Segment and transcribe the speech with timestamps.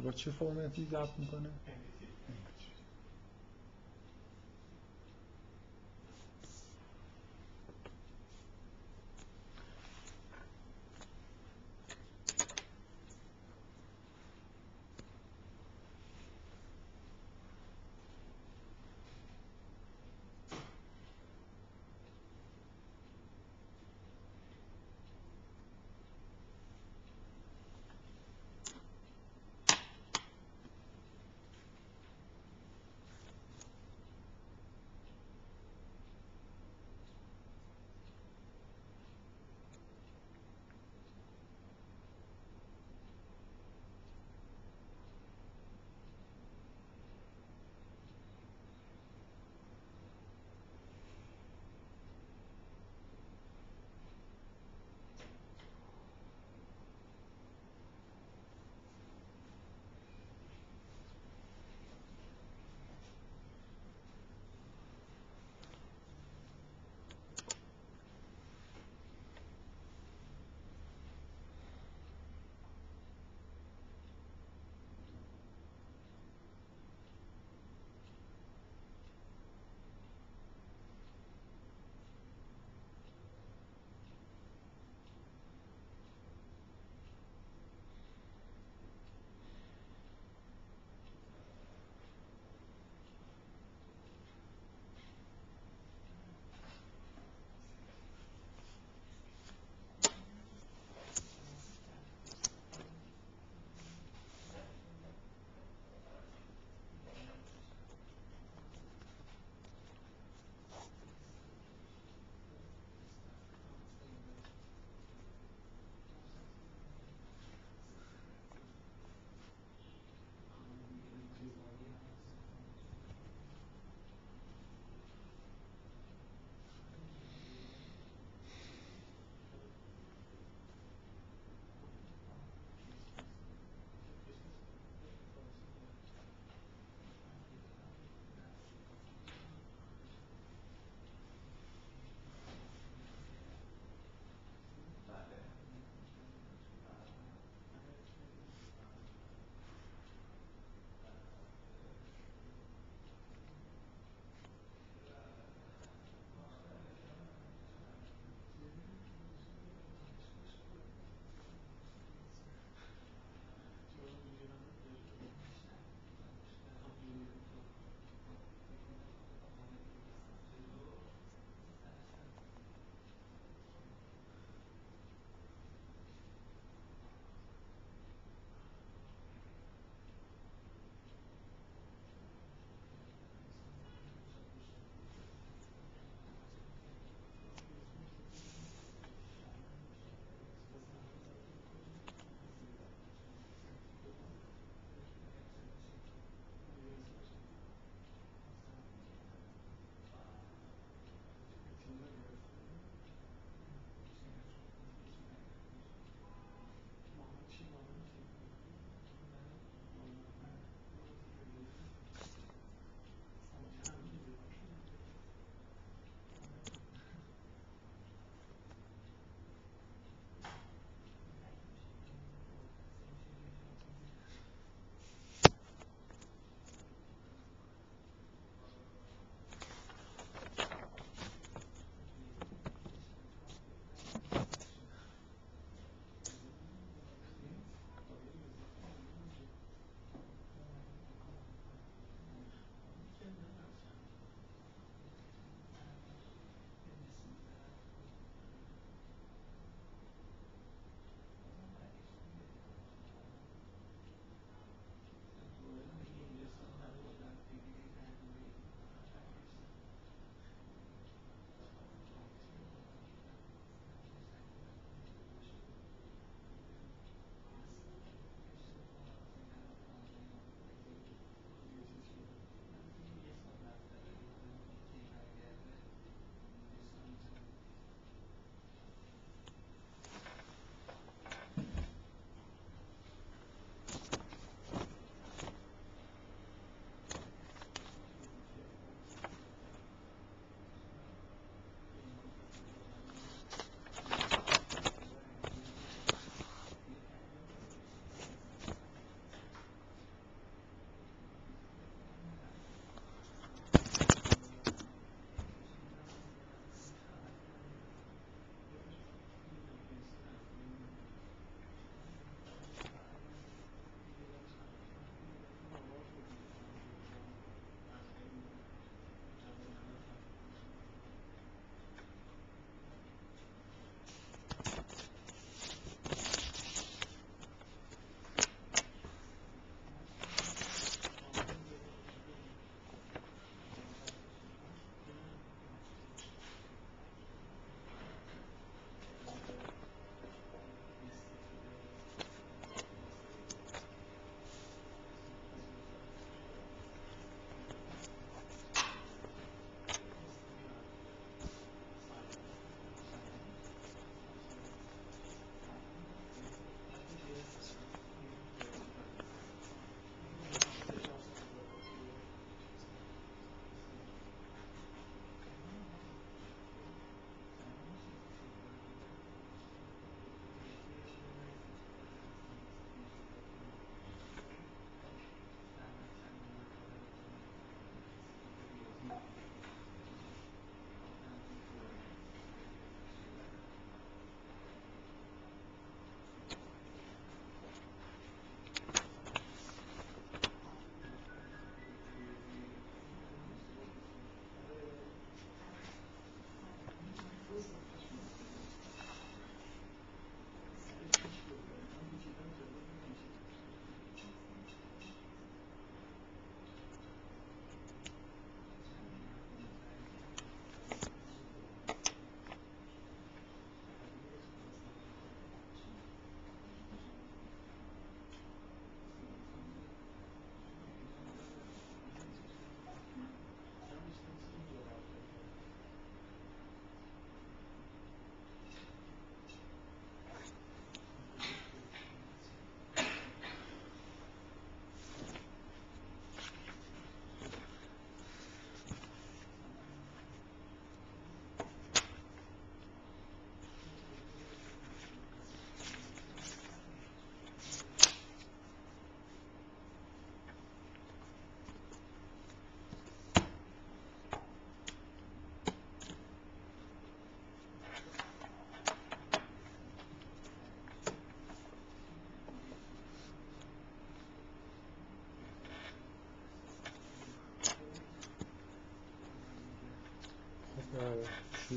[0.00, 1.50] با چه فرمتی ضبط می‌کنه؟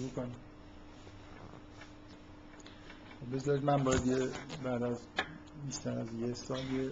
[0.09, 0.35] کنیم
[3.33, 4.29] بذارید من باید یه
[4.63, 4.99] بعد از
[5.65, 6.91] بیشتر از یه سال یه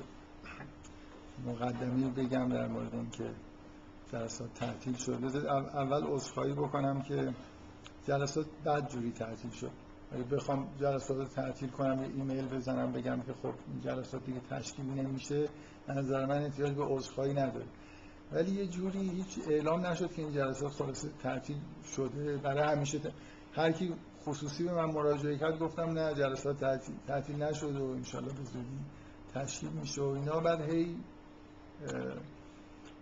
[1.45, 3.29] مقدمی بگم در مورد اینکه
[4.11, 5.19] جلسات تعطیل شد.
[5.73, 7.33] اول عذرخواهی بکنم که
[8.07, 9.71] جلسات بد جوری تعطیل شد.
[10.11, 14.39] اگه بخوام جلسات رو تعطیل کنم یه ایمیل بزنم بگم که خب این جلسات دیگه
[14.49, 15.49] تشکیل نمیشه
[15.89, 17.65] نظر من احتیاج به عذرخواهی نداره.
[18.31, 21.57] ولی یه جوری هیچ اعلام نشد که این جلسات خلاص تعطیل
[21.95, 22.37] شده.
[22.37, 22.99] برای همیشه
[23.53, 23.93] هر کی
[24.25, 28.79] خصوصی به من مراجعه کرد گفتم نه جلسات تعطیل, تعطیل نشد و انشالله به زودی
[29.33, 30.39] تشکیل میشه و اینا.
[30.39, 30.95] بعد هی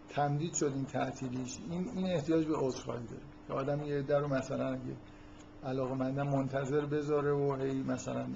[0.09, 1.57] تمدید شد این تعطیلیش.
[1.69, 3.23] این این احتیاج به عذرخواهی داره.
[3.47, 4.95] که آدم یه در رو مثلا اگه
[5.63, 8.27] علاقه مندم منتظر بذاره و هی مثلا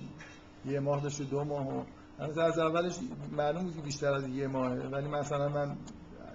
[0.66, 1.84] یه ماه بشه دو ماه و
[2.20, 3.00] از اولش
[3.32, 4.88] معلوم بود که بیشتر از یه ماهه.
[4.88, 5.78] ولی مثلا من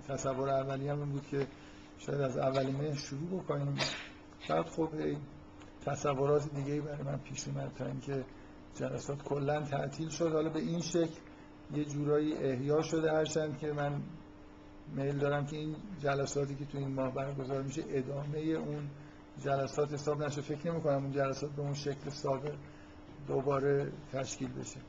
[0.08, 1.46] تصور اولی هم بود که
[1.98, 3.74] شاید از اولین شروع بکنیم.
[4.48, 4.88] بعد خب
[5.86, 8.24] تصورات دیگه برای من پیش اومد تا اینکه
[8.74, 10.32] جلسات کلا تعطیل شد.
[10.32, 11.20] حالا به این شکل
[11.74, 14.02] یه جورایی احیا شده هرچند که من
[14.92, 18.90] میل دارم که این جلساتی که تو این ماه برگزار میشه ادامه اون
[19.44, 20.40] جلسات حساب نشه.
[20.40, 22.54] فکر نمی کنم اون جلسات به اون شکل سابق
[23.28, 24.80] دوباره تشکیل بشه.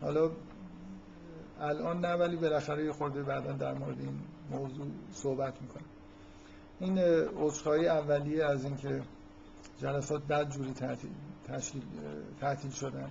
[0.00, 0.30] حالا
[1.60, 4.20] الان نه ولی بالاخره یه خورده بعدا در مورد این
[4.52, 5.84] موضوع صحبت می‌کنم
[6.80, 6.98] این
[7.36, 9.02] عذرخواهی اولیه از اینکه
[9.78, 10.72] جلسات بد جوری
[12.40, 13.10] تعطیل شدن.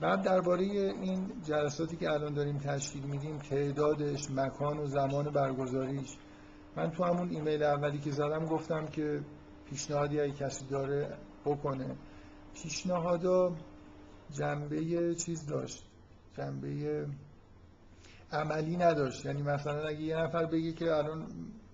[0.00, 6.16] بعد درباره این جلساتی که الان داریم تشکیل میدیم تعدادش مکان و زمان برگزاریش.
[6.76, 9.20] من تو همون ایمیل اولی که زدم گفتم که
[9.70, 11.96] پیشنهادی اگه کسی داره بکنه.
[12.54, 13.52] پیشنهادا
[14.30, 15.84] جنبه چیز داشت.
[16.36, 17.06] جنبه
[18.34, 19.26] عملی نداشت.
[19.26, 21.26] یعنی مثلا اگه یه نفر بگه که الان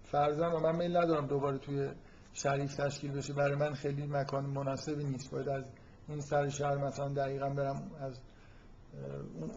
[0.05, 1.89] فرزن و من میل ندارم دوباره توی
[2.33, 5.31] شریف تشکیل بشه برای من خیلی مکان مناسبی نیست.
[5.31, 5.65] باید از
[6.09, 8.21] این سر شهر مثلا دقیقا برم از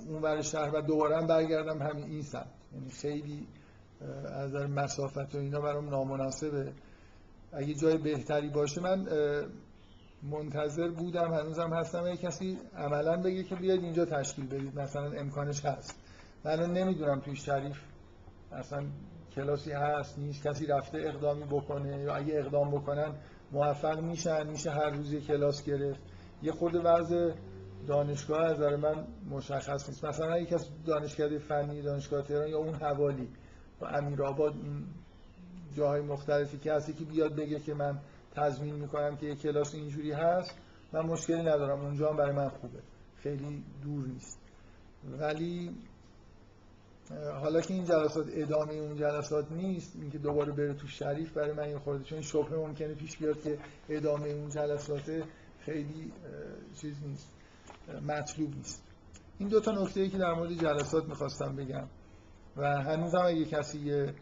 [0.08, 2.48] اون ور شهر و دوباره هم برگردم همین این سمت.
[2.74, 3.48] یعنی خیلی
[4.26, 6.74] از مسافت و اینا برام نامناسبه.
[7.54, 9.08] اگه جای بهتری باشه من
[10.24, 12.04] منتظر بودم هنوزم هستم.
[12.04, 16.01] اگه کسی عملا بگه که بیاید اینجا تشکیل بدید مثلا امکانش هست.
[16.44, 17.78] من نمی‌دونم توی شریف
[18.52, 18.86] اصلا
[19.36, 23.14] کلاسی هست نیست کسی رفته اقدامی بکنه یا اگه اقدام بکنن
[23.52, 26.00] موفق میشن میشه هر روز کلاس گرفت.
[26.42, 27.34] یه خورده وضع
[27.88, 30.06] دانشگاه از من مشخص نیست.
[30.06, 33.30] مثلا اگه کسی دانشکده فنی دانشگاه تهران یا اون حوالی
[33.82, 34.86] و امیرآباد این
[35.78, 38.00] جاهای مختلفی که هستی که بیاد بگه که من
[38.36, 40.56] تضمین می‌کنم که یه کلاس اینجوری هست
[40.94, 41.82] من مشکلی ندارم.
[41.82, 42.80] اونجا هم برای من خوبه.
[43.16, 44.40] خیلی دور نیست.
[45.20, 45.76] ولی
[47.42, 51.64] حالا که این جلسات ادامه اون جلسات نیست اینکه دوباره بره تو شریف برای من
[51.64, 53.58] این خورده چون شبه ممکنه پیش بیاد که
[53.90, 55.24] ادامه اون جلسات
[55.60, 56.14] خیلی
[56.82, 57.34] چیز نیست
[58.08, 58.84] مطلوب نیست.
[59.38, 61.88] این دو تا نکته ای که در مورد جلسات می‌خواستم بگم
[62.58, 64.14] و هنوز هم اگه کسی یه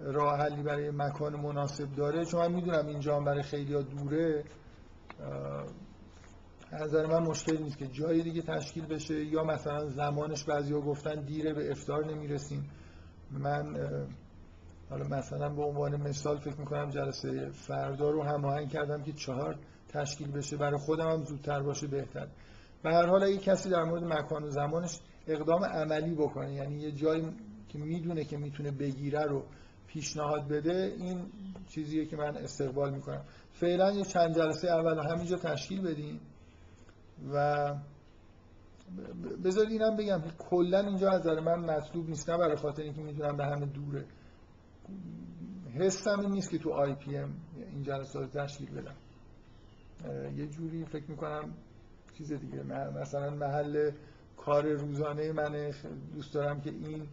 [0.00, 4.44] راه حلی برای مکان مناسب داره چون من می‌دونم اینجا برای خیلی دوره
[6.72, 11.24] نظر من مشکل نیست که جای دیگه تشکیل بشه یا مثلا زمانش بعضی ها گفتن
[11.24, 12.70] دیره به افتار نمی‌رسیم.
[13.30, 13.76] من
[14.90, 19.58] حالا مثلا به عنوان مثال فکر می‌کنم جلسه فردا رو هماهنگ کردم که چهار
[19.88, 20.56] تشکیل بشه.
[20.56, 22.26] برای خودم هم زودتر باشه بهتر.
[22.82, 26.92] به هر حال اگه کسی در مورد مکان و زمانش اقدام عملی بکنه یعنی یه
[26.92, 27.22] جایی
[27.68, 29.42] که می‌دونه که می‌تونه بگیره رو
[29.86, 31.26] پیشنهاد بده این
[31.68, 33.24] چیزیه که من استقبال می‌کنم.
[33.52, 36.20] فعلا یه چند جلسه اول همینجا تشکیل بدیم
[37.32, 37.74] و
[39.44, 43.02] بذارید اینم بگم که کلا اینجا از نظر من مطلوب نیست نه برای خاطر اینکه
[43.02, 44.04] می‌دونم به همه دوره.
[45.74, 47.34] حسم این نیست که تو آی پی ام
[47.72, 48.96] این جلسات تشکیل بدم.
[50.36, 51.54] یه جوری فکر می‌کنم
[52.18, 52.62] چیز دیگه
[53.00, 53.90] مثلا محل
[54.36, 55.72] کار روزانه من
[56.14, 57.06] دوست دارم که این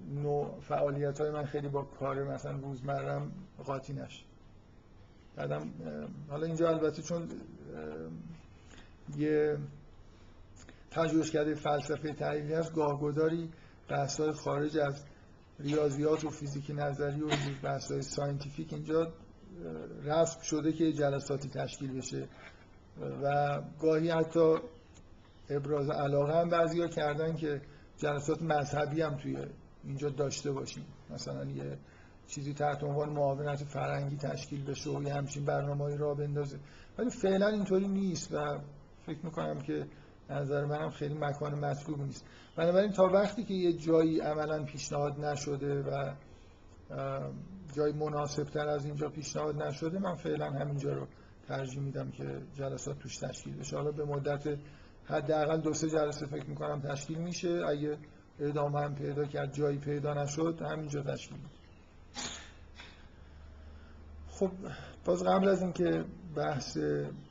[0.00, 3.32] نوع فعالیت های من خیلی با کار مثلا روزمرم
[3.64, 4.24] قاطی نشه.
[5.36, 5.70] بعدم
[6.28, 7.28] حالا اینجا البته چون
[9.16, 9.58] یه
[11.32, 13.50] کرده فلسفه تحلیلی هست گاهگداری
[13.88, 15.04] بحث‌های خارج از
[15.58, 17.28] ریاضیات و فیزیک نظری و
[17.62, 18.72] بحث‌های scientific.
[18.72, 19.12] اینجا
[20.04, 22.28] رسم شده که جلساتی تشکیل بشه
[23.22, 24.56] و گاهی حتی
[25.50, 27.60] ابراز علاقه هم بعضی کردن که
[27.96, 29.36] جلسات مذهبی هم توی
[29.84, 30.84] اینجا داشته باشیم.
[31.10, 31.78] مثلا یه
[32.26, 36.58] چیزی تحت عنوان معاونت فرهنگی تشکیل بشه و یه همچین برنامه‌ای راه بندازه.
[36.98, 38.60] ولی فعلا اینطوری نیست و
[39.06, 39.86] فکر می‌کنم که
[40.30, 42.26] نظر منم خیلی مکان مطلوب نیست.
[42.56, 46.14] بنابراین تا وقتی که یه جایی عملا پیشنهاد نشده و
[47.76, 51.06] جای مناسب تر از اینجا پیشنهاد نشده من فعلا همینجا رو
[51.48, 53.76] ترجیح میدم که جلسات توش تشکیل بشه.
[53.76, 54.58] حالا به مدت
[55.04, 57.62] حداقل دو سه جلسه فکر می‌کنم تشکیل میشه.
[57.68, 57.98] اگه
[58.38, 61.38] ادامه هم پیدا کرد جایی پیدا نشد همینجا تشکیل
[64.28, 64.50] خب
[65.04, 66.04] باز قبل از اینکه
[66.36, 66.76] بحث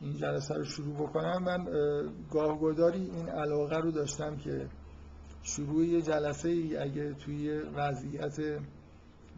[0.02, 1.66] این جلسه رو شروع بکنم من
[2.32, 4.68] گاهگداری این علاقه رو داشتم که
[5.44, 8.62] شروع یه جلسه ای اگه توی وضعیت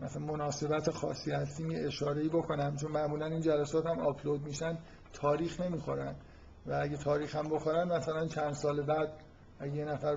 [0.02, 4.78] مثلا مناسبت خاصی هستیم یه اشاره ای بکنم چون معمولا این جلسات هم آپلود میشن
[5.14, 6.16] تاریخ نمی‌خورن.
[6.66, 9.10] و اگه تاریخ هم بخورن مثلا چند سال بعد
[9.60, 10.16] اگه یه نفر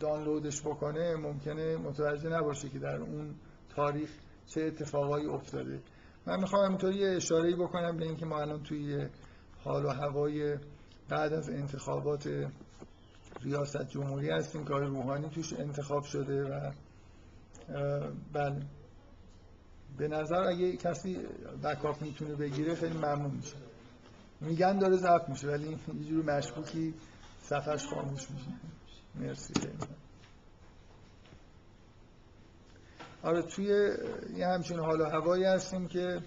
[0.00, 3.34] دانلودش بکنه ممکنه متوجه نباشه که در اون
[3.76, 4.10] تاریخ
[4.46, 5.80] چه اتفاقایی افتاده.
[6.28, 9.06] من می‌خوام همینطوری یه اشاره بکنم به اینکه ما الان توی
[9.64, 10.58] حال و هوای
[11.08, 12.48] بعد از انتخابات
[13.42, 16.72] ریاست جمهوری هستیم که روحانی توش انتخاب شده و
[18.32, 18.62] بله.
[19.98, 21.18] به نظر اگه کسی
[21.64, 23.56] بکاپ می‌تونه بگیره خیلی ممنون میشه.
[24.40, 26.94] میگن داره ضبط میشه ولی یه جور مشکوکی
[27.42, 28.50] صفحش خاموش میشه.
[29.14, 29.54] مرسی.
[29.60, 30.07] خیلی
[33.22, 33.66] آره توی
[34.36, 36.20] یه همچین حال و هوایی هستیم که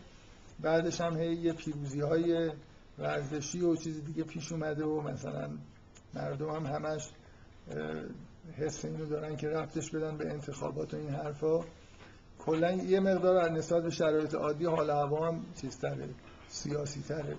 [0.60, 2.52] بعدش هم هی یه پیروزی های
[3.00, 5.50] ورزشی و چیز دیگه پیش اومده و مثلا
[6.14, 7.10] مردم هم همش
[8.58, 11.64] حس اینو دارن که رفتش بدن به انتخابات و این حرفا.
[12.40, 16.10] کلا یه مقدار نسبت به شرایط عادی حال هوا هم چیزتره
[16.48, 17.36] سیاسی تره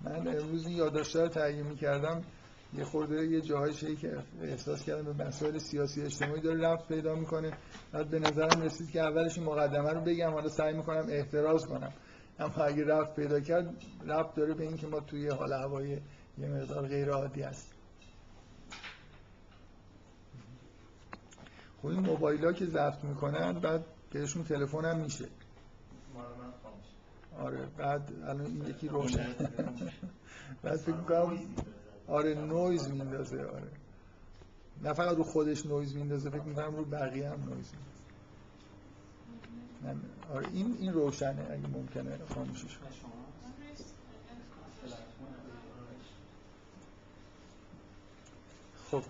[0.00, 2.22] من امروز این یادداشت‌ها رو می‌کردم.
[2.72, 7.14] یه خورده یه جاهای شایی که احساس کردم به مسائل سیاسی اجتماعی داره رفت پیدا
[7.14, 7.58] می‌کنه.
[7.92, 11.92] بعد به نظرم رسید که اولش مقدمه رو بگم حالا سعی می‌کنم احتراز کنم.
[12.38, 13.74] اما اگه رفت پیدا کرد
[14.06, 16.00] رفت داره به اینکه ما توی حال هوای
[16.38, 17.74] یه مقدار غیر عادی هست
[21.82, 25.24] خب این موبایل ها که ضبط می‌کنن بعد بهشون تلفن هم میشه.
[27.38, 29.34] آره بعد الان این یکی روشن.
[30.62, 31.38] بعد فکر می‌کنم
[32.10, 33.70] آره نویز میندازه آره.
[34.82, 37.72] نه فقط رو خودش نویز میندازه فکر می‌کنم رو بقیه هم نویز
[39.82, 40.06] میندازه.
[40.34, 42.78] آره این این روشنه اگه ممکنه خاموشش
[48.90, 49.02] خب.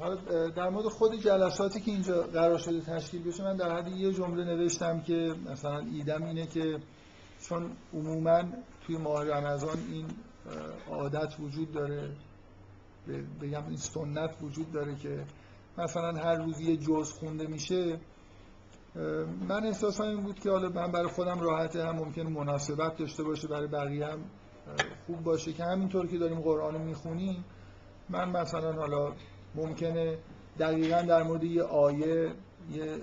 [0.00, 4.12] حالا در مورد خود جلساتی که اینجا قرار شده تشکیل بشه من در حد یه
[4.12, 6.78] جمله نوشتم که مثلا ایدم اینه که
[7.40, 8.42] چون عموما
[8.86, 10.06] توی ماه رمضان این
[10.90, 12.16] عادت وجود داره.
[13.42, 15.24] بگم این سنت وجود داره که
[15.78, 18.00] مثلا هر روز یه جز خونده میشه
[19.48, 23.48] من احساس این بود که حالا من برای خودم راحته هم ممکن مناسبت داشته باشه
[23.48, 24.24] برای بقیه هم
[25.06, 27.44] خوب باشه که همینطور که داریم قرآن رو می‌خونیم.
[28.08, 29.12] من مثلا حالا
[29.54, 30.18] ممکنه
[30.58, 32.34] دقیقا در مورد یه آیه
[32.70, 33.02] یه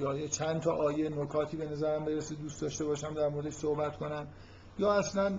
[0.00, 3.96] یا یه چند تا آیه نکاتی به نظرم برسه دوست داشته باشم در موردش صحبت
[3.96, 4.26] کنم.
[4.78, 5.38] یا اصلا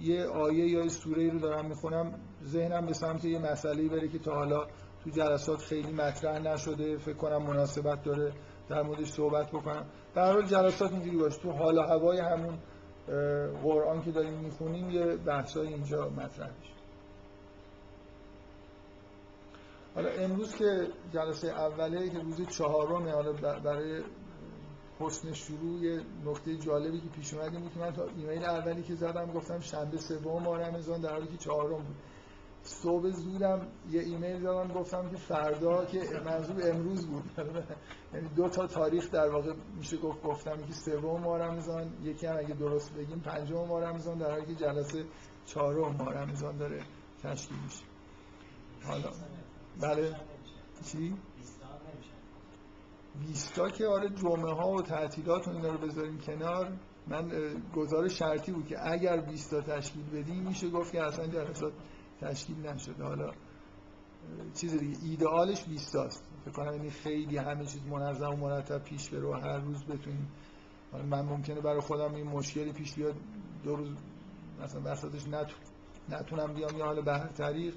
[0.00, 4.18] یه آیه یا یه سوره رو دارم می‌خونم ذهنم به سمت یه مسئله بره که
[4.18, 4.66] تا حالا
[5.04, 8.32] تو جلسات خیلی مطرح نشده فکر کنم مناسبت داره
[8.68, 9.86] در موردش صحبت بکنم.
[10.14, 11.38] در حال جلسات اینجوری باشه.
[11.40, 12.58] تو حال و هوای همون
[13.62, 16.72] قرآن که داریم می‌خونیم یه بحثای اینجا مطرح میشه.
[19.94, 24.02] حالا امروز که جلسه اوله که روز چهارمه حالا برای
[25.00, 28.94] حسن شروع یه نکته جالبی که پیش اومد این که من تا ایمیل اولی که
[28.94, 31.96] زدم گفتم شنبه سوم ماه رمضان در حالی که چهارم بود.
[32.62, 37.24] صبح زودم یه ایمیل زدم گفتم که فردا که منظور امروز بود.
[38.14, 42.36] یعنی دو تا تاریخ در واقع میشه گفت گفتم که سوم ماه رمضان یکی هم
[42.36, 45.04] اگه درست بگیم پنجم ماه رمضان در حالی که جلسه
[45.46, 46.82] چهارم ماه رمضان داره
[47.22, 47.84] تشکیل میشه.
[48.84, 49.10] حالا
[49.80, 50.16] بله.
[50.92, 51.14] چی؟
[53.20, 56.72] بیستا که آره جمعه ها و تعطیلات و اینا رو بذاریم کنار
[57.06, 57.30] من
[57.74, 61.72] گزار شرطی بود که اگر بیستا تشکیل بدیم میشه گفت که اصلا جلسات
[62.20, 63.04] تشکیل نشده.
[63.04, 63.30] حالا
[64.54, 69.40] چیز دیگه ایدئالش بیستاست فکر کنم یعنی خیلی همه چیز منظم و مرتب پیش بره
[69.40, 70.28] هر روز بتونیم.
[70.92, 73.14] من ممکنه برای خودم این مشکلی پیش بیاد
[73.64, 73.88] دو روز
[74.62, 75.22] مثلا وسطش
[76.08, 77.74] نتونم بیام یا حالا به هر طریق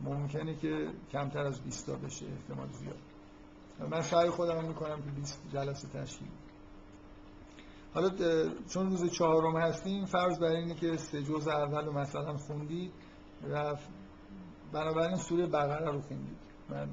[0.00, 3.09] ممکنه که کمتر از 20 بشه احتمال زیاد.
[3.88, 6.28] من سعی خودم می‌کنم که 20 جلسه تشکیل
[7.94, 8.10] حالا
[8.68, 12.92] چون روز چهارم هستیم فرض بر اینه که سه جز اول رو مثلا خوندید
[13.50, 13.76] و
[14.72, 16.38] بنابراین سوره بقره رو خوندید.
[16.68, 16.88] من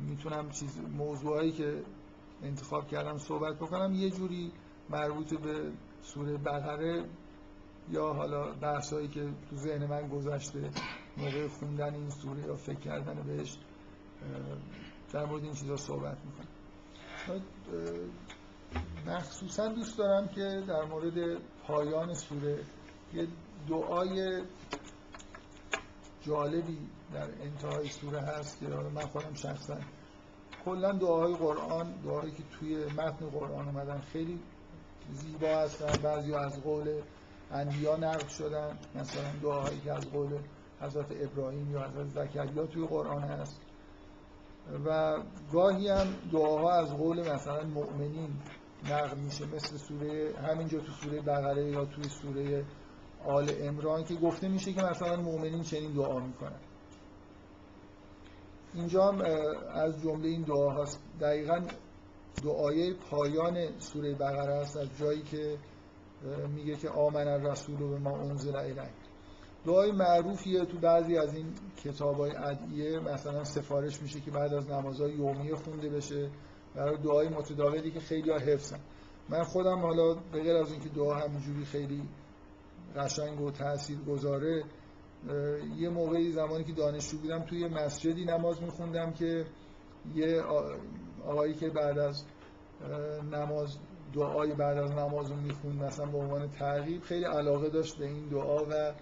[0.00, 1.82] می‌تونم چیز موضوعایی که
[2.42, 3.92] انتخاب کردم صحبت بکنم.
[3.92, 4.52] یه جوری
[4.90, 7.04] مربوط به سوره بقره
[7.90, 10.70] یا حالا بحثایی که تو ذهن من گذشته
[11.16, 13.58] موقع خوندن این سوره یا فکر کردن بهش
[15.14, 16.48] در مورد این چیزا صحبت می‌کنم.
[19.06, 22.58] مخصوصا دوست دارم که در مورد پایان سوره
[23.14, 23.28] یه
[23.68, 24.42] دعای
[26.20, 26.78] جالبی
[27.12, 29.76] در انتهای سوره هست که من خودم شخصا
[30.64, 34.40] کلا دعاهای قرآن دعایی که توی متن قرآن اومدن خیلی
[35.12, 36.02] زیبا هستن.
[36.02, 37.02] بعضی از قول
[37.50, 38.78] انبیا نقل شدن.
[38.94, 40.38] مثلا دعاهایی که از قول
[40.80, 43.63] حضرت ابراهیم یا حضرت زکریا توی قرآن هست.
[44.86, 45.18] و
[45.52, 48.28] گاهی هم دعاها از قول مثلا مؤمنین
[48.90, 52.64] نقل میشه مثل سوره همینجا تو سوره بقره یا توی سوره
[53.26, 56.60] آل امران که گفته میشه که مثلا مؤمنین چنین دعا می‌کنن.
[58.74, 59.20] اینجا هم
[59.74, 61.60] از جمله این دعاهاست دقیقا
[62.44, 65.58] دعای پایان سوره بقره است از جایی که
[66.54, 69.03] میگه که آمن الرسول به ما انزل الیه
[69.66, 71.46] دعای معروفیه تو بعضی از این
[71.76, 73.00] کتاب های ادعیه.
[73.00, 76.30] مثلا سفارش میشه که بعد از نمازهای یومیه خونده بشه
[76.74, 78.78] برای دعای متداولی که خیلی ها حفظن.
[79.28, 82.02] من خودم حالا به غیر از اینکه دعا همینجوری خیلی
[82.96, 84.64] قشنگ و تأثیر گذاره
[85.76, 89.46] یه موقعی زمانی که دانشجو بودم توی مسجدی نماز میخوندم که
[90.14, 90.42] یه
[91.24, 92.24] آقایی که بعد از
[93.32, 93.78] نماز
[94.14, 98.28] دعای بعد از نماز رو می‌خوند مثلا به عنوان تعقیب خیلی علاقه داشت به این
[98.28, 98.94] دعا و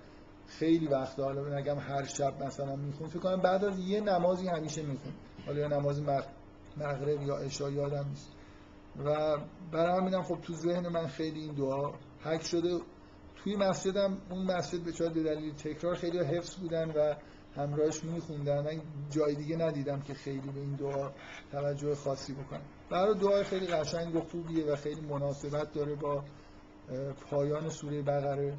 [0.58, 4.82] خیلی وقت حالا نگم هر شب مثلا می‌خوند فکر کنم بعد از یه نمازی همیشه
[4.82, 5.14] می‌خوند
[5.46, 6.02] حالا یا نماز
[6.76, 8.32] مغرب یا عشا یادم نیست.
[9.04, 9.36] و
[9.72, 12.80] برای همینم خب تو ذهن من خیلی این دعا حک شده.
[13.36, 17.14] توی مسجدم اون مسجد به به دلیل تکرار خیلی حفظ بودن و
[17.56, 18.60] همراهش میخوندن.
[18.60, 21.10] من جای دیگه ندیدم که خیلی به این دعا
[21.52, 22.62] توجه خاصی بکنم.
[22.90, 26.24] برای دعای خیلی قشنگ و خوبیه و خیلی مناسبت داره با
[27.30, 28.56] پایان سوره بقره.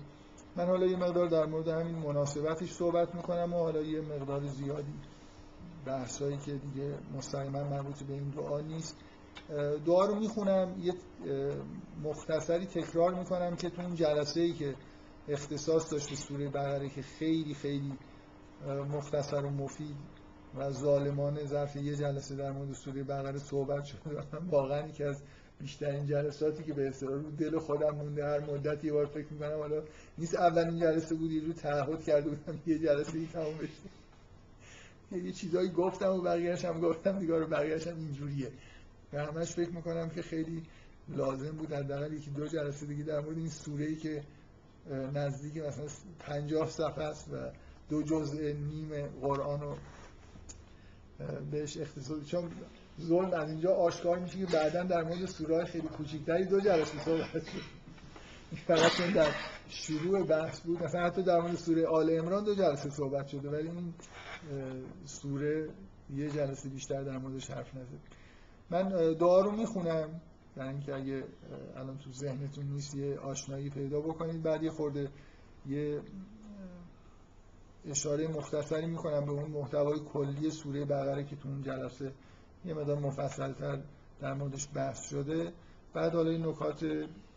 [0.56, 4.94] من حالا یه مقدار در مورد همین مناسبتش صحبت می‌کنم و حالا یه مقدار زیادی
[5.86, 8.98] بحثایی که دیگه مستقیما مربوط به این دعا نیست.
[9.86, 10.94] دعا رو می‌خونم یه
[12.04, 14.76] مختصری تکرار می‌کنم که تو اون جلسه ای که
[15.28, 17.98] اختصاص داشت به سوره بقره که خیلی خیلی
[18.68, 19.96] مختصر و مفید
[20.56, 24.00] و ظالمانه ظرف یه جلسه در مورد سوره بقره صحبت شده
[24.50, 25.24] واقعا یکی از
[25.60, 29.58] بیشترین جلساتی که به اصطلاح رو دل خودم مونده هر مدت یه بار فکر می‌کنم
[29.58, 29.84] حالا
[30.18, 35.26] نیست اولین جلسه بودی رو تعهد کرده بودم یه جلسه ای تموم بشه.
[35.26, 38.52] یه چیزایی گفتم و بقیه‌اش هم گفتم دیگه رو بقیه‌اش هم اینجوریه.
[39.14, 40.64] و همش فکر می‌کنم که خیلی
[41.10, 44.24] لازم بود حداقل یکی دو جلسه دیگه در مورد این سوره ای که
[45.14, 45.86] نزدیک مثلا
[46.20, 47.52] 50 صفحه است و
[47.90, 49.78] دو جزء نیم قرآن رو
[51.52, 52.52] بهش اختصاص چون
[53.02, 57.44] ظلم از اینجا آشکار میشه که بعدا در مورد سوره خیلی کوچیکتری دو جلسه صحبت
[58.68, 59.32] فقط چون در
[59.68, 60.84] شروع بحث بود.
[60.84, 63.94] مثلا حتی در مورد سوره آل عمران دو جلسه صحبت شده ولی این
[65.06, 65.70] سوره
[66.16, 68.00] یه جلسه بیشتر در موردش حرف نزد
[68.70, 70.22] من دعا رو می‌خونم.
[70.56, 71.24] برای اینکه اگه
[71.76, 74.44] الان تو ذهنتون نیست یه آشنایی پیدا بکنید.
[74.44, 75.10] بعد یه خورده
[75.66, 76.02] یه
[77.86, 82.14] اشاره مختصری می‌کنم به اون محتوای کلی سوره بقره که تو اون جلسه
[82.66, 83.80] یه مدار مفصلتر
[84.22, 85.54] در موردش بحث شده.
[85.94, 86.86] بعد حالا این نکات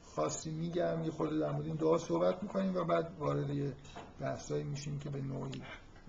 [0.03, 3.73] خاصی میگم یه خورده در مورد این دعا صحبت می‌کنیم و بعد وارد یه
[4.21, 5.63] بحثایی میشیم که به نوعی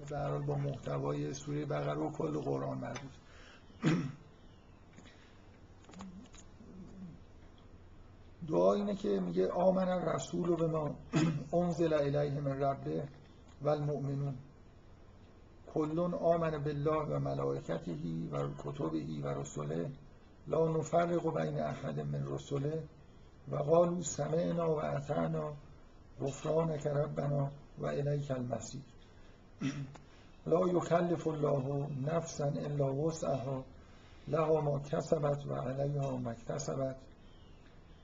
[0.09, 3.11] به با محتوای سوره بقره و کل قرآن مربوط.
[8.49, 10.95] دعا اینه که میگه آمن الرسول به ما
[11.53, 13.07] انزل الیه من ربه
[13.61, 14.35] و المؤمنون
[15.77, 17.95] کلون آمن بالله و ملائکته
[18.31, 19.89] و کتبه و رسوله
[20.47, 22.83] لا نفرق بین احد من رسوله
[23.51, 25.53] و قالوا سمعنا و اطعنا
[26.21, 28.81] غفرانک ربنا و الیک المسیر
[30.47, 33.63] لا یکلف الله نفسا الا وسعها
[34.27, 36.95] لها ما کسبت و علیها ما اکتسبت.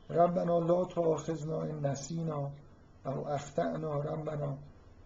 [0.09, 2.51] ربنا لا تؤاخذنا ان نسینا
[3.05, 4.57] او اخطأنا ربنا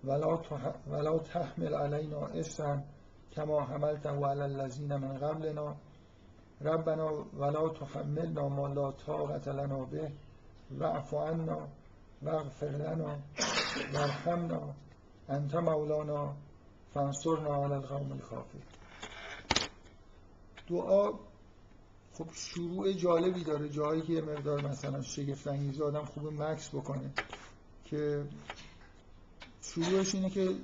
[0.07, 2.83] ولا, تحمل علينا اسرا
[3.35, 5.75] كما حملته على الذين من قبلنا.
[6.61, 10.11] ربنا ولا تحملنا ما لا طاقة لنا به.
[10.79, 11.67] واعف عنا
[12.23, 13.19] واغفر لنا
[13.93, 14.73] وارحمنا.
[15.29, 16.35] انت مولانا
[16.93, 18.63] فانصرنا على القوم الكافرين
[20.69, 21.11] دعا
[22.13, 23.69] خب شروع جالبی داره.
[23.69, 27.11] جایی که یه مقدار مثلا شگفت انگیز آدم خوب مکس بکنه
[27.85, 28.25] که
[29.77, 30.55] شروعش اینه که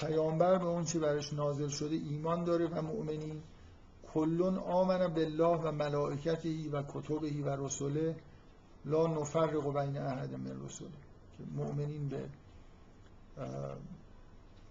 [0.00, 3.42] پیامبر به اون چی برش نازل شده ایمان داره و مؤمنین
[4.14, 8.16] کلون آمن بالله و ملائکتی و کتبهی و رسوله
[8.84, 10.90] لا نفرق بین احد من رسوله
[11.38, 12.28] که مؤمنین به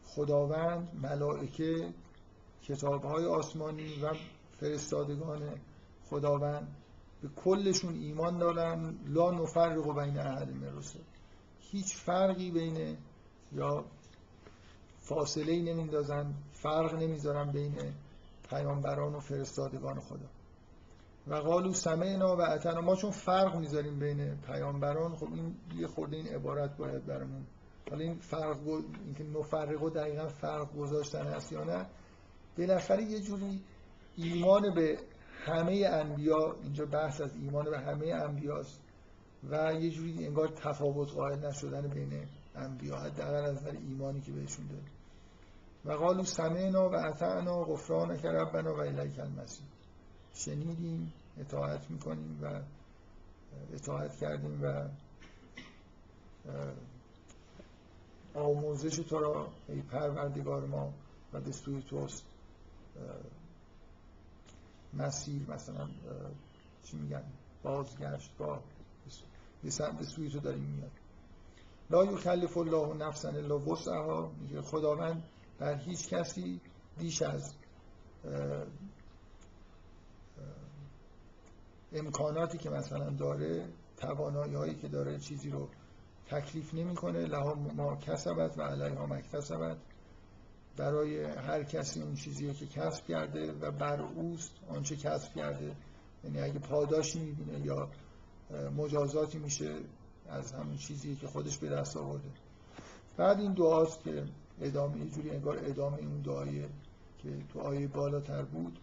[0.06, 1.93] خداوند ملائکه
[2.63, 4.13] کتابهای آسمانی و
[4.60, 5.41] فرستادگان
[6.10, 6.75] خداوند
[7.21, 8.95] به کلشون ایمان دارن.
[9.08, 10.99] لا نفرق بین احد من رسل
[11.60, 12.97] هیچ فرقی بین
[13.52, 13.86] یا
[14.98, 17.94] فاصله ای نمیندازن فرق نمی‌ذارن بین
[18.50, 20.30] پیامبران و فرستادگان خدا.
[21.28, 26.18] و قالو سمعنا و اتنا ما چون فرق می‌ذاریم بین پیامبران خب این یه خورده
[26.18, 27.46] این عبارت باید برامون.
[27.90, 28.68] حالا این فرق
[29.06, 31.86] اینکه نفرق و دقیقا فرق گذاشتن هست یا نه
[32.58, 33.62] بالاخره یه جوری
[34.16, 35.00] ایمان به
[35.46, 38.82] همه انبیا اینجا بحث از ایمان به همه انبیاست
[39.50, 44.68] و یه جوری انگار تفاوت قائل نشدن بین انبیا حداقل از نظر ایمانی که بهشون
[44.68, 44.84] داره
[45.86, 49.66] و قالو سمعنا و اطعنا غفرانک ربنا و الیک المصیر.
[50.34, 52.62] شنیدیم اطاعت می‌کنیم و
[53.74, 54.90] اطاعت کردیم و
[58.34, 60.94] آموزش تو را ای پروردگار ما
[61.34, 62.24] و به سوی توست
[64.94, 65.90] مسیر مثلا
[66.84, 67.24] چی میگن؟
[67.64, 68.60] بازگشت با
[69.98, 70.92] به سوی تو داریم میاد.
[71.91, 74.32] لا یکلف الله نفسا الا وسعها.
[74.63, 75.23] خداوند
[75.60, 76.62] بر هیچ کسی
[76.97, 77.54] بیش از
[81.93, 85.69] امکاناتی که مثلا داره توانایی هایی که داره چیزی رو
[86.25, 87.25] تکلیف نمی‌کنه.
[87.25, 89.77] لها ما کسبت و علیها مکتسبت
[90.77, 95.75] برای هر کسی اون چیزی که کسب کرده و بر اوست آنچه کسب کرده.
[96.23, 97.89] یعنی اگه پاداشی می‌بینه یا
[98.77, 99.75] مجازاتی میشه
[100.32, 102.30] از همون چیزی که خودش به دست آورده.
[103.17, 104.24] بعد این دعاست که
[104.62, 106.70] ادامه یه جوری انگار ادامه این دعایه
[107.24, 108.80] که تو آیه بالاتر بود.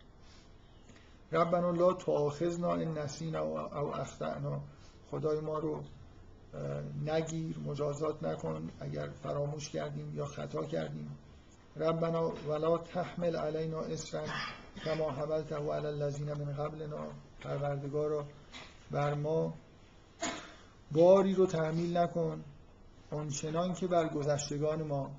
[1.33, 4.61] ربنا لا تؤاخذنا ان نسینا او اخطأنا.
[5.11, 5.83] خدای ما رو
[7.05, 11.19] نگیر مجازات نکن اگر فراموش کردیم یا خطا کردیم.
[11.77, 14.25] ربنا ولا تحمل علینا اسرا
[14.85, 17.07] کما حملته علی الذین من قبلنا.
[17.41, 18.25] پروردگارا
[18.91, 19.55] بر ما
[20.93, 22.45] باری رو تحمیل نکن.
[23.11, 25.11] آنچنان که بر گذشتگان ما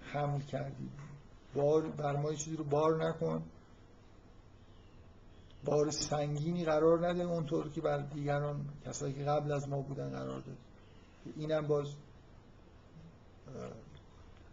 [0.00, 0.92] حمل کردیم
[1.54, 3.42] بار بر ما چیزی رو بار نکن.
[5.64, 10.40] بار سنگینی قرار نده اونطور که بر دیگران کسایی که قبل از ما بودن قرار
[10.40, 10.56] داد
[11.36, 11.86] اینم باز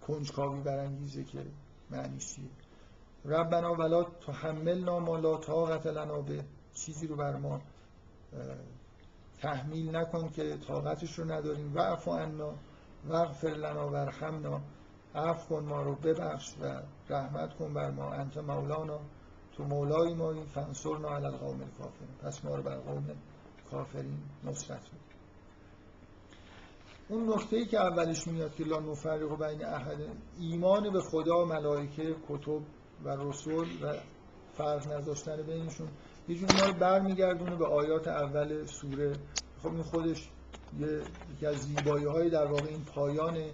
[0.07, 1.45] کنجکاوی برانگیزه که
[1.89, 2.45] معنیش چیه.
[3.25, 6.45] ربنا ولا تحملنا ما لا طاقت لنا به.
[6.73, 7.61] چیزی رو بر ما
[9.43, 11.75] تحمیل نکن که طاقتش رو نداریم.
[11.75, 12.53] و عنا
[13.07, 14.61] واغفر لنا ورحمنا
[15.15, 18.13] عفو کن ما رو ببخش و رحمت کن بر ما.
[18.13, 18.99] انت مولانا
[19.57, 20.43] تو مولای مایی.
[20.43, 23.05] فنصرنا علی القوم الکافرین پس ما رو بر قوم
[23.71, 24.81] کافرین نصرت
[27.09, 29.97] اون نکته ای که اولش میاد که لا نفرق بین احد
[30.39, 32.61] ایمان به خدا ملائکه کتب
[33.03, 33.93] و رسول و
[34.53, 35.87] فرق نذاشتن بینشون.
[36.27, 39.13] یه جوری ما رو برمیگردونه به آیات اول سوره.
[39.63, 40.29] خب این خودش
[41.35, 43.51] یکی از زیبایی های در واقع این پایانه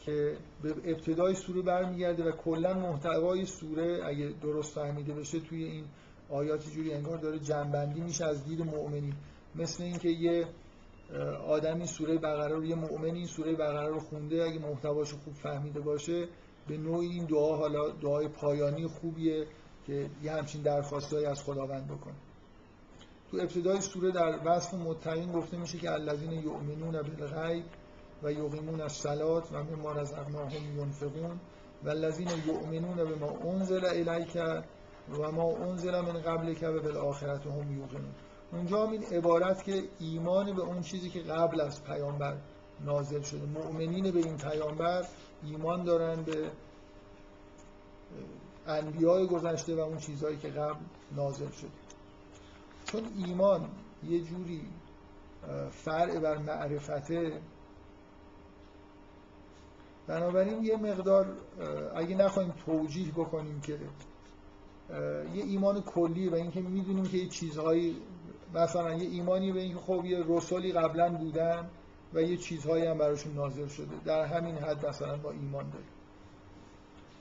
[0.00, 5.84] که به ابتدای سوره برمیگرده و کلا محتوای سوره اگه درست فهمیده بشه توی این
[6.30, 9.14] آیات جوری انگار داره جنبندی میشه از دید مؤمنین.
[9.54, 10.46] مثل اینکه یه
[11.46, 15.80] آدمی سوره بقره رو یه مؤمن این سوره بقره رو خونده اگه محتواش خوب فهمیده
[15.80, 16.28] باشه
[16.68, 19.46] به نوعی این دعا حالا دعای پایانی خوبیه.
[19.88, 22.14] که یه همچین درخواستایی از خداوند بکنه.
[23.30, 27.64] تو ابتدای سوره در وصف متقین گفته میشه که الذین یؤمنون بالغیب
[28.22, 31.40] و یقیمون الصلات و مما رزقناهم ينفقون
[31.84, 34.38] و الذین یؤمنون بما انزل الیک
[35.18, 38.14] و ما انزل من قبلک و بالآخرت هم یوقنون.
[38.52, 42.36] اونجا هم این عبارت که ایمان به اون چیزی که قبل از پیامبر
[42.84, 45.04] نازل شده مؤمنین به این پیامبر
[45.44, 46.50] ایمان دارن به
[48.68, 50.80] انبیای گذشته و اون چیزهایی که قبل
[51.16, 51.70] نازل شده
[52.84, 53.68] چون ایمان
[54.08, 54.60] یه جوری
[55.70, 57.40] فرع بر معرفته
[60.06, 61.26] بنابراین یه مقدار
[61.94, 63.78] اگه نخواهیم توجیه بکنیم که
[65.34, 67.96] یه ایمان کلی و اینکه می‌دونیم که یه چیزهایی
[68.54, 71.70] مثلا یه ایمانی به اینکه خب یه رسولی قبلا بودن
[72.14, 73.96] و یه چیزهایی هم براشون نازل شده.
[74.04, 75.88] در همین حد مثلا ما ایمان داریم.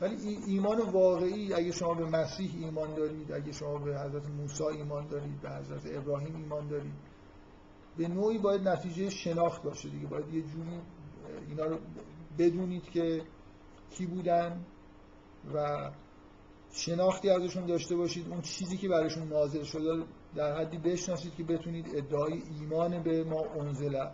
[0.02, 5.08] ولی ایمان واقعی اگه شما به مسیح ایمان دارید اگه شما به حضرت موسی ایمان
[5.08, 6.94] دارید به حضرت ابراهیم ایمان دارید
[7.98, 10.08] به نوعی باید نتیجه شناخت باشه دیگه.
[10.08, 10.82] باید یه جوری
[11.50, 11.78] اینا رو
[12.38, 13.22] بدونید که
[13.92, 14.66] کی بودن
[15.54, 15.90] و
[16.72, 18.28] شناختی ازشون داشته باشید.
[18.30, 20.04] اون چیزی که براشون نازل شده
[20.36, 24.06] در حدی بشناسید که بتونید ادعای ایمان به ما انزل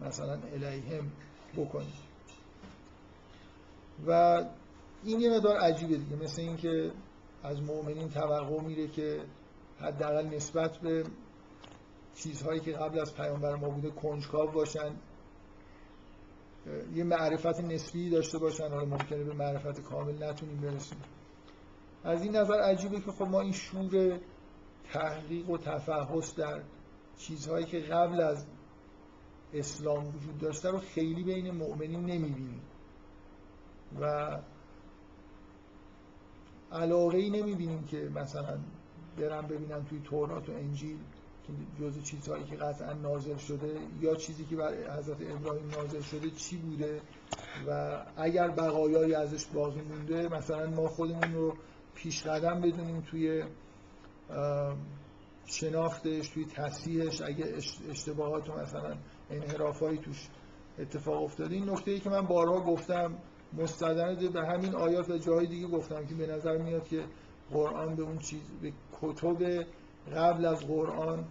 [0.00, 1.12] مثلا الیهم
[1.56, 2.06] بکنید.
[4.06, 4.44] و
[5.06, 6.16] این یه مدار عجیبه دیگه.
[6.16, 6.90] مثل اینکه
[7.42, 9.20] از مؤمنین توقع میره که
[9.80, 11.04] حداقل نسبت به
[12.14, 14.96] چیزهایی که قبل از پیامبر ما بوده کنجکاو باشن
[16.94, 18.68] یه معرفت نسبی داشته باشن.
[18.68, 20.98] حالا ممکنه به معرفت کامل نتونیم برسیم.
[22.04, 24.20] از این نظر عجیبه که خب ما این شور
[24.92, 26.62] تحقیق و تفحص در
[27.18, 28.46] چیزهایی که قبل از
[29.52, 32.60] اسلام وجود داشته رو خیلی بین مؤمنین نمی‌بینیم.
[34.00, 34.36] و
[36.72, 38.58] علاقه ای نمی‌بینیم که مثلا
[39.18, 40.96] برم ببینم توی تورات و انجیل
[41.46, 46.30] که جز چیزهایی که قطعا نازل شده یا چیزی که بر حضرت ابراهیم نازل شده
[46.30, 47.00] چی بوده
[47.68, 51.54] و اگر بقایایی ازش باقی مونده مثلا ما خودمون رو
[51.94, 53.44] پیش قدم بدونیم توی
[55.46, 57.54] شناختش توی تصحیحش اگه
[57.90, 58.96] اشتباهات و مثلا
[59.30, 60.28] انحرافایی توش
[60.78, 61.54] اتفاق افتاده.
[61.54, 63.14] این نکته ای که من بارها گفتم
[63.56, 67.04] مستدند به همین آیات و جای دیگه گفتم که به نظر میاد که
[67.50, 69.66] قرآن به اون چیز به کتب
[70.16, 71.24] قبل از قرآن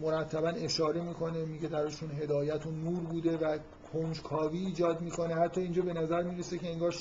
[0.00, 3.58] مرتبا اشاره می‌کنه میگه درشون هدایت و نور بوده و
[3.92, 5.34] کنجکاوی ایجاد می‌کنه.
[5.34, 6.94] حتی اینجا به نظر می‌رسه که انگار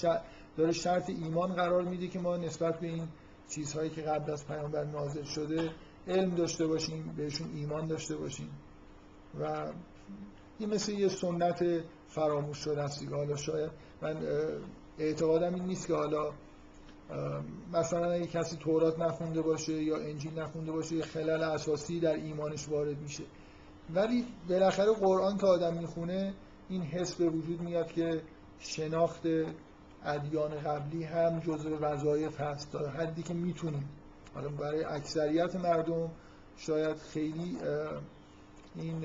[0.58, 3.08] داره شرط ایمان قرار میده که ما نسبت به این
[3.50, 5.72] چیزهایی که قبل از پیامبر نازل شده
[6.08, 8.50] علم داشته باشیم بهشون ایمان داشته باشیم.
[9.40, 9.72] و
[10.60, 11.66] این مثل یه سنت
[12.08, 14.18] فراموش شده است حالا شاید من
[15.00, 16.32] اعتقادم این نیست که حالا
[17.74, 22.70] مثلا اگه کسی تورات نخونده باشه یا انجیل نخونده باشه یه خلل اساسی در ایمانش
[22.70, 23.24] وارد میشه.
[23.96, 26.34] ولی بالاخره قرآن که آدم می‌خونه
[26.70, 28.22] این حس به وجود میاد که
[28.60, 29.22] شناخت
[30.04, 32.72] ادیان قبلی هم جزء وظایف هست.
[32.72, 33.90] تا حدی که می‌تونیم.
[34.34, 36.12] حالا برای اکثریت مردم
[36.58, 37.58] شاید خیلی
[38.76, 39.02] این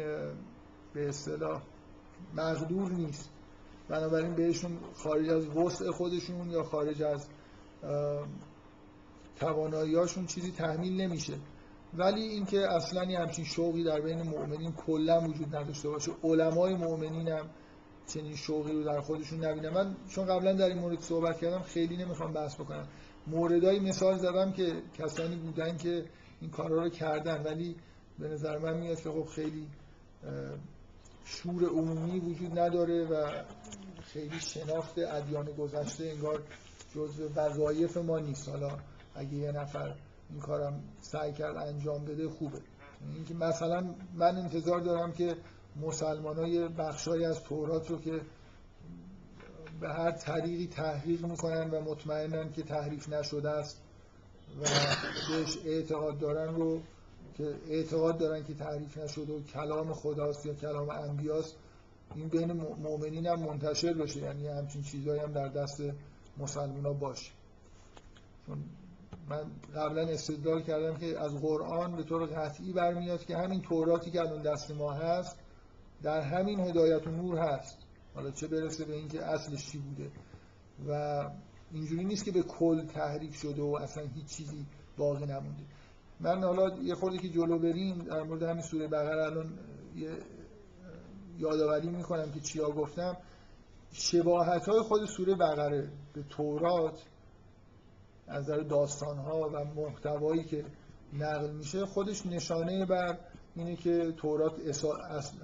[0.95, 1.63] به اصطلاح
[2.35, 3.31] مقدور نیست.
[3.89, 7.29] بنابراین بهشون خارج از وسع خودشون یا خارج از
[9.37, 11.35] تواناییاشون چیزی تحمیل نمیشه.
[11.95, 17.29] ولی اینکه اصلا یه همچین شوقی در بین مؤمنین کلا وجود نداشته باشه علمای مؤمنین
[17.29, 17.51] هم
[18.07, 21.97] چنین شوقی رو در خودشون نبینم من چون قبلا در این مورد صحبت کردم خیلی
[21.97, 22.89] نمی‌خوام بحث بکنم.
[23.27, 26.05] موردای مثال زدم که کسانی بودن که
[26.41, 27.77] این کارا رو کردن ولی
[28.19, 29.67] به نظر من میاد که خب خیلی
[31.25, 33.43] شور عمومی وجود نداره و
[34.03, 36.43] خیلی شناخت ادیان گذشته انگار
[36.95, 38.49] جزء وظایف ما نیست.
[38.49, 38.79] حالا
[39.15, 39.95] اگه یه نفر
[40.31, 42.59] این کارم سعی کرد انجام بده خوبه.
[43.15, 45.37] اینکه مثلا من انتظار دارم که
[45.77, 48.21] مسلمان های بخشای از تورات رو که
[49.81, 53.83] به هر طریقی تحریق می‌کنن و مطمئنن که تحریف نشده است
[54.61, 54.65] و
[55.31, 56.81] بهش اعتقاد دارن رو
[57.35, 61.57] که اعتقاد دارن که تحریف نشده و کلام خداست یا کلام انبیاست
[62.15, 65.83] این بین مؤمنین هم منتشر بشه یعنی همچین چیزهایی هم در دست
[66.39, 67.33] مسلمان ها باشه.
[68.47, 68.65] چون
[69.29, 74.21] من قبلا استدلال کردم که از قرآن به طور قطعی برمیاد که همین توراتی که
[74.21, 75.37] الان دست ما هست
[76.03, 77.79] در همین هدایت و نور هست.
[78.15, 80.11] حالا چه برسه به اینکه اصلش چی بوده؟
[80.89, 81.25] و
[81.73, 84.67] اینجوری نیست که به کل تحریف شده و اصلا هیچ چیزی
[84.97, 85.63] باقی نمونده.
[86.21, 89.59] من حالا یه خورده که جلو بریم در مورد همین سوره بقره الان
[89.97, 90.11] یه
[91.39, 93.17] یادآوری می‌کنم که چیا گفتم.
[93.93, 97.03] شباهت های خود سوره بقره به تورات
[98.27, 100.65] از نظر داستان ها و محتوایی که
[101.13, 103.19] نقل میشه خودش نشانه بر
[103.57, 104.53] اینه که تورات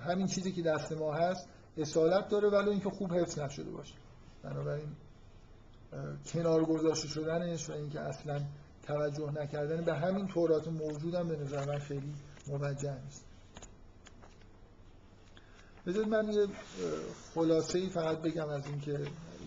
[0.00, 3.94] همین چیزی که دست ما هست اصالت داره ولی اینکه خوب حفظ نشده باشه.
[4.42, 4.88] بنابراین
[6.32, 8.40] کنار گذاشته شدنش و اینکه اصلا
[8.90, 12.14] توجه نکردن به همین تورات موجود هم به نظر من خیلی
[12.48, 13.24] موجه نیست.
[15.86, 16.46] بذارید من یه
[17.34, 18.98] خلاصه ای فقط بگم از اینکه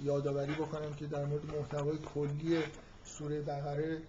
[0.04, 2.64] یادآوری بکنم که در مورد محتوای کلی
[3.04, 4.02] سوره بقره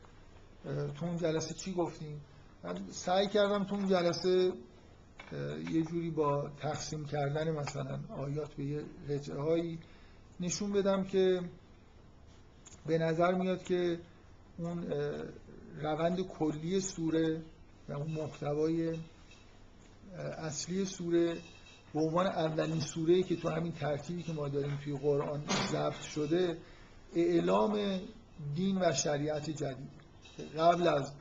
[0.95, 2.21] تو اون جلسه چی گفتیم؟
[2.65, 4.53] من سعی کردم تو اون جلسه
[5.71, 8.85] یه جوری با تقسیم کردن مثلا آیات به یه
[9.39, 9.79] هایی
[10.41, 11.41] نشون بدم که
[12.87, 13.99] به نظر میاد که
[14.59, 14.85] اون
[15.83, 17.43] روند کلی سوره
[17.89, 18.99] و اون محتوای
[20.39, 21.35] اصلی سوره
[21.95, 26.59] به عنوان اولین سوره که تو همین ترتیبی که ما داریم توی قرآن ضبط شده
[27.15, 28.01] اعلام
[28.55, 29.91] دین و شریعت جدید.
[30.59, 31.13] قبل از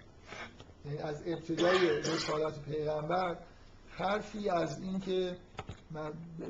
[0.86, 3.38] یعنی از ابتدای رسالت پیغمبر
[3.90, 5.38] حرفی از این که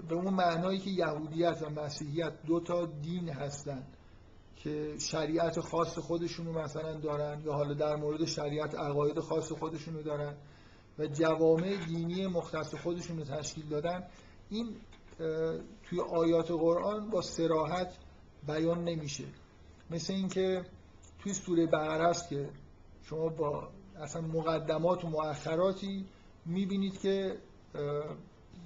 [0.10, 3.84] به اون معنایی که یهودیت و مسیحیت دو تا دین هستن.
[4.64, 10.36] که شریعت خاص خودشونو مثلا دارن یا حالا در مورد شریعت عقاید خاص خودشونو دارن
[11.00, 14.04] و جوامع دینی مختص خودشون رو تشکیل دادن
[14.50, 14.76] این
[15.84, 17.98] توی آیات قرآن با سراحت
[18.48, 19.24] بیان نمیشه.
[19.92, 20.66] مثل اینکه
[21.20, 22.50] توی سوره بقره است که
[23.04, 26.06] شما با اصلا مقدمات و مؤخراتی
[26.46, 27.38] می‌بینید که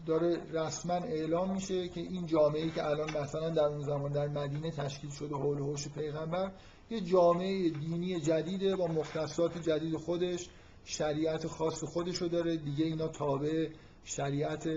[0.07, 4.71] داره رسما اعلام میشه که این جامعه که الان مثلا در اون زمان در مدینه
[4.71, 6.51] تشکیل شده حول حوش پیغمبر
[6.89, 10.49] یه جامعه دینی جدیده با مختصات جدید خودش
[10.85, 12.57] شریعت خاص خودش رو داره.
[12.57, 13.69] دیگه اینا تابع
[14.03, 14.69] شریعت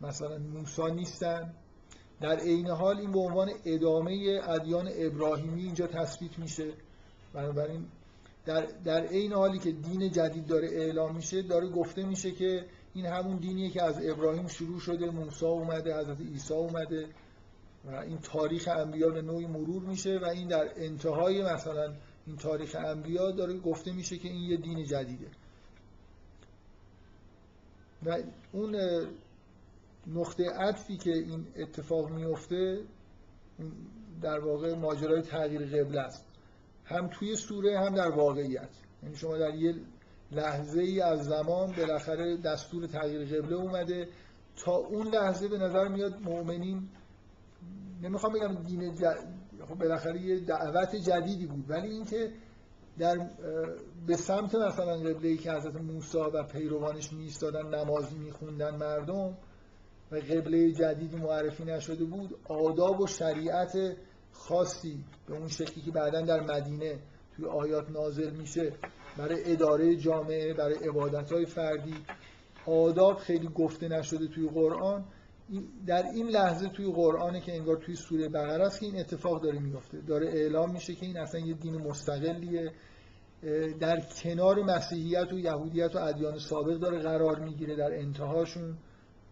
[0.00, 1.54] مثلا موسی نیستن.
[2.20, 6.72] در عین حال این به عنوان ادامه ادیان ابراهیمی اینجا تثبیت میشه.
[7.34, 7.86] بنابراین
[8.46, 13.06] در در عین حالی که دین جدید داره اعلام میشه داره گفته میشه که این
[13.06, 17.08] همون دینیه که از ابراهیم شروع شده موسی اومده حضرت عیسی اومده
[17.84, 21.94] و این تاریخ انبیا به نوعی مرور میشه و این در انتهای مثلا
[22.26, 25.26] این تاریخ انبیا داره گفته میشه که این یه دین جدیده.
[28.06, 28.18] و
[28.52, 28.76] اون
[30.06, 32.80] نقطه عطفی که این اتفاق میفته
[34.22, 36.24] در واقع ماجرای تغییر قبله است.
[36.84, 38.70] هم توی سوره هم در واقعیت.
[39.02, 39.74] یعنی شما در یه
[40.32, 44.08] لحظه ای از زمان بالاخره دستور تغییر قبله اومده.
[44.56, 46.88] تا اون لحظه به نظر میاد مؤمنین
[48.02, 48.94] نمی‌خوام بگم دین
[49.68, 52.32] خب بالاخره یه دعوت جدیدی بود ولی اینکه
[52.98, 53.30] در
[54.06, 57.30] به سمت مثلا قبله ای که حضرت موسی و پیروانش می
[57.72, 59.36] نماز میخوندن مردم
[60.12, 63.96] و قبله جدیدی معرفی نشده بود آداب و شریعت
[64.32, 66.98] خاصی به اون شکلی که بعدا در مدینه
[67.36, 68.72] توی آیات نازل میشه
[69.20, 71.94] برای اداره جامعه برای عبادت های فردی.
[72.66, 75.04] آداب خیلی گفته نشده توی قرآن.
[75.86, 79.58] در این لحظه توی قرآنه که انگار توی سوره بقره است که این اتفاق داره
[79.58, 82.72] میفته داره اعلام میشه که این اصلا یه دین مستقلیه.
[83.80, 88.78] در کنار مسیحیت و یهودیت و ادیان سابق داره قرار می‌گیره در انتهاشون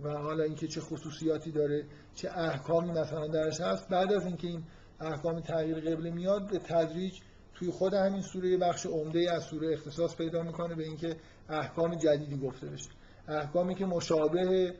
[0.00, 1.84] و حالا اینکه چه خصوصیاتی داره
[2.14, 3.88] چه احکامی مثلا درش هست.
[3.88, 4.62] بعد از اینکه این
[5.00, 7.20] احکام تغییر قبله میاد به تدریج
[7.58, 11.16] توی خود همین سوره بخش عمده از سوره اختصاص پیدا می‌کنه به اینکه
[11.48, 12.90] احکام جدیدی گفته بشه.
[13.28, 14.74] احکامی که مشابه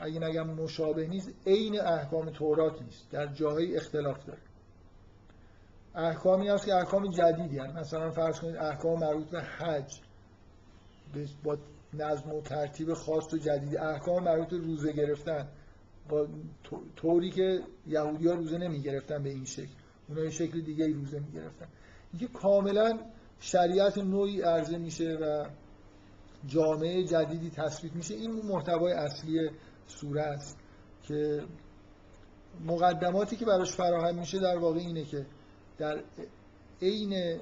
[0.00, 3.10] اگه نگم مشابه نیست عین احکام تورات نیست.
[3.10, 4.40] در جاهای اختلاف داره.
[5.94, 7.76] احکامی هست که احکام جدیدی هست.
[7.76, 10.00] مثلا فرض کنید احکام مربوط به حج
[11.44, 11.58] با
[11.94, 13.76] نظم و ترتیب خاص و جدید.
[13.76, 15.48] احکام مربوط به روزه گرفتن.
[16.08, 16.28] با
[16.96, 19.83] طوری که یهودی ها روزه نمی گرفتن به این شکل.
[20.08, 21.66] اونا یه شکل دیگه روزه می گرفتن
[22.12, 22.98] اینکه کاملا
[23.40, 25.46] شریعت نوعی عرضه میشه و
[26.46, 29.50] جامعه جدیدی تثبیت میشه این محتوای اصلی
[29.86, 30.58] سوره است
[31.02, 31.44] که
[32.66, 35.26] مقدماتی که براش فراهم میشه در واقع اینه که
[35.78, 36.02] در
[36.82, 37.40] عین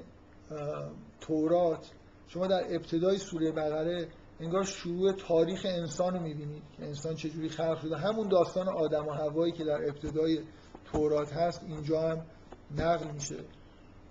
[1.21, 1.91] تورات
[2.27, 4.07] شما در ابتدای سوره بقره
[4.39, 7.97] انگار شروع تاریخ انسان رو می‌بینید که انسان چجوری خلق شده.
[7.97, 10.39] همون داستان آدم و هوایی که در ابتدای
[10.85, 12.25] تورات هست اینجا هم
[12.77, 13.35] نقل میشه.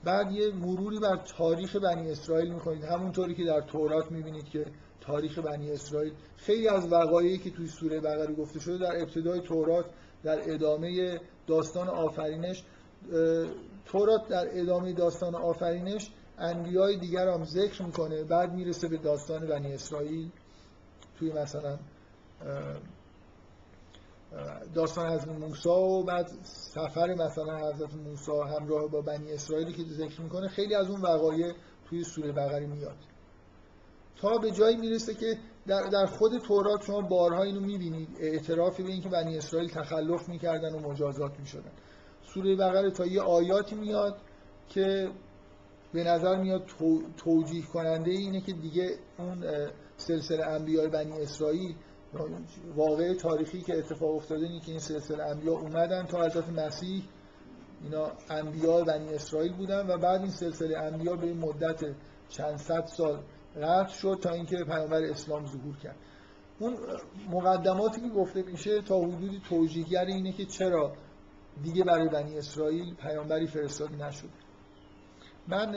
[0.05, 2.85] بعد یه مروری بر تاریخ بنی اسرائیل می‌کنید.
[2.85, 4.67] همونطوری که در تورات می‌بینید که
[5.01, 9.85] تاریخ بنی اسرائیل خیلی از وقایعی که توی سوره بقره گفته شده در ابتدای تورات
[10.25, 12.65] در ادامه داستان آفرینش
[13.85, 18.25] تورات در ادامه داستان آفرینش انبیای دیگر هم ذکر می‌کنه.
[18.25, 20.31] بعد می‌رسه به داستان بنی اسرائیل.
[21.19, 21.79] توی مثلا
[24.75, 30.21] داستان از موسی و بعد سفر مثلا حضرت موسی همراه با بنی اسرائیلی که ذکر
[30.21, 31.53] می‌کنه خیلی از اون وقایع
[31.89, 32.97] توی سوره بقره میاد.
[34.17, 38.89] تا به جایی می‌رسه که در, در خود تورات شما بارها اینو می‌بینید اعترافی به
[38.89, 41.73] اینکه بنی اسرائیل تخلف می‌کردن و مجازات می‌شدن.
[42.23, 44.17] سوره بقره تا یه آیاتی میاد
[44.69, 45.11] که
[45.93, 46.63] به نظر میاد
[47.17, 49.45] توجیه کننده اینه که دیگه اون
[49.97, 51.75] سلسله انبیای بنی اسرائیل
[52.77, 57.03] واقع تاریخی که اتفاق افتاده اینه که این سلسله انبیا اومدن تا حضرت مسیح.
[57.83, 61.85] اینا انبیا بنی اسرائیل بودن و بعد این سلسله انبیا به مدت
[62.29, 63.23] چند صد سال
[63.63, 65.97] قطع شد تا اینکه پیامبر اسلام ظهور کرد.
[66.59, 66.77] اون
[67.31, 70.93] مقدماتی که گفته میشه تا حدودی توجیهگر اینه که چرا
[71.63, 74.29] دیگه برای بنی اسرائیل پیامبری فرستاده نشد.
[75.49, 75.75] من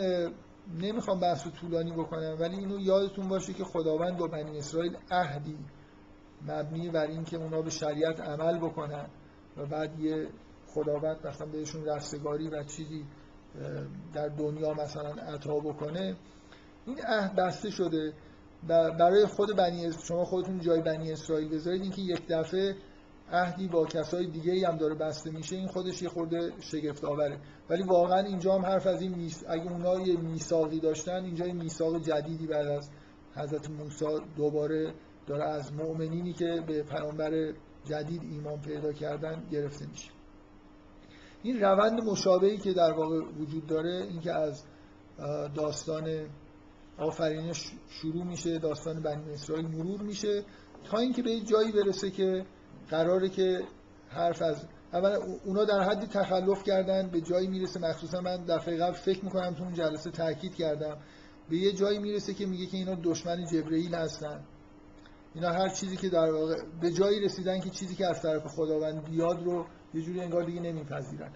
[0.82, 5.58] نمی‌خوام بحث طولانی بکنم ولی اینو یادتون باشه که خداوند با بنی اسرائیل عهدی
[6.48, 9.06] مبنی بر اینکه اونا به شریعت عمل بکنن
[9.58, 10.28] و بعد یه
[10.68, 13.06] خداوند مثلا بهشون رستگاری و چیزی
[14.14, 16.16] در دنیا مثلا عطا بکنه
[16.86, 18.14] این عهد بسته شده.
[18.68, 22.76] برای خود بنی شما خودتون جای بنی اسرائیل بذارید اینکه یک دفعه
[23.32, 27.40] عهدی با کسای دیگه ای هم داره بسته میشه این خودش یه خورده شگفت آوره
[27.70, 29.44] ولی واقعا اینجا هم حرف از این میس...
[29.48, 32.90] اگه اونا یه میثاقی داشتن اینجا یه میثاق جدیدی بعد از
[33.36, 34.06] حضرت موسی
[34.38, 34.94] دوباره
[35.28, 37.54] داره از مؤمنینی که به پیامبر
[37.86, 40.12] جدید ایمان پیدا کردن گرفته میشه.
[41.44, 44.64] این روند مشابهی که در واقع وجود داره اینکه از
[45.56, 46.28] داستان
[46.98, 50.44] آفرینش شروع میشه داستان بنی اسرائیل مرور میشه
[50.84, 52.46] تا اینکه به جایی برسه که
[52.90, 53.62] قراره که
[54.10, 58.94] حرف از اولا اونا در حدی تخلف کردن به جایی می‌رسه مخصوصا من دفعه قبل
[58.94, 60.98] فکر می‌کنم تو اون جلسه تاکید کردم
[61.50, 64.44] به یه جایی می‌رسه که میگه که اینا دشمن جبرئیل هستن.
[65.36, 69.04] اینا هر چیزی که در واقع به جایی رسیدن که چیزی که از طرف خداوند
[69.04, 71.32] بیاد رو یه جوری انگار دیگه نمیپذیرن.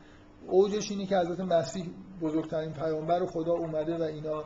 [0.48, 1.90] اوجش اینه که حضرت مسیح
[2.22, 4.44] بزرگترین پیامبر خدا اومده و اینا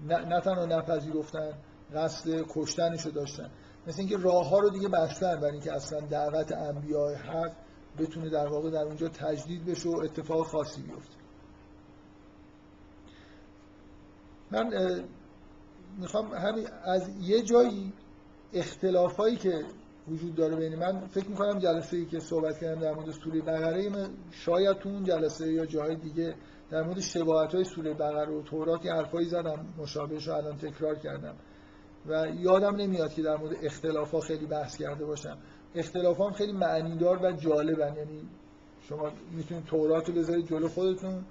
[0.00, 1.52] نه تنها نپذیرفتن
[1.94, 3.50] قصد کشتنش رو داشتن.
[3.86, 7.52] مثل اینکه راه ها رو دیگه بستن برای اینکه اصلا دعوت انبیاء حق
[7.98, 11.16] بتونه در واقع در اونجا تجدید بشه و اتفاق خاصی بیفته.
[14.50, 14.70] من
[15.98, 17.92] می‌خوام همین از یه جایی
[18.52, 19.64] اختلافایی که
[20.08, 24.08] وجود داره بین من فکر می‌کنم جلسه ای که صحبت کردم در مورد سوره بقره
[24.30, 26.34] شاید تو اون جلسه یا جاهای دیگه
[26.70, 30.94] در مورد شباهت های سوره بقره و تورات یه حرفایی زدم مشابهش رو الان تکرار
[30.94, 31.34] کردم.
[32.06, 35.38] و یادم نمیاد که در مورد اختلاف خیلی بحث کرده باشم.
[35.74, 37.96] اختلاف هم خیلی معنیدار و جالبن.
[37.96, 38.28] یعنی
[38.88, 41.24] شما می‌تونید تورات رو بذارید جلو خودتون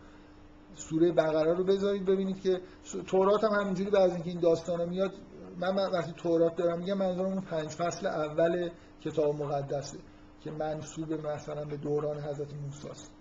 [0.75, 2.61] سوره بقره رو بذارید ببینید که
[3.07, 5.11] تورات هم همینجوری بعد اینکه این داستانا میاد
[5.59, 8.69] من وقتی تورات دارم میگم منظورم اون پنج فصل اول
[9.01, 9.97] کتاب مقدسه
[10.41, 13.11] که منصوب مثلا به دوران حضرت موسی است.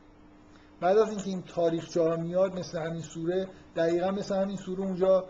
[0.80, 5.24] بعد از اینکه این تاریخ جا میاد مثل همین سوره دقیقا مثل همین سوره اونجا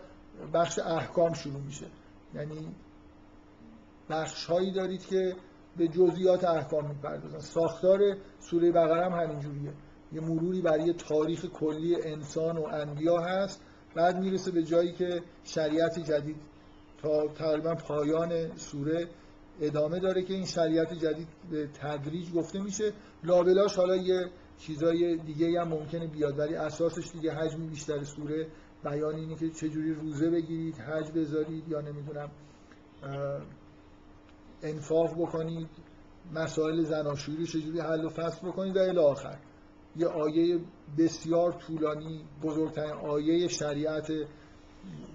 [0.53, 1.87] بخش احکام شروع میشه.
[2.33, 2.75] یعنی
[4.09, 5.35] بخش هایی دارید که
[5.77, 7.39] به جزئیات احکام می‌پردازن.
[7.39, 7.99] ساختار
[8.39, 9.73] سوره بقره هم همینجوریه.
[10.11, 13.61] یه مروری برای تاریخ کلی انسان و انبیا هست
[13.95, 16.37] بعد می‌رسه به جایی که شریعت جدید
[17.01, 19.07] تا تقریبا پایان سوره
[19.61, 22.93] ادامه داره که این شریعت جدید به تدریج گفته میشه.
[23.23, 28.47] لابلاش حالا یه چیزای دیگه هم ممکنه بیاد ولی اساسش دیگه حجمی بیشتر سوره
[28.83, 32.31] بیان اینه که چجوری روزه بگیرید حج بذارید یا نمی‌دونم
[34.63, 35.69] انفاق بکنید
[36.33, 39.37] مسائل زناشویی رو چجوری حل و فصل بکنید و الی آخر.
[39.95, 40.59] یه آیه
[40.97, 44.11] بسیار طولانی بزرگترین آیه شریعت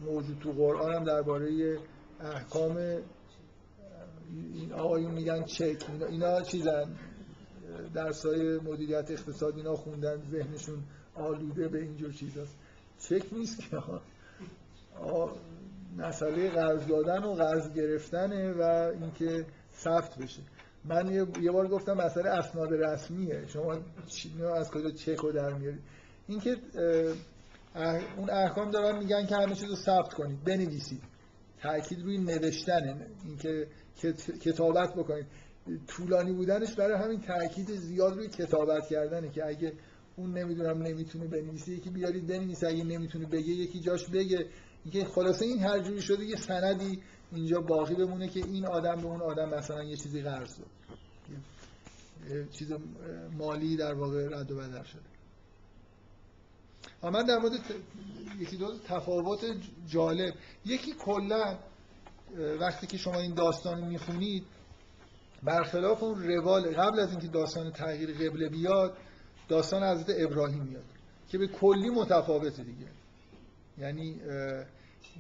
[0.05, 1.79] موجود تو قرآن هم درباره
[2.21, 2.77] احکام
[4.55, 5.87] این آقایون میگن چک.
[6.11, 6.97] اینا, چیزن؟
[7.95, 10.83] درسای مدیریت اقتصاد اینا خوندن ذهنشون
[11.15, 12.57] آلوده به اینجور چیزاست.
[12.99, 13.77] چک نیست که
[15.97, 18.63] مسئله قرض دادن و قرض گرفتنه و
[19.01, 20.43] اینکه ثبت بشه.
[20.85, 23.47] من یه بار گفتم مسئله اسناد رسمیه.
[23.47, 23.77] شما
[24.55, 25.83] از کجا چک رو در میارید
[26.27, 26.57] اینکه
[28.17, 31.03] اون احکام دارن میگن که همه چیز رو ثبت کنید بنویسید.
[31.63, 33.67] تاکید روی نوشتنه اینکه
[34.41, 35.27] کتابت بکنید.
[35.87, 39.73] طولانی بودنش برای همین تاکید زیاد روی کتابت کردنه که اگه
[40.17, 44.47] اون نمی‌دونم نمی‌تونه بنویسه یکی بیارید بنویسه اگه نمی‌تونه بگه یکی جاش بگه.
[44.85, 47.03] اینکه خلاصه این هر جوری شده یه سندی
[47.33, 50.71] اینجا باقی بمونه که این آدم به اون آدم مثلا یه چیزی قرض داد.
[52.51, 52.73] چیز
[53.39, 55.14] مالی در واقع رد و بدل شده.
[57.11, 57.53] من در مورد
[58.39, 59.41] یکی دو تفاوت
[59.87, 60.35] جالب.
[60.65, 61.59] یکی کلا
[62.61, 64.45] وقتی که شما این داستان می‌خونید
[65.43, 68.97] برخلاف اون روال قبل از اینکه داستان تغییر قبله بیاد
[69.49, 70.85] داستان حضرت ابراهیم میاد
[71.29, 72.87] که به کلی متفاوته دیگه.
[73.79, 74.21] یعنی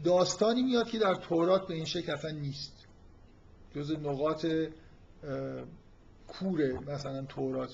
[0.04, 2.86] داستانی میاد که در تورات به این شکل اصلا نیست.
[3.76, 4.46] جز نقاط
[6.28, 7.70] کوره مثلا تورات.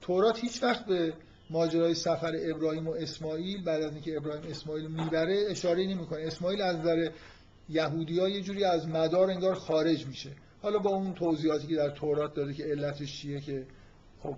[0.00, 1.14] تورات هیچ وقت به
[1.52, 6.76] ماجرای سفر ابراهیم و اسماعیل بعد از اینکه ابراهیم اسماعیل می‌بره اشاره نمی‌کنه اسماعیل از
[6.76, 7.10] نظر
[7.68, 10.30] یهودی ها یه جوری از مدار انگار خارج میشه.
[10.62, 13.66] حالا با اون توضیحاتی که در تورات داده که علتش چیه که
[14.22, 14.36] خب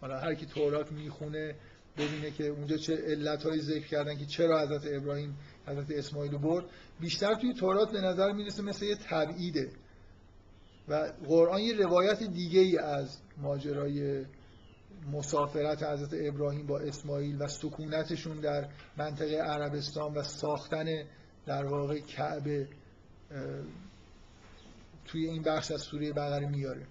[0.00, 1.54] حالا هر کی تورات می‌خونه
[1.98, 5.36] ببینه که اونجا چه علتهایی ذکر کردن که چرا حضرت ابراهیم
[5.66, 6.64] حضرت اسماعیل برد.
[7.00, 9.70] بیشتر توی تورات به نظر می‌رسه مثل یه تبعیده.
[10.88, 14.24] و قرآن یه روایت دیگه ای از ماجرای
[15.12, 20.86] مسافرت حضرت ابراهیم با اسماعیل و سکونتشون در منطقه عربستان و ساختن
[21.46, 22.68] در واقع کعبه
[25.04, 26.86] توی این بخش از سوره بقره میاره.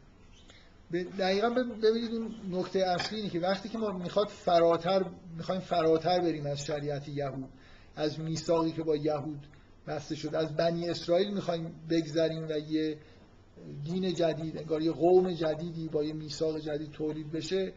[1.19, 5.05] دقیقا ببینید اون نکته اصلی اینه که وقتی که ما می‌خواد فراتر
[5.37, 7.49] می‌خوایم فراتر بریم از شریعت یهود
[7.95, 9.47] از میثاقی که با یهود
[9.87, 12.97] بسته شد از بنی اسرائیل می‌خوایم بگذریم و یه
[13.83, 17.73] دین جدید انگار یه قوم جدیدی با یه میثاق جدید تولید بشه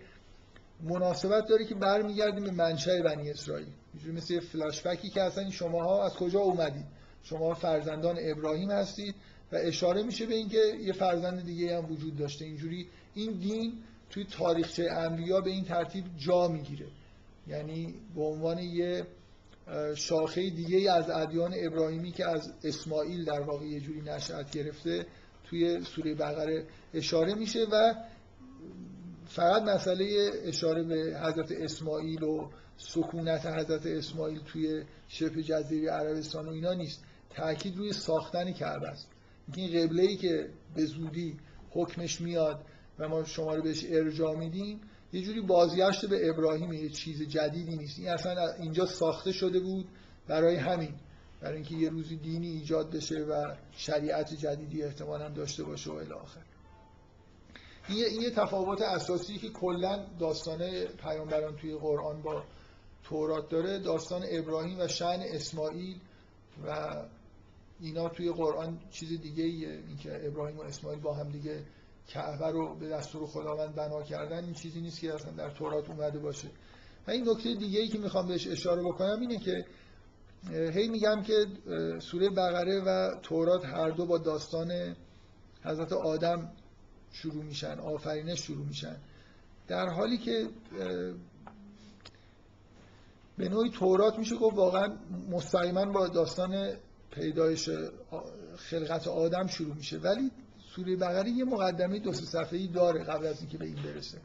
[0.83, 3.66] مناسبت داره که برمیگردیم به منشأ بنی اسرائیل.
[3.95, 6.85] اینجوری مثل یه فلاشبکی که اصلا شماها از کجا اومدید؟
[7.22, 9.14] شما فرزندان ابراهیم هستید
[9.53, 12.45] و اشاره میشه به اینکه یه فرزند دیگه هم وجود داشته.
[12.45, 13.72] اینجوری این دین
[14.11, 16.87] توی تاریخچه انبیا به این ترتیب جا می‌گیره.
[17.47, 19.07] یعنی به عنوان یه
[19.95, 25.07] شاخه دیگه از ادیان ابراهیمی که از اسماعیل در واقع یه جوری نشأت گرفته
[25.45, 27.95] توی سوره بقره اشاره میشه و
[29.29, 36.51] فقط مسئله اشاره به حضرت اسماعیل و سکونت حضرت اسماعیل توی شبه جزیره عربستان و
[36.51, 37.05] اینا نیست.
[37.31, 39.09] تاکید روی ساختن کعبه است.
[39.55, 41.37] این قبله ای که به زودی
[41.70, 42.61] حکمش میاد
[42.99, 44.81] و ما شما رو بهش ارجاع میدیم
[45.12, 47.99] یه جوری بازگشت به ابراهیم یه چیز جدیدی نیست.
[47.99, 49.89] این اصلا اینجا ساخته شده بود
[50.29, 50.95] برای همین
[51.41, 56.41] برای اینکه یه روزی دینی ایجاد بشه و شریعت جدیدی احتمالا داشته باشه و الاخر
[57.89, 62.43] این یه تفاوت اساسی که کلا داستان پیامبران توی قرآن با
[63.05, 63.78] تورات داره.
[63.78, 65.97] داستان ابراهیم و شن اسماعیل
[66.66, 66.86] و
[67.80, 69.68] اینا توی قرآن چیز دیگه ایه.
[69.89, 71.64] اینکه ابراهیم و اسماعیل با هم دیگه
[72.09, 76.18] کعبه رو به دستور خداوند بنا کردن این چیزی نیست که اصلا در تورات اومده
[76.18, 76.49] باشه.
[77.07, 79.64] و این نکته دیگه ای که می‌خوام بهش اشاره بکنم اینه که
[80.51, 81.47] هی میگم که
[82.01, 84.97] سوره بقره و تورات هر دو با داستان
[85.64, 86.53] حضرت آدم
[87.12, 88.96] شروع میشن آفرینش شروع میشن.
[89.68, 90.48] در حالی که
[93.38, 94.96] به نوعی تورات میشه گفت واقعا
[95.30, 96.72] مستقیما با داستان
[97.11, 97.70] پیدایش
[98.56, 99.98] خلقت آدم شروع میشه.
[99.98, 100.30] ولی
[100.74, 104.18] سوره بقره یه مقدمه دو سه صفحه‌ای داره قبل از اینکه به این برسه.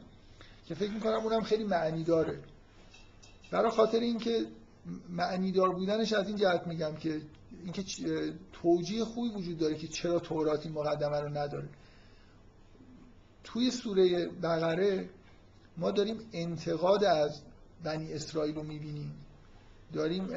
[0.65, 2.39] که فکر می‌کنم اونم خیلی معنی داره.
[3.51, 4.45] برای خاطر اینکه
[5.09, 7.21] معنی دار بودنش از این جهت میگم که
[7.63, 7.83] اینکه
[8.53, 11.69] توجیه خوبی وجود داره که چرا تورات این مقدمه رو نداره.
[13.43, 15.09] توی سوره بقره
[15.77, 17.41] ما داریم انتقاد از
[17.83, 19.15] بنی اسرائیل رو می‌بینیم.
[19.93, 20.27] داریم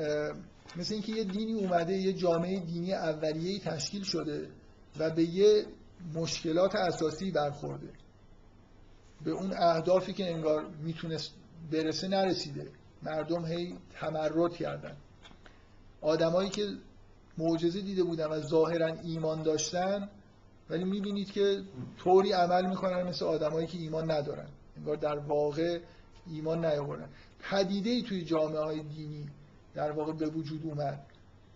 [0.77, 4.49] مثل اینکه یه دینی اومده یه جامعه دینی اولیه‌ای تشکیل شده
[4.99, 5.67] و به یه
[6.15, 7.89] مشکلات اساسی برخورده.
[9.25, 11.33] به اون اهدافی که انگار می‌تونست
[11.73, 12.71] برسه نرسیده.
[13.03, 14.97] مردم هی تمرد کردن.
[16.01, 16.67] آدمایی که
[17.39, 20.09] معجزه دیده بودن و ظاهرا ایمان داشتن
[20.71, 21.63] ولی می‌بینید که
[21.99, 24.49] طوری عمل می‌کنن مثل آدمایی که ایمان ندارن.
[24.77, 25.81] انگار در واقع
[26.27, 27.09] ایمان نیاوردن.
[27.41, 29.29] پدیده ای توی جامعه های دینی
[29.75, 31.07] در واقع به وجود اومد.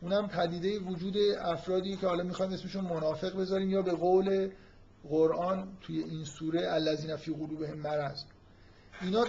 [0.00, 4.50] اونم پدیده وجود افرادی که حالا می‌خوایم اسمشون منافق بذاریم یا به قول
[5.08, 8.22] قرآن توی این سوره الذین فی قلوبهم مرض.
[9.00, 9.26] اینا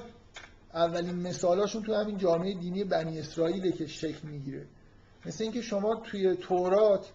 [0.74, 4.66] اولین مثالاشون تو همین جامعه دینی بنی اسرائیل که شکل می‌گیره.
[5.26, 7.12] مثل اینکه شما توی تورات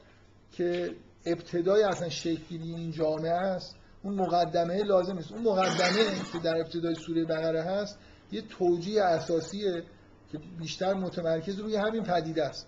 [0.52, 0.90] که
[1.26, 6.94] ابتدای اصلا شکل این جامعه است اون مقدمه لازم است اون مقدمه که در ابتدای
[6.94, 7.98] سوره بقره هست
[8.32, 9.82] یه توجیه اساسیه
[10.32, 12.66] که بیشتر متمرکز روی همین پدیده است.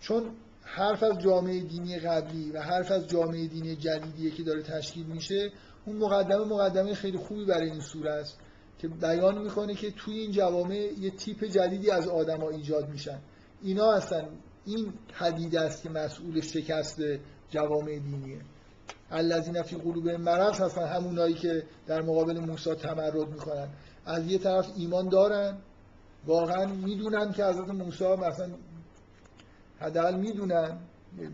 [0.00, 0.30] چون
[0.62, 5.52] حرف از جامعه دینی قبلی و حرف از جامعه دینی جدیدیه که داره تشکیل میشه
[5.86, 8.38] اون مقدمه مقدمه خیلی خوبی برای این سوره است
[8.78, 13.18] که بیان می‌کنه که توی این جوامع یه تیپ جدیدی از آدما ایجاد میشن.
[13.62, 14.28] اینا هستن
[14.66, 17.00] این پدیده است که مسئول شکست
[17.50, 18.40] جوامع دینیه.
[19.10, 23.68] الذین فی قلوب مرض هستن همونایی که در مقابل موسی تمرد می‌کنن.
[24.06, 25.56] از یه طرف ایمان دارن
[26.26, 28.50] واقعا می‌دونن که حضرت موسی مثلا
[29.80, 30.78] حداقل می‌دونن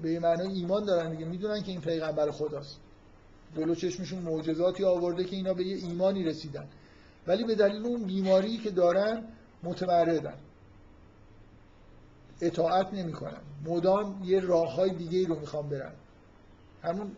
[0.03, 2.77] به معنای ایمان دارن دیگه می‌دونن که این پیغمبر خداست.
[3.57, 6.67] جلو چشمشون معجزاتی آورده که اینا به یه ایمانی رسیدن.
[7.27, 9.25] ولی به دلیل اون بیماری که دارن
[9.63, 10.35] متمردن.
[12.41, 15.93] اطاعت نمی‌کنن مدام یه راه های دیگه رو می‌خوام برن
[16.83, 17.11] همون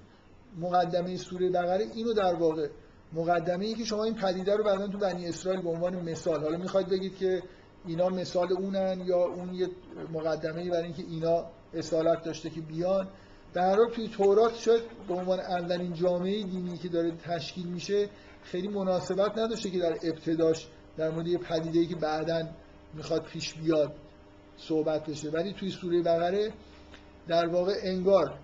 [0.61, 2.69] مقدمه سوره بقره اینو در واقع
[3.13, 6.59] مقدمه ای که شما این پدیده رو بعدا تو بنی اسرائیل به عنوان مثال حالا
[6.59, 7.43] می‌خواید بگید که
[7.87, 9.69] اینا مثال اونن یا اون یه
[10.13, 11.45] مقدمه ای برای اینکه اینا
[11.75, 13.09] اصالت داشته که بیان.
[13.55, 18.09] در حال توی تورات شاید به عنوان اولین جامعه دینی که داره تشکیل میشه
[18.43, 22.49] خیلی مناسبت نداشته که در ابتداش در مورد یه پدیده که بعدا
[22.95, 23.95] می‌خواد پیش بیاد.
[24.69, 25.31] صحبت بشه.
[25.31, 26.53] ولی توی سوره بقره
[27.29, 28.39] در واقع انگار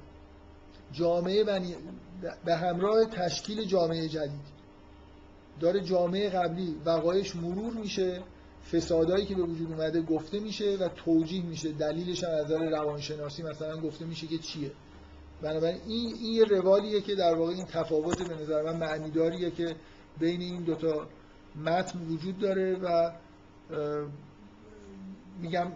[0.92, 1.74] جامعه بنی
[2.44, 4.58] به همراه تشکیل جامعه جدید
[5.60, 8.22] داره جامعه قبلی وقایش مرور میشه
[8.72, 11.72] فسادایی که به وجود اومده گفته میشه و توجیه میشه.
[11.72, 14.70] دلیلش هم از نظر روانشناسی مثلا گفته میشه که چیه.
[15.42, 19.76] بنابراین این این یه روالیه که در واقع این تفاوت به نظر من معنیداریه که
[20.18, 21.06] بین این دوتا
[21.64, 23.10] متن وجود داره و
[25.40, 25.72] میگم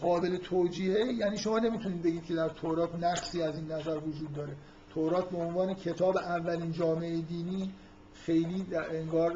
[0.00, 4.52] قابل توجیهه یعنی شما نمی‌تونید بگید که در تورات نقصی از این نظر وجود داره.
[4.94, 7.72] تورات به عنوان کتاب اولین جامعه دینی
[8.14, 9.32] خیلی انگار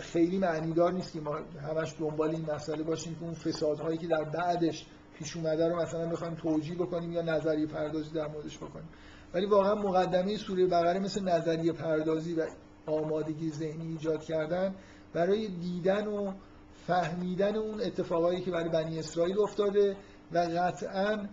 [0.00, 1.38] خیلی معنیدار نیست که ما
[1.70, 6.06] همش دنبال این مسئله باشیم که اون فسادهایی که در بعدش پیش اومده رو مثلا
[6.06, 8.88] بخوایم توجیه بکنیم یا نظریه پردازی در موردش بکنیم.
[9.34, 12.46] ولی واقعا مقدمه سوره بقره مثل نظریه پردازی و
[12.86, 14.74] آمادگی ذهنی ایجاد کردن
[15.12, 16.32] برای دیدن و
[16.90, 19.96] فهمیدن اون اتفاقایی که برای بنی اسرائیل افتاده
[20.32, 21.28] و قطعا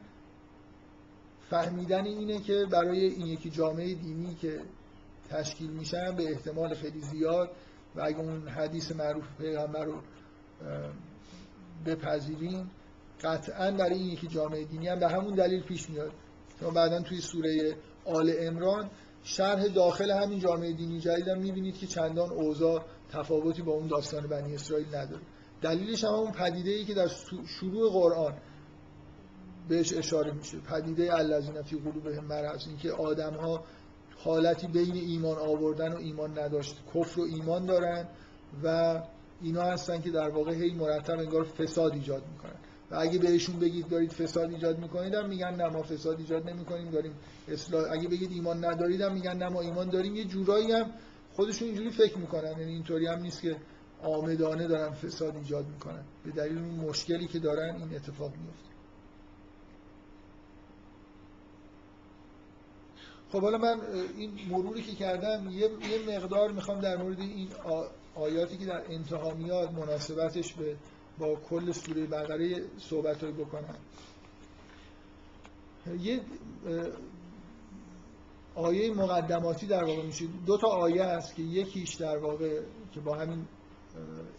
[1.49, 4.61] فهمیدن اینه که برای این یکی جامعه دینی که
[5.29, 7.49] تشکیل میشن به احتمال خیلی زیاد
[7.95, 10.01] و اگه اون حدیث معروف پیغمبر رو
[11.85, 12.71] بپذیریم
[13.23, 16.11] قطعا برای این یکی جامعه دینی هم به همون دلیل پیش میاد.
[16.59, 18.89] شما بعدا توی سوره آل امران
[19.23, 24.27] شرح داخل همین جامعه دینی جدید هم می‌بینید که چندان اوضاع تفاوتی با اون داستان
[24.27, 25.21] بنی اسرائیل نداره.
[25.61, 27.07] دلیلش هم اون پدیده ای که در
[27.47, 28.33] شروع قرآن
[29.69, 30.57] بهش اشاره میشه.
[30.57, 33.63] پدیده الذین فی قلوبهم مرض اینکه آدم ها
[34.17, 38.07] حالتی بین ایمان آوردن و ایمان نداشت کفر و ایمان دارن
[38.63, 38.99] و
[39.41, 42.55] اینا هستن که در واقع هی مرتب انگار فساد ایجاد می‌کنن.
[42.91, 46.89] و اگه بهشون بگید دارید فساد ایجاد می‌کنید هم میگن نه ما فساد ایجاد نمی‌کنیم
[46.89, 47.13] داریم
[47.47, 47.91] اصلاح.
[47.91, 50.15] اگه بگید ایمان ندارید هم میگن نه ما ایمان داریم.
[50.15, 50.91] یه جورایی هم
[51.33, 52.59] خودشون اینجوری فکر می‌کنن.
[52.59, 53.55] یعنی اینطوری هم نیست که
[54.03, 56.03] آمدانه دارن فساد ایجاد می‌کنن.
[56.25, 58.67] به دلیل اون مشکلی که دارن این اتفاق میفته
[63.31, 63.81] خب حالا من
[64.17, 65.69] این مروری که کردم یه,
[66.07, 67.49] مقدار می‌خوام در مورد این
[68.15, 70.75] آیاتی که در انتها میاد مناسبتش به
[71.19, 73.75] با کل سوره بقره صحبت بکنم.
[75.99, 76.21] یه
[78.55, 80.25] آیه مقدماتی در واقع میشه.
[80.45, 82.61] دو تا آیه است که یکیش در واقع
[82.93, 83.45] که با همین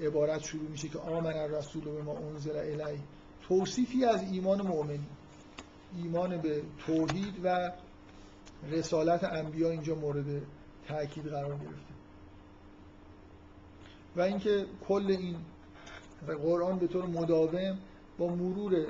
[0.00, 2.98] عبارت شروع میشه که آمن الرسول به ما انزل الی
[3.48, 5.06] توصیفی از ایمان مؤمنی
[5.96, 7.72] ایمان به توحید و
[8.70, 10.42] رسالت انبیا اینجا مورد
[10.88, 11.94] تاکید قرار گرفته.
[14.16, 15.36] و اینکه کل این
[16.26, 17.78] قرآن به طور مداوم
[18.18, 18.86] با مرور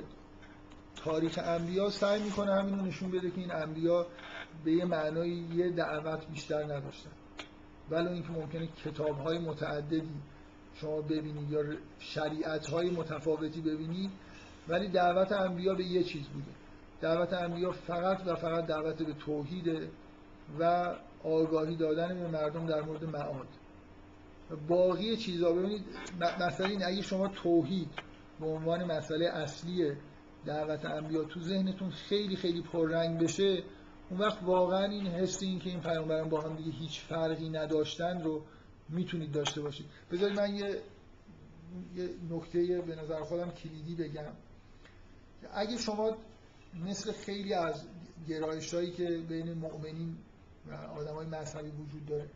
[0.95, 4.07] تاریخ انبیا سعی می‌کنه همین رو نشون بده که این انبیا
[4.63, 7.11] به یه معنای یه دعوت بیشتر نداشتن.
[7.89, 10.21] ولی اینکه ممکنه کتاب های متعددی
[10.81, 11.63] شما ببینید یا
[11.99, 14.11] شریعت های متفاوتی ببینید
[14.67, 16.51] ولی دعوت انبیا به یه چیز بوده.
[17.01, 19.89] دعوت انبیا فقط و فقط دعوت به توحید
[20.59, 23.47] و آگاهی دادن به مردم در مورد معاد.
[24.67, 25.85] باقی چیزا ببینید
[26.39, 27.89] مثلا این اگه شما توحید
[28.39, 29.91] به عنوان مسئله اصلی
[30.45, 33.63] دعوت انبیا تو ذهنتون خیلی خیلی پررنگ بشه
[34.09, 38.21] اون وقت واقعا این حس این که این پیامبران با هم دیگه هیچ فرقی نداشتن
[38.21, 38.41] رو
[38.89, 39.85] می‌تونید داشته باشید.
[40.11, 40.81] بذارید من یه
[41.95, 44.33] یه نکته به نظر خودم کلیدی بگم.
[45.53, 46.17] اگه شما
[46.85, 47.83] مثل خیلی از
[48.27, 50.17] گرایش هایی که بین مؤمنین
[50.71, 52.29] و آدم های مذهبی وجود داره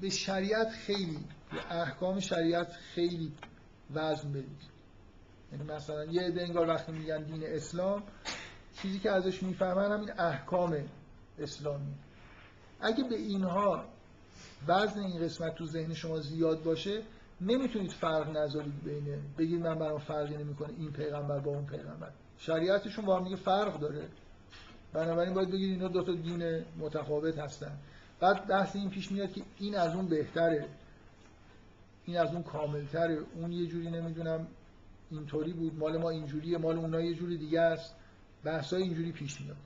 [0.00, 1.18] به شریعت خیلی
[1.52, 3.32] به احکام شریعت خیلی
[3.94, 4.70] وزن بدید.
[5.52, 8.02] یعنی مثلا یه عده انگار وقتی میگن دین اسلام
[8.82, 10.84] چیزی که ازش می‌فهمن همین احکام
[11.38, 11.94] اسلامی.
[12.80, 13.84] اگه به اینها
[14.68, 17.02] وزن این قسمت تو ذهن شما زیاد باشه
[17.40, 22.10] نمی‌تونید فرق نذارید بینه بگید من برام فرقی نمی‌کنه این پیغمبر با اون پیغمبر.
[22.38, 24.08] شریعتشون با هم دیگه فرق داره.
[24.92, 27.72] بنابراین باید بگید اینا دو تا دین متفاوت هستن.
[28.20, 30.66] بعد بحث این پیش میاد که این از اون بهتره.
[32.04, 33.18] این از اون کاملتره.
[33.34, 34.46] اون یه جوری نمی‌دونم
[35.10, 35.78] اینطوری بود.
[35.78, 37.94] مال ما اینجوریه مال اونها یه جوری دیگه است.
[38.44, 39.56] بحثای اینجوری پیش میاد.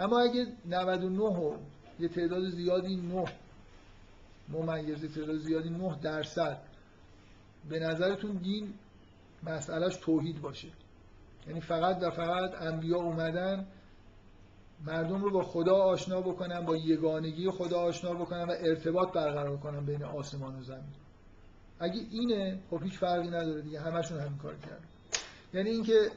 [0.00, 1.56] اما اگه 99 و
[2.00, 3.24] یه تعداد زیادی 9
[4.52, 6.58] ممیز تعداد زیادی 9 درصد.
[7.68, 8.74] به نظرتون دین
[9.42, 10.68] مسئلهش توحید باشه.
[11.46, 13.66] یعنی فقط و فقط انبیا اومدن
[14.86, 19.86] مردم رو با خدا آشنا بکنن با یگانگی خدا آشنا بکنن و ارتباط برقرار کنن
[19.86, 20.94] بین آسمان و زمین.
[21.80, 24.84] اگه اینه خب هیچ فرقی نداره دیگه همشون همین کار کردن.
[25.54, 26.10] یعنی اینکه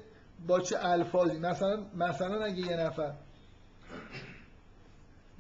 [0.48, 3.14] با چه الفاظی؟ مثلا مثلا اگه یه نفر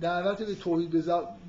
[0.01, 1.03] دعوت به توحید به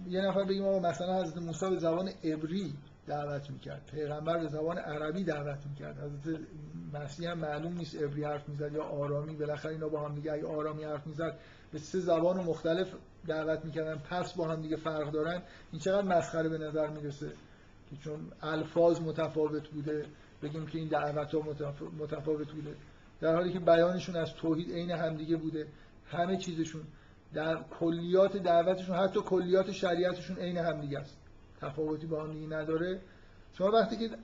[0.09, 2.75] یه نفر بگیم آقا مثلا حضرت موسی به زبان عبری
[3.07, 3.91] دعوت می‌کرد.
[3.93, 5.99] پیغمبر به زبان عربی دعوت می‌کرد.
[5.99, 6.41] حضرت
[6.95, 9.37] مسیح هم معلوم نیست عبری حرف می‌زد یا آرامی.
[9.37, 11.39] بالاخره اینا با هم دیگه اگه آرامی حرف می‌زد
[11.73, 12.89] به سه زبان مختلف
[13.27, 13.97] دعوت می‌کردن.
[13.97, 15.43] پس با هم دیگه فرق دارن.
[15.73, 17.29] این چقدر مسخره به نظر می‌رسه
[17.91, 20.07] که چون الفاظ متفاوت بوده.
[20.43, 21.41] بگیم که این دعوت ها
[21.99, 22.75] متفاوت بوده.
[23.21, 25.67] در حالی که بیانشون از توحید عین همدیگه بوده.
[26.07, 26.83] همه چیزشون
[27.35, 31.17] در کلیات دعوتشون حتی کلیات شریعتشون عین همدیگه است.
[31.61, 33.01] تفاوتی با هم دیگه نداره.
[33.53, 34.17] شما وقتی که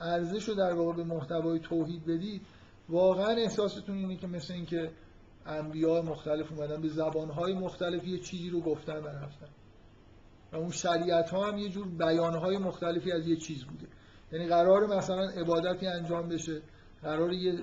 [0.00, 2.42] ارزش رو در واقع به محتوای توحید بدید
[2.88, 4.90] واقعا احساستون اینه که مثل اینکه
[5.46, 9.48] انبیاء مختلف اومدن به زبانهای مختلف یه چیزی رو گفتن و رفتن.
[10.52, 13.86] و اون شریعت ها هم یه جور بیانهای مختلفی از یه چیز بوده.
[14.32, 16.60] یعنی قرار مثلا عبادتی انجام بشه
[17.02, 17.62] قرار یه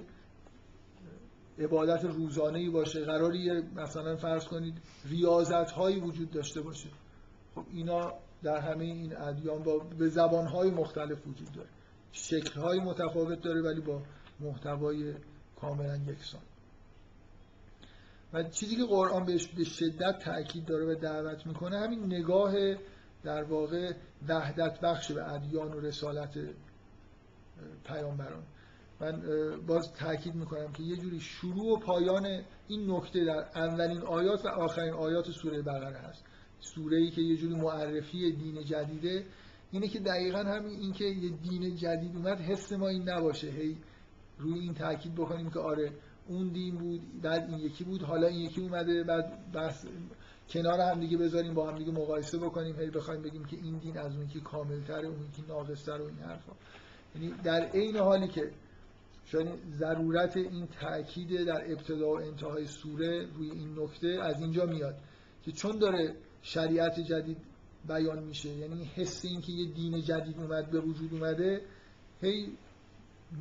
[1.59, 3.05] عبادت روزانه باشه.
[3.05, 6.89] قرار یه مثلا فرض کنید ریاضت هایی وجود داشته باشه.
[7.55, 11.69] خب اینا در همه این ادیان با به زبان های مختلف وجود داره.
[12.11, 14.01] شکلهای متفاوت داره ولی با
[14.39, 15.13] محتوای
[15.61, 16.41] کاملا یکسان.
[18.33, 22.53] و چیزی که قرآن بهش به شدت تاکید داره و دعوت می‌کنه همین نگاه
[23.23, 23.93] در واقع
[24.27, 26.37] وحدت بخش به ادیان و رسالت
[27.83, 28.43] پیامبران.
[28.99, 29.21] من
[29.67, 34.47] باز تاکید می‌کنم که یه جوری شروع و پایان این نکته در اولین آیات و
[34.47, 36.23] آخرین آیات سوره بقره هست.
[36.59, 39.25] سوره ای که یه جوری معرفی دین جدیده
[39.71, 43.47] اینه که دقیقا همین این که یه دین جدید اومد حس ما این نباشه.
[43.47, 43.77] هی
[44.37, 45.91] روی این تاکید بکنیم که آره
[46.27, 49.85] اون دین بود بعد این یکی بود حالا این یکی اومده بعد بس
[50.49, 53.97] کنار هم دیگه بذاریم با هم دیگه مقایسه بکنیم هی بخوایم بگیم که این دین
[53.97, 56.53] از اون یکی کاملتره اون یکی ناقصتر و این حرفا.
[57.15, 58.51] یعنی در عین حالی که
[59.25, 64.95] شاید ضرورت این تاکید در ابتدا و انتهای سوره روی این نکته از اینجا میاد
[65.43, 67.37] که چون داره شریعت جدید
[67.87, 71.61] بیان میشه یعنی حس این که یه دین جدید اومد به وجود اومده
[72.21, 72.57] هی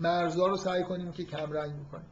[0.01, 2.07] مرزا رو سعی کنیم که کمرنگ بکنیم.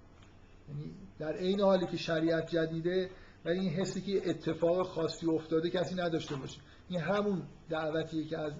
[0.69, 3.11] یعنی در عین حالی که شریعت جدیده
[3.45, 6.61] و این حسی که اتفاق خاصی افتاده کسی نداشته باشه.
[6.89, 8.53] این همون دعوتیه که از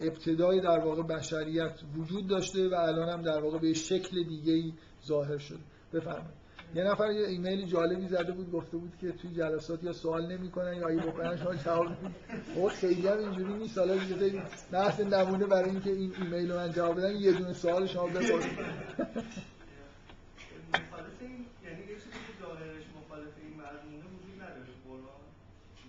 [0.00, 4.72] ابتدای در واقع بشریت وجود داشته و الان هم در واقع به شکل دیگه ای
[5.06, 5.58] ظاهر شده.
[5.92, 6.44] بفرمایید.
[6.74, 10.76] یه نفر یه ایمیل جالبی زده بود گفته بود که توی جلسات یا سوال نمی‌کنن
[10.76, 13.78] یا اگه بکنن شما جواب بدید خیلی هم اینجوری نیست.
[13.78, 14.42] حالا دیگه
[14.72, 17.16] بحث نمونه برای اینکه این ایمیل رو من جواب بدم.
[17.16, 18.58] یه دونه سوال شما بپرسید.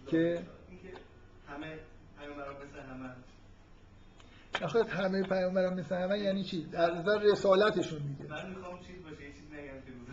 [0.08, 0.44] که
[1.48, 1.80] همه
[2.20, 3.16] همه
[4.64, 9.24] آخه همه پیامبران مثل همه یعنی چی؟ در نظر رسالتشون دیگه من می‌خوام چیز باشه
[9.24, 10.08] یه چیز نگم که روز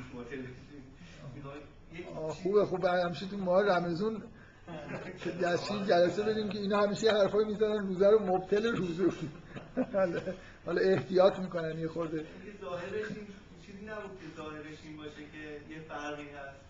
[2.35, 4.23] خوبه خوبه همیشه تو ماه رمزون
[5.43, 9.05] دستی جلسه بدیم که اینا همیشه حرفای می‌زنن روزه رو مبتل روزه.
[10.67, 12.27] حالا احتیاط می‌کنن یه خورده.
[12.61, 13.07] ظاهرش
[13.67, 16.63] چیزی نبود که ظاهرش این باشه که یه فرقی هست.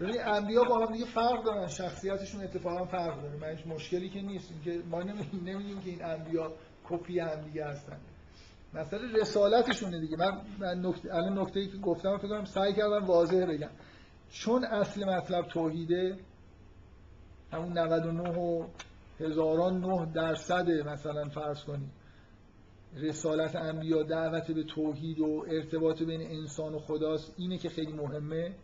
[0.00, 3.36] ببین انبیا با هم دیگه فرق دارن شخصیتشون اتفاقا فرق داره.
[3.36, 4.52] من مشکلی که نیست.
[4.64, 6.52] که ما نمی‌دونیم که این انبیا
[6.84, 7.96] کپی هم دیگه هستن.
[8.74, 10.16] مثلا رسالتشونه دیگه.
[10.16, 13.70] من, من نکته الان نکته که گفتم فکر کنم سعی کردم واضح بگم.
[14.30, 16.18] چون اصل مطلب توحیده
[17.52, 18.66] همون 99 و
[19.20, 21.90] هزاران نه درصد مثلا فرض کنید
[22.96, 28.54] رسالت انبیا دعوت به توحید و ارتباط بین انسان و خداست اینه که خیلی مهمه.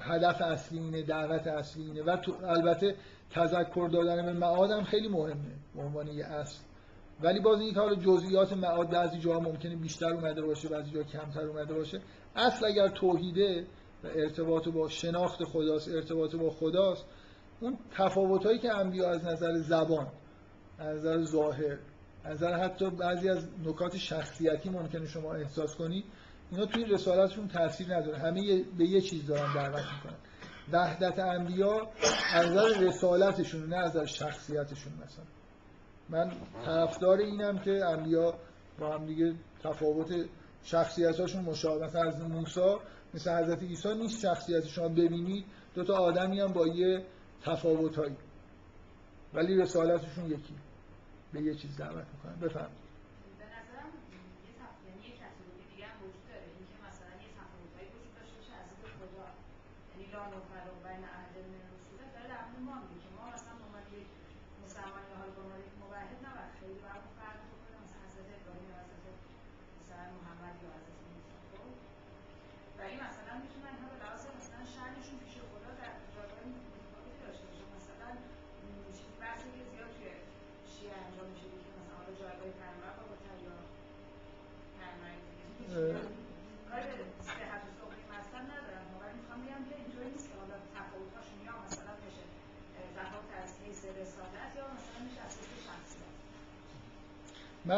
[0.00, 2.94] هدف اصلی اینه دعوت اصلی اینه و تو البته
[3.30, 6.58] تذکر دادن به معاد هم خیلی مهمه به عنوان یه اصل.
[7.20, 11.46] ولی باز این حالا جزئیات معاد بعضی جاها ممکنه بیشتر اومده باشه بعضی جا کمتر
[11.46, 12.00] اومده باشه.
[12.36, 13.66] اصل اگر توحیده
[14.04, 17.04] و ارتباط با شناخت خداست ارتباط با خداست
[17.60, 20.06] اون تفاوتایی که انبیا از نظر زبان
[20.78, 21.78] از نظر ظاهر
[22.24, 26.04] از نظر حتی بعضی از نکات شخصیتی ممکنه شما احساس کنید
[26.50, 28.18] اینا توی رسالتشون تاثیر نداره.
[28.18, 30.18] همه به یه چیز دارن دعوت می‌کنن.
[30.72, 31.88] وحدت انبیا
[32.34, 35.24] از نظر رسالتشون نه از شخصیتشون مثلا.
[36.08, 36.32] من
[36.64, 38.34] طرفدار اینم که انبیا
[38.78, 40.26] با هم دیگه تفاوت
[40.62, 42.76] شخصیتاشون مشابه مثلا از موسی
[43.14, 45.44] مثل حضرت عیسی نیست شخصیت شما ببینید
[45.74, 47.04] دو تا آدمی هم با یه
[47.42, 48.16] تفاوتایی
[49.34, 50.54] ولی رسالتشون یکی.
[51.32, 52.48] به یه چیز دعوت می‌کنن.
[52.48, 52.87] بفرمایید.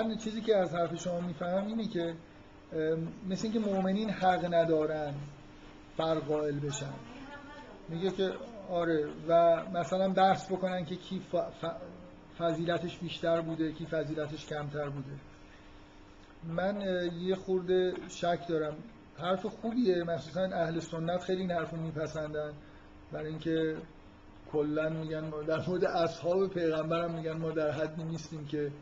[0.03, 2.15] من چیزی که از حرف شما میفهم اینه که
[3.29, 5.15] مثل اینکه مؤمنین حق ندارن
[5.97, 6.93] فرق قائل بشن.
[7.89, 8.33] میگه که
[8.71, 11.23] آره و مثلا بحث بکنن که کی
[12.39, 15.13] فضیلتش بیشتر بوده کی فضیلتش کمتر بوده.
[16.45, 16.81] من
[17.21, 18.77] یه خورده شک دارم.
[19.19, 20.05] حرف خوبیه.
[20.05, 22.53] مخصوصا اهل سنت خیلی این حرف رو میپسندن.
[23.13, 23.77] برای اینکه
[24.53, 28.73] کلا میگن در مورد اصحاب پیغمبرم میگن ما در حدی نیستیم که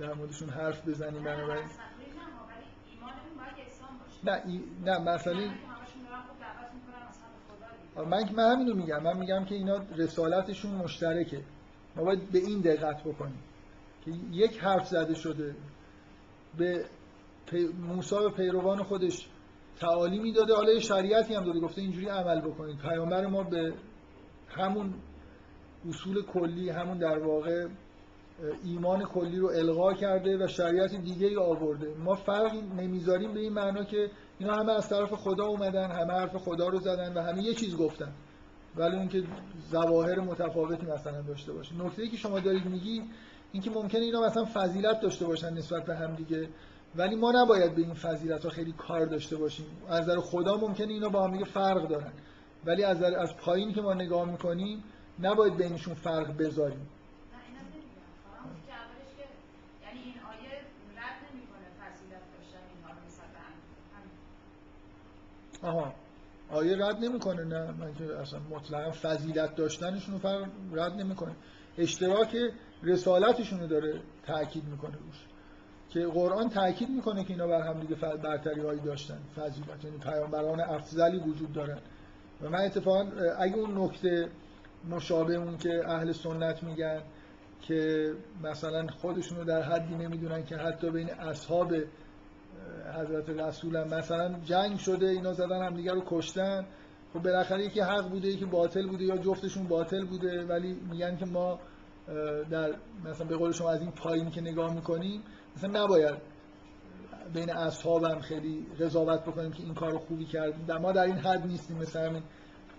[0.00, 1.64] در موردشون حرف بزنیم بنابراین.
[4.24, 4.42] نه.
[4.46, 4.60] ای...
[4.84, 5.50] نه مثلا
[7.96, 9.02] من من همینو میگم.
[9.02, 11.40] من میگم که اینا رسالتشون مشترکه.
[11.96, 13.38] ما باید به این دقت بکنیم
[14.04, 15.56] که یک حرف زده شده
[16.58, 16.84] به
[17.88, 19.28] موسی به پیروان خودش
[19.80, 21.60] تعالیمی داده حالا شریعتی هم داده.
[21.60, 22.78] گفته اینجوری عمل بکنید.
[22.78, 23.74] پیامبر ما به
[24.48, 24.94] همون
[25.88, 27.66] اصول کلی همون در واقع
[28.64, 31.94] ایمان کلی رو الغا کرده و شریعت دیگه ای آورده.
[32.04, 36.36] ما فرقی نمی‌ذاریم به این معنا که اینا همه از طرف خدا اومدن همه حرف
[36.36, 38.12] خدا رو زدن و همه یه چیز گفتن.
[38.76, 39.22] ولی اینکه
[39.70, 43.02] ظواهر متفاوتی مثلا داشته باشه نکته ای که شما دارید میگی
[43.52, 46.48] اینکه ممکنه اینا مثلا فضیلت داشته باشن نسبت به هم دیگه.
[46.96, 49.66] ولی ما نباید به این فضیلت ها خیلی کار داشته باشیم.
[49.88, 52.12] از نظر خدا ممکنه اینا با هم دیگه فرق دارن.
[52.66, 54.84] ولی از از پایینی که ما نگاه می‌کنیم
[55.20, 56.86] نباید بینشون فرق بذاریم.
[65.64, 65.94] آها.
[66.50, 67.70] آیه رد نمی‌کنه نه.
[67.70, 71.32] من که اصلا مطلقا فضیلت داشتنشون رو رد نمی‌کنه.
[71.78, 72.36] اشتراک
[72.82, 75.26] رسالتشون رو داره تاکید می‌کنه روش.
[75.90, 79.18] که قرآن تاکید می‌کنه که اینا بر هم دیگه برتری هایی داشتن.
[79.36, 81.78] فضیلت یعنی پیامبران افضلی وجود دارن.
[82.42, 83.06] و من اتفاقا
[83.38, 84.28] اگه اون نکته
[84.90, 87.00] مشابه اون که اهل سنت میگن
[87.62, 88.12] که
[88.42, 91.74] مثلا خودشون رو در حدی نمی‌دونن که حتی بین اصحاب
[92.92, 96.66] حضرت رسول هم مثلا جنگ شده اینا زدن هم دیگر رو کشتن.
[97.12, 100.44] خب بالاخره یکی حق بوده یکی باطل بوده یا جفتشون باطل بوده.
[100.44, 101.58] ولی میگن که ما
[102.50, 102.74] در
[103.04, 105.22] مثلا به قول شما از این پایین که نگاه می‌کنیم
[105.56, 106.14] مثلا نباید
[107.34, 111.46] بین اصحاب هم خیلی قضاوت بکنیم که این کار خوبی کرد ما در این حد
[111.46, 111.76] نیستیم.
[111.76, 112.22] مثلا همین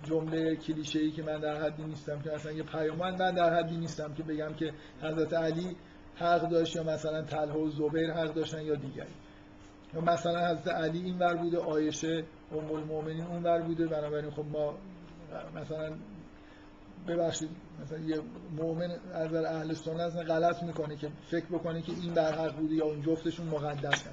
[0.03, 3.77] جمله کلیشه ای که من در حدی نیستم که مثلا یه پیامبر من در حدی
[3.77, 5.75] نیستم که بگم که حضرت علی
[6.15, 9.13] حق داشت یا مثلا طلحه و زبیر حق داشتن یا دیگری.
[9.95, 13.87] یا مثلا حضرت علی این ور بوده آیشه ام المؤمنین اون ور بوده.
[13.87, 14.73] بنابراین خب ما
[15.55, 15.93] مثلا
[17.07, 17.49] ببخشید
[17.81, 18.21] مثلا یه
[18.57, 22.85] مؤمن از اهل سنت غلط می‌کنه که فکر بکنه که این بر حق بوده یا
[22.85, 24.11] اون جفتشون مقدسن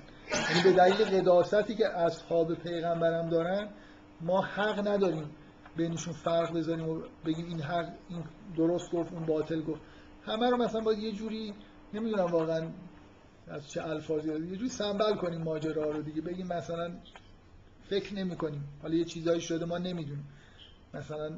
[0.50, 3.68] یعنی به دلیل قداستی که اصحاب پیغمبرم دارن
[4.20, 5.30] ما حق نداریم
[5.76, 8.24] بینشون فرق بذاریم و بگیم این حق این
[8.56, 9.80] درست گفت اون باطل گفت.
[10.26, 11.54] همه رو مثلا باید یه جوری
[11.94, 12.68] نمی‌دونم واقعا
[13.52, 16.20] از چه الفاظی یه جوری سنبل کنیم ماجرا رو دیگه.
[16.20, 16.90] بگیم مثلا
[17.90, 18.64] فکر نمی کنیم.
[18.82, 20.28] حالا یه چیزایی شده ما نمی‌دونیم.
[20.94, 21.30] مثلا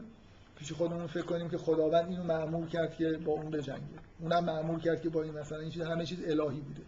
[0.58, 3.98] پیش خودمون فکر کنیم که خداوند اینو معمول کرد که با اون بجنگه.
[4.20, 6.82] اونم معمول کرد که با این مثلا این چیز همه چیز الهی بوده.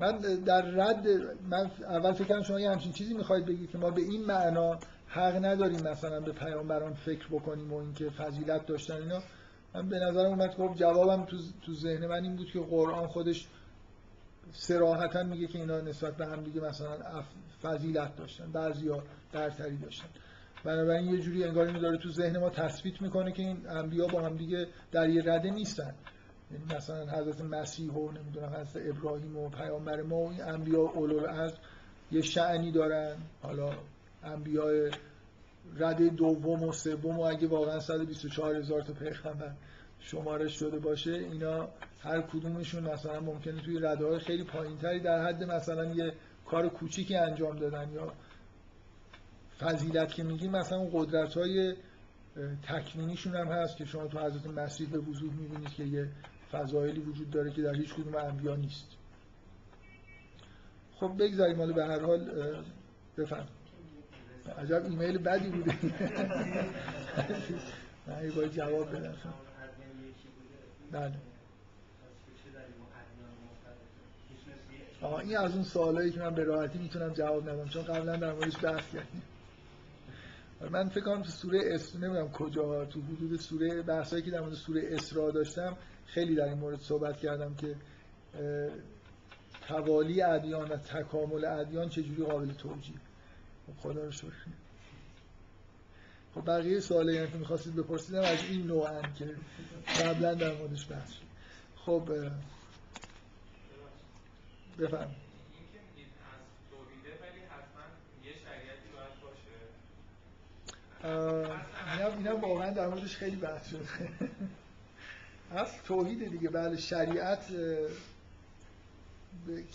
[0.00, 1.08] من در رد
[1.50, 4.78] من اول فکر کردم شما یه همچین چیزی می‌خواید بگید که ما به این معنا
[5.08, 9.22] حق نداریم مثلا به پیامبران فکر بکنیم و اینکه فضیلت داشتن اینا.
[9.78, 13.46] من به نظرم اومد خب جوابم تو, تو ذهن من این بود که قرآن خودش
[14.52, 17.24] سراحتا میگه که اینا نسبت به هم دیگه مثلا
[17.62, 19.02] فضیلت داشتن بعضیا
[19.32, 20.08] برتری داشتن.
[20.64, 24.22] بنابراین یه جوری انگار اینو داره تو ذهن ما تثبیت می‌کنه که این انبیا با
[24.22, 25.94] هم دیگه در یه رده نیستن.
[26.50, 31.58] یعنی مثلا حضرت مسیح و نمی‌دونم حضرت ابراهیم و پیامبر ما و این انبیا اولوالعزم
[32.12, 33.16] یه شعنی دارن.
[33.42, 33.70] حالا
[34.22, 34.90] انبیاء
[35.76, 39.52] رده دوم و سوم و اگه واقعا 124 هزار تا پیغمبر
[40.00, 41.68] شمارش شده باشه اینا
[42.00, 46.12] هر کدومشون مثلا ممکنه توی رده های خیلی پایینتری در حد مثلا یه
[46.46, 48.12] کار کوچیکی انجام دادن یا
[49.60, 51.74] فضیلت که میگیم مثلا قدرت های
[52.62, 56.08] تکمینیشون هم هست که شما تو حضرت مسیح به وضوح می‌بینید که یه
[56.52, 58.86] فضایلی وجود داره که در هیچ کدوم انبیا نیست.
[60.94, 62.30] خب بگذاریم حالا به هر حال
[63.18, 63.46] بفهم
[64.58, 65.74] عجب ایمیل بدی بوده.
[68.08, 69.14] نه باید جواب بدم.
[70.92, 71.14] بله.
[75.22, 78.64] این از اون سوالایی که من به راحتی می‌تونم جواب ندم چون قبلا در موردش
[78.64, 79.22] بحث کردیم.
[80.70, 84.54] من فکر کنم تو سوره اسر نمی‌دونم کجا تو حدود سوره بحثایی که در مورد
[84.54, 85.76] سوره اسراء داشتم
[86.06, 87.74] خیلی در این مورد صحبت کردم که
[89.68, 92.96] توالی ادیان و تکامل ادیان چجوری قابل توجیه؟
[93.68, 94.46] خب خدا رو شکر.
[96.34, 99.34] خب بقیه سوالی هم که می‌خواستید بپرسیدم از این نوعن که
[100.00, 101.22] قبلا در موردش بحث شد.
[101.76, 102.30] خب
[104.78, 105.14] بفهم
[112.18, 113.88] اینا واقعا در موردش خیلی بحث شده
[115.52, 117.46] اصل توحید دیگه بله شریعت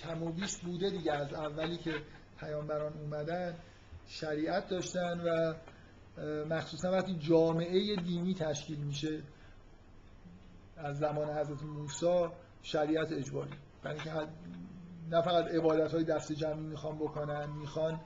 [0.02, 1.94] کم و بیش بوده دیگه از اولی که
[2.40, 3.56] پیامبران اومدن.
[4.08, 5.54] شریعت داشتن و
[6.50, 9.22] مخصوصا وقتی جامعه دینی تشکیل میشه
[10.78, 12.28] از زمان حضرت موسی
[12.62, 13.52] شریعت اجباری.
[13.86, 14.12] یعنی که
[15.12, 18.00] نه فقط عبادت های دست جمعی می‌خوان بکنن می‌خوان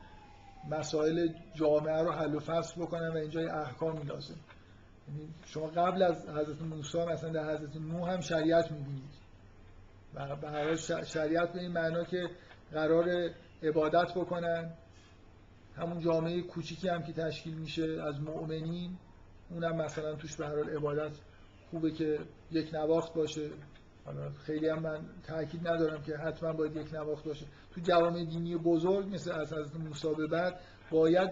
[0.70, 4.36] مسائل جامعه رو حل و فصل بکنن و اینجا احکامی لازم.
[5.08, 9.28] یعنی شما قبل از حضرت موسی مثلا در حضرت نوح هم شریعت می‌بینید.
[10.14, 10.76] و به
[11.06, 12.30] شریعت به این معنا که
[12.72, 13.30] قرار
[13.64, 14.74] عبادت بکنن
[15.78, 18.98] همون جامعه کوچیکی هم که تشکیل میشه از مؤمنین
[19.50, 21.12] اونم مثلا توش به هر عبادت
[21.70, 22.20] خوبه که
[22.52, 23.50] یک نواخت باشه.
[24.06, 27.46] حالا خیلی هم من تاکید ندارم که حتما باید یک نواخت باشه.
[27.76, 30.60] تو جوامع دینی بزرگ مثل از حضرت موسی بعد
[30.92, 31.30] باید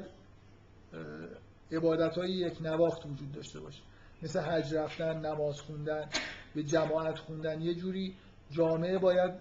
[1.72, 3.82] عبادت های یک نواخت وجود داشته باشه.
[4.22, 6.10] مثل حج رفتن نماز خوندن
[6.56, 7.62] به جماعت خوندن.
[7.62, 8.16] یه جوری
[8.52, 9.32] جامعه باید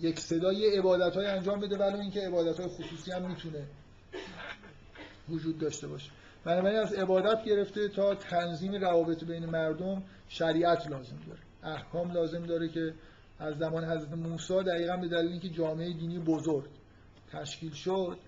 [0.00, 3.66] یک صدای عبادت های انجام بده ولی اینکه عبادت های خصوصی هم می‌تونه
[5.28, 6.10] وجود داشته باشه.
[6.44, 11.40] بنابراین از عبادت گرفته تا تنظیم روابط بین مردم شریعت لازم داره.
[11.62, 12.94] احکام لازم داره که
[13.38, 16.70] از زمان حضرت موسی دقیقا به دلیل اینکه جامعه دینی بزرگ
[17.32, 18.18] تشکیل شد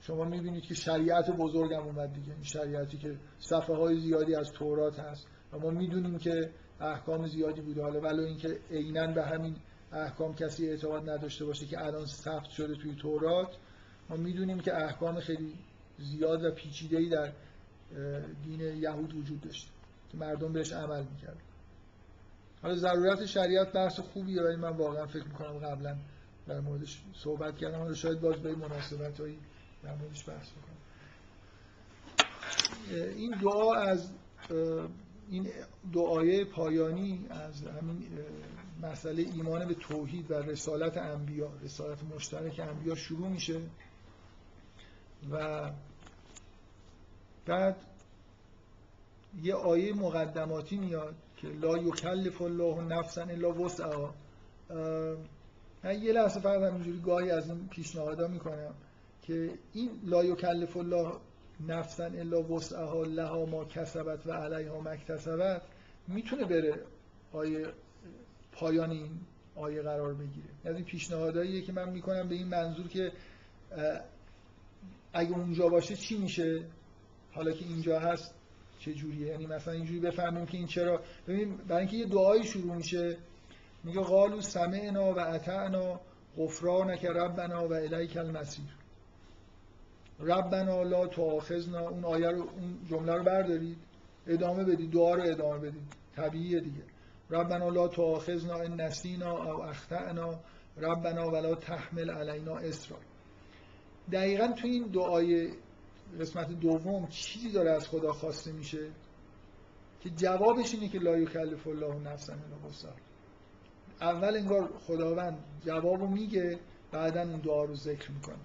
[0.00, 2.32] شما می‌بینید که شریعت بزرگ هم اومد دیگه.
[2.32, 7.60] این شریعتی که صفحه های زیادی از تورات هست و ما می‌دونیم که احکام زیادی
[7.60, 7.82] بوده.
[7.82, 9.56] حالا ولو اینکه عینا به همین
[9.94, 13.56] احکام کسی اعتقاد نداشته باشه که الان ثبت شده توی تورات
[14.08, 15.52] ما می‌دونیم که احکام خیلی
[15.98, 17.32] زیاد و پیچیده‌ای در
[18.44, 19.70] دین یهود وجود داشته
[20.12, 21.36] که مردم بهش عمل می‌کرد
[22.62, 25.96] حالا ضرورت شریعت بحث خوبیه ولی من واقعا فکر می‌کنم قبلا
[26.46, 27.78] در موردش صحبت کردم.
[27.78, 29.38] حالا شاید باز به مناسبت هایی
[29.82, 30.76] در موردش بحث بکنم.
[33.16, 34.10] این دعا از
[35.30, 35.48] این
[35.92, 38.02] دعای پایانی از همین
[38.82, 43.60] مسئله ایمان به توحید و رسالت انبیا رسالت مشترک انبیا شروع میشه.
[45.32, 45.70] و
[47.46, 47.76] بعد
[49.42, 54.14] یه آیه مقدماتی میاد که لا یکلف الله نفسا الا وسعها.
[55.84, 58.74] من یه لحظه فقط همینجوری گاهی از این پیشنهادا می‌کنم
[59.22, 61.12] که این لا یکلف الله
[61.68, 65.62] نفسا الا وسعها لها ما کسبت و علیها ما اکتسبت
[66.08, 66.74] می‌تونه بره
[67.32, 67.66] آیه
[68.54, 69.10] پایان این
[69.56, 70.48] آیه قرار بگیره.
[70.64, 73.12] از این پیشنهاداییه که من می‌کنم به این منظور که
[75.12, 76.64] اگه اونجا باشه چی میشه؟
[77.32, 78.34] حالا که اینجا هست
[78.78, 81.00] چه جوریه؟ یعنی مثلا اینجوری بفهمیم که این چرا.
[81.28, 83.16] ببین برای اینکه یه دعایی شروع میشه
[83.84, 86.00] میگه قالو سمعنا و اطعنا
[86.38, 88.64] غفرانک ربنا و الیک المسیر
[90.20, 91.88] ربنا لا تؤاخذنا.
[91.88, 93.78] اون آیه رو اون جمله رو بردارید.
[94.26, 94.90] ادامه بدید.
[94.90, 95.82] دعا رو ادامه بدید.
[96.16, 96.82] طبیعیه دیگه.
[97.30, 100.40] ربنا لا تؤاخذنا ان نسینا او اخطأنا
[100.76, 102.98] ربنا ولا تحمل علینا اسرا
[104.12, 105.52] دقیقا تو این دعای
[106.20, 108.90] قسمت دوم چیزی داره از خدا خواسته میشه؟
[110.00, 112.94] که جوابش اینه که لا یکلف الله نفسا الا وسعها.
[114.00, 116.58] اول انگار خداوند جوابو میگه
[116.92, 118.36] بعدا اون دعا رو ذکر می‌کنه.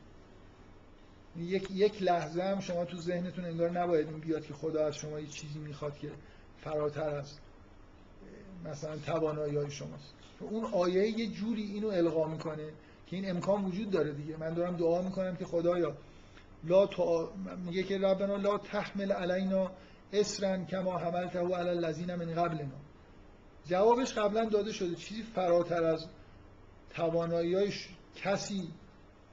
[1.38, 5.20] یک یک لحظه هم شما تو ذهنتون انگار نباید این بیاد که خدا از شما
[5.20, 6.12] یه چیزی می‌خواد که
[6.58, 7.40] فراتر از
[8.66, 10.14] مثلا توانایی های شماست.
[10.40, 12.70] اون آیه یه جوری اینو القا می‌کنه
[13.08, 14.38] که این امکان وجود داره دیگه.
[14.38, 15.98] من دارم دعا می‌کنم که خدایا
[16.64, 17.32] لا تا...
[17.66, 19.72] میگه که ربنا لا تحمل علینا
[20.14, 22.76] اسرن کما حملته علی الذین من قبلنا.
[23.66, 24.96] جوابش قبلا داده شده.
[24.96, 26.06] چیزی فراتر از
[26.90, 27.74] توانایی
[28.16, 28.70] کسی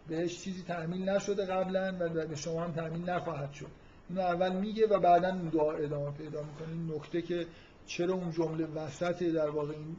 [0.08, 3.66] بهش چیزی تحمیل نشده قبلا و به شما هم تحمیل نخواهد شد.
[4.08, 6.68] اینو اول میگه و بعدا دعا ادامه پیدا می‌کنه.
[6.68, 7.46] این نکته که
[7.86, 9.96] چرا اون جمله وسط در واقع این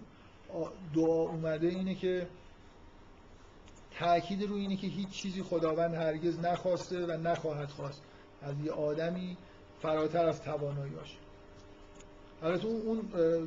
[0.95, 2.27] دعا اومده اینه که
[3.91, 8.01] تأکید روی اینه که هیچ چیزی خداوند هرگز نخواسته و نخواهد خواست.
[8.41, 9.37] از یه آدمی
[9.81, 11.17] فراتر از تواناییاش
[12.43, 13.01] البته اون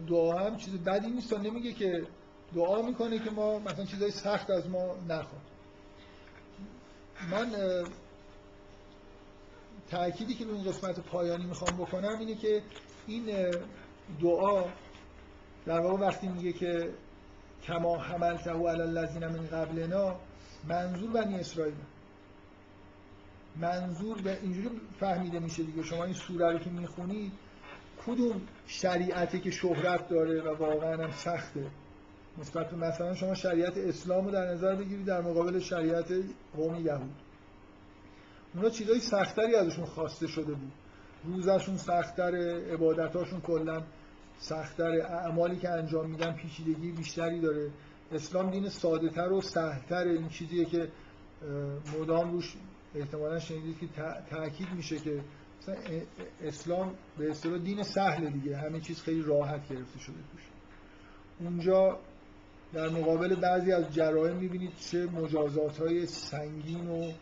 [0.08, 2.06] دعا هم چیز بدی نیست نمیگه که
[2.54, 5.42] دعا می‌کنه که ما مثلا چیزای سخت از ما نخواد.
[7.30, 7.52] من
[9.90, 12.62] تأکیدی که به این قسمت پایانی می‌خوام بکنم اینه که
[13.06, 13.54] این
[14.22, 14.64] دعا
[15.66, 16.90] در واقع وقتی میگه که
[17.62, 20.16] کما حملته علی الذین من قبلنا
[20.68, 21.74] منظور بنی اسرائیل.
[23.56, 25.82] منظور به اینجوری فهمیده میشه دیگه.
[25.82, 27.32] شما این سوره رو که می‌خونید
[28.06, 31.66] کدوم شریعتی که شهرت داره و واقعا هم سخته؟
[32.78, 36.12] مثلا شما شریعت اسلام رو در نظر بگیرید در مقابل شریعت
[36.56, 37.14] قوم یهود.
[38.54, 40.72] اونا چیزای سختری ازشون خواسته شده بود.
[41.24, 42.34] روزشون سختتر
[42.72, 43.82] عبادتاشون کلا
[44.40, 47.70] سختتر اعمالی که انجام میدن پیچیدگی بیشتری داره.
[48.12, 50.04] اسلام دین ساده تر و سهلتر.
[50.08, 50.88] این چیزیه که
[51.98, 52.56] مدام روش
[52.94, 53.86] احتمالا شنیدید که
[54.30, 55.20] تاکید میشه که
[56.42, 58.56] اسلام به اصطلاح دین سهل دیگه.
[58.56, 60.42] همه چیز خیلی راحت گرفته شده توش.
[61.40, 61.98] اونجا
[62.72, 67.12] در مقابل بعضی از جرائم می‌بینید چه مجازات های سنگین و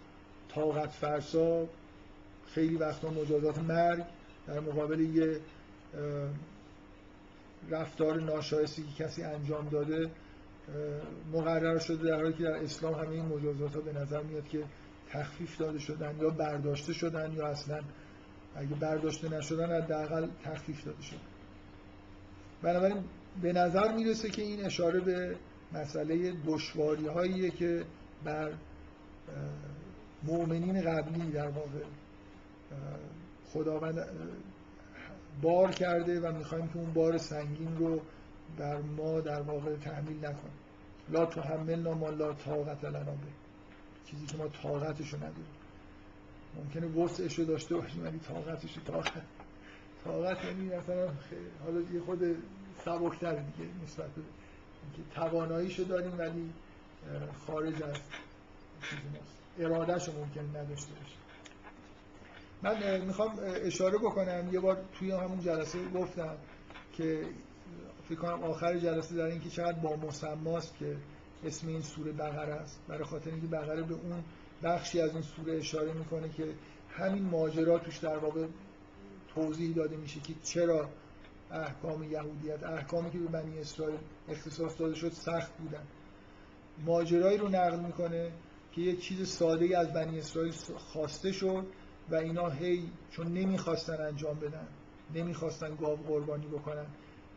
[0.49, 1.67] طاقت فرسا.
[2.47, 4.05] خیلی وقتا مجازات مرگ
[4.47, 5.41] در مقابل یه
[7.71, 10.11] رفتار ناشایستی که کسی انجام داده
[11.33, 14.65] مقرر شده در حالی که در اسلام همه این مجازات ها به نظر میاد که
[15.11, 17.81] تخفیف داده شدن یا برداشته شدن یا اصلا
[18.57, 21.19] اگه برداشته نشدن حداقل تخفیف داده شدن
[22.63, 23.05] بنابراین
[23.43, 25.37] به نظر می‌رسه که این اشاره به
[25.73, 27.85] مسئله دشواری هاییه که
[28.25, 28.53] بر
[30.23, 31.85] مؤمنین قبلی در واقع
[33.53, 34.09] خداوند
[35.43, 38.01] بار کرده و می‌خوایم که اون بار سنگین رو
[38.59, 40.59] بر ما در واقع تحمیل نکنیم.
[41.09, 43.29] لا تحملنا ما لا طاقت لنا به.
[44.07, 45.59] چیزی که ما طاقتشو نداریم.
[46.57, 49.23] ممکنه وسعش رو داشته باشیم ولی طاقتش طاقت.
[50.05, 51.09] طاقت یعنی مثلا
[51.65, 52.37] حالا یه خود
[52.85, 54.23] سبکتر دیگه نسبت به
[54.83, 56.51] اینکه تواناییشو داریم ولی
[57.47, 57.97] خارج از
[58.91, 59.39] چیزی ماست.
[59.59, 61.19] ارادهشو ممکن نداشته باشیم.
[62.63, 64.49] من می‌خوام اشاره بکنم.
[64.53, 66.37] یه بار توی همون جلسه گفتم
[66.93, 67.27] که
[68.09, 70.97] فکر کنم آخر جلسه در اینکه چقدر با مسماست که
[71.45, 72.81] اسم این سوره بقره است.
[72.89, 74.25] برای خاطر اینکه بقره به اون
[74.63, 76.55] بخشی از این سوره اشاره می‌کنه که
[76.91, 78.47] همین ماجرا توش در واقع
[79.35, 80.89] توضیح داده میشه که چرا
[81.51, 83.99] احکام یهودیت احکامی که به بنی اسرائیل
[84.29, 85.83] اختصاص داده شد سخت بودن.
[86.87, 88.33] ماجرایی رو نقل می‌کنه
[88.73, 90.53] که یک چیز ساده از بنی اسرائیل
[90.93, 91.67] خواسته شد
[92.11, 94.69] و اینا هی چون نمی‌خواستن انجام بدن
[95.15, 96.87] نمی‌خواستن گاو قربانی بکنن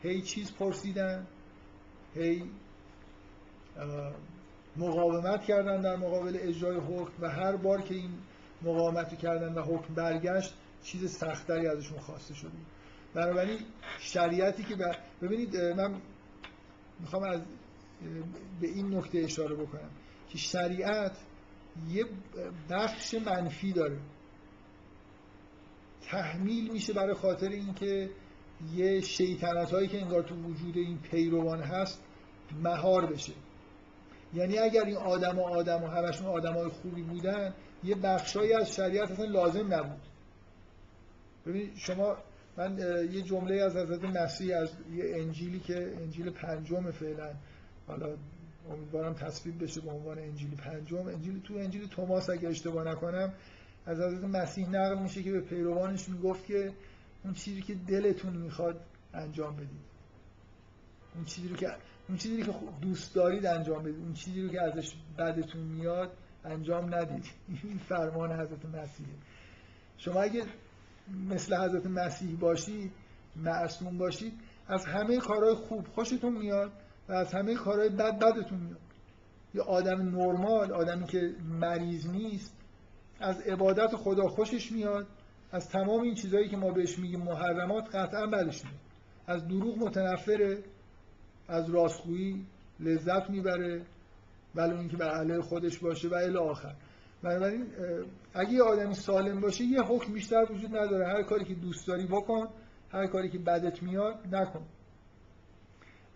[0.01, 1.27] هی چیز پرسیدن
[2.15, 2.43] هی
[4.77, 8.11] مقاومت کردن در مقابل اجرای حکم و هر بار که این
[8.61, 10.53] مقاومت کردن و حکم برگشت
[10.83, 12.51] چیز سختری ازشون خواسته شده
[13.13, 13.59] بنابراین
[13.99, 14.75] شریعتی که
[15.21, 16.01] ببینید من
[16.99, 17.41] می‌خوام از
[18.61, 19.89] به این نکته اشاره بکنم
[20.29, 21.17] که شریعت
[21.89, 22.05] یه
[22.69, 23.97] بخش منفی داره.
[26.11, 28.09] تحمیل میشه برای خاطر اینکه
[28.75, 32.01] یه شیطنت هایی که انگار تو وجود این پیروان هست
[32.63, 33.33] مهار بشه.
[34.33, 38.75] یعنی اگر این آدم و آدم و همشون آدم های خوبی بودن یه بخشایی از
[38.75, 40.01] شریعت اصلا لازم نبود.
[41.45, 42.17] ببین شما
[42.57, 42.77] من
[43.11, 47.29] یه جمله از حضرت مسیح از یه انجیلی که انجیل پنجم فعلا
[47.87, 48.07] حالا
[48.71, 51.07] امیدوارم تصویب بشه به عنوان انجیل پنجم.
[51.07, 53.33] انجیل تو انجیل توماس اگه اشتباه نکنم
[53.85, 56.73] از حضرت مسیح نقل میشه که به پیروانش می‌گفت که
[57.23, 58.81] اون چیزی که دلتون می‌خواد
[59.13, 59.91] انجام بدید.
[61.15, 61.67] اون چیزی رو که
[62.09, 63.99] اون چیزی که دوست دارید انجام بدید.
[63.99, 66.11] اون چیزی رو که ازش بدتون میاد
[66.45, 67.25] انجام ندید.
[67.63, 69.09] این فرمان حضرت مسیحه.
[69.97, 70.43] شما اگه
[71.29, 72.91] مثل حضرت مسیح باشید
[73.35, 74.33] معصوم باشید
[74.67, 76.71] از همه کارهای خوب خوشتون میاد
[77.09, 78.79] و از همه کارهای بد بدتون میاد.
[79.53, 82.60] یه آدم نرمال آدمی که مریض نیست
[83.21, 85.07] از عبادت خدا خوشش میاد
[85.51, 88.77] از تمام این چیزهایی که ما بهش میگیم محرمات قطعا بدش میاد.
[89.27, 90.63] از دروغ متنفره
[91.47, 92.45] از راستگویی
[92.79, 93.81] لذت می‌بره
[94.55, 96.75] ولو اینکه بر علیه خودش باشه و الی آخر.
[97.23, 97.67] بنابراین
[98.33, 101.07] اگه یه آدمی سالم باشه یه حکم بیشتر وجود نداره.
[101.07, 102.47] هر کاری که دوست داری بکن
[102.91, 104.65] هر کاری که بدت میاد نکن.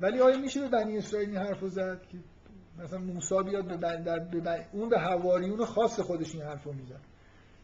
[0.01, 2.17] ولی آیا میشه به بنی اسرائیل این حرف زد که
[2.83, 7.01] مثلا موسی بیاد به بندر به اون به حواریون خاص خودش این حرفو می‌زد.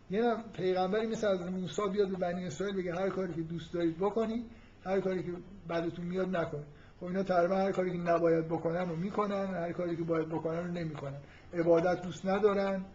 [0.10, 3.98] یه پیغمبری مثل از موسی بیاد به بنی اسرائیل بگه هر کاری که دوست دارید
[3.98, 4.46] بکنید
[4.86, 5.32] هر کاری که
[5.70, 6.66] بدتون میاد نکنید
[7.00, 10.58] خب اینا تقریبا هر کاری که نباید بکنن رو می‌کنن هر کاری که باید بکنن
[10.58, 11.18] رو نمی‌کنن.
[11.54, 12.86] عبادت دوست ندارن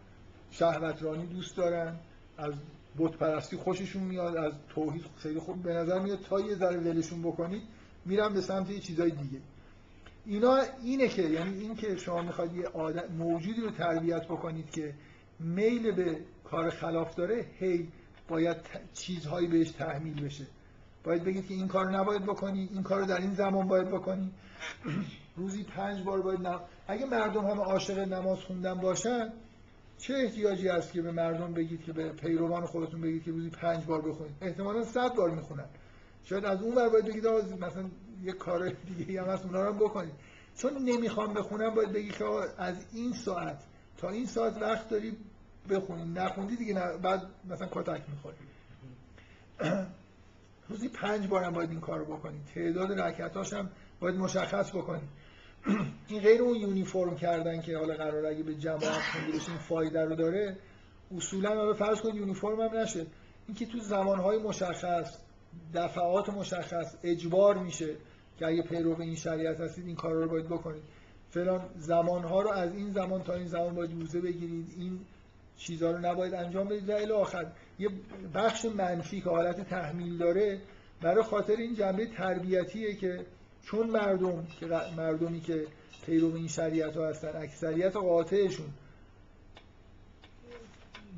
[0.51, 1.95] شهوترانی دوست دارن
[2.37, 2.53] از
[2.97, 6.19] بت پرستی خوششون میاد از توحید خیلی خوب به نظر میاد.
[6.19, 7.61] تا یه ذره ولشون بکنید
[8.05, 9.39] میرن به سمت یه چیزای دیگه.
[10.27, 12.69] اینا اینه که یعنی این که شما می‌خواید یه
[13.17, 14.93] موجودی رو تربیت بکنید که
[15.39, 17.87] میل به کار خلاف داره هی
[18.27, 18.57] باید
[18.93, 20.47] چیزهایی بهش تحمیل بشه.
[21.03, 24.31] باید بگید که این کار نباید بکنی این کار رو در این زمان باید بکنی.
[25.37, 26.59] روزی پنج بار باید نم...
[26.87, 29.33] اگه مردم همه عاشق نماز خوندن باشن
[29.97, 33.85] چه احتیاجی هست که به مردم بگید که به پیروان خودتون بگید که روزی پنج
[33.85, 35.65] بار بخونید؟ احتمالا صد بار می‌خونن.
[36.23, 37.89] شاید از اون ور باید بگید مثلا
[38.23, 40.13] یه کار دیگه هم هست اونا رو بکنید
[40.57, 42.25] چون نمی‌خوام بخونم باید بگی که
[42.57, 43.63] از این ساعت
[43.97, 45.17] تا این ساعت وقت داری
[45.69, 46.13] بخونی.
[46.13, 48.37] نخوندی دیگه نه بعد مثلا کتک می‌خوری.
[50.69, 52.39] روزی پنج بارم باید این کار رو بکنی.
[52.55, 53.69] تعداد رکعتاش هم
[53.99, 55.07] باید مشخص بکنی.
[56.07, 60.15] این غیر اون یونیفرم کردن که حالا قرار اگه به جماعت خونده این فایده رو
[60.15, 60.57] داره
[61.17, 63.05] اصولا حالا فرض کنید یونیفرم هم نشه.
[63.47, 65.17] اینکه تو زمانهای مشخص
[65.73, 67.95] دفعات مشخص اجبار میشه.
[68.39, 70.83] که اگه پیرو این شریعت هستید این کارا رو باید بکنید.
[71.29, 74.73] فلان زمانها رو از این زمان تا این زمان باید روزه بگیرید.
[74.77, 74.99] این
[75.57, 76.89] چیزها رو نباید انجام بدید.
[76.89, 77.45] و آخر
[77.79, 77.89] یه
[78.33, 80.61] بخش منفی که حالت تحمیل داره
[81.01, 83.25] برای خاطر این جنبه تربیتیه که
[83.63, 84.65] چون مردم که
[84.97, 85.67] مردمی که
[86.05, 88.67] پیرو این شریعت ها هستن اکثریت قاطعشون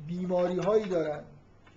[0.06, 1.24] بیماری هایی دارن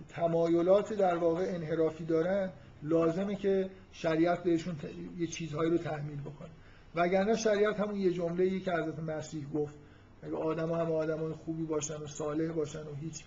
[0.08, 2.50] تمایلات در واقع انحرافی دارن
[2.84, 4.76] لازمه که شریعت بهشون
[5.18, 6.50] یه چیزهایی رو تحمیل بکنه.
[6.94, 9.74] وگرنه شریعت همون یه جمله که حضرت مسیح گفت
[10.22, 13.24] اگه آدم هم آدم خوبی باشن و صالح باشن و هیچ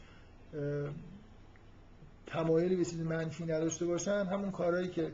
[2.27, 5.11] تمایلی به چیز منفی نداشته باشن همون کارهایی که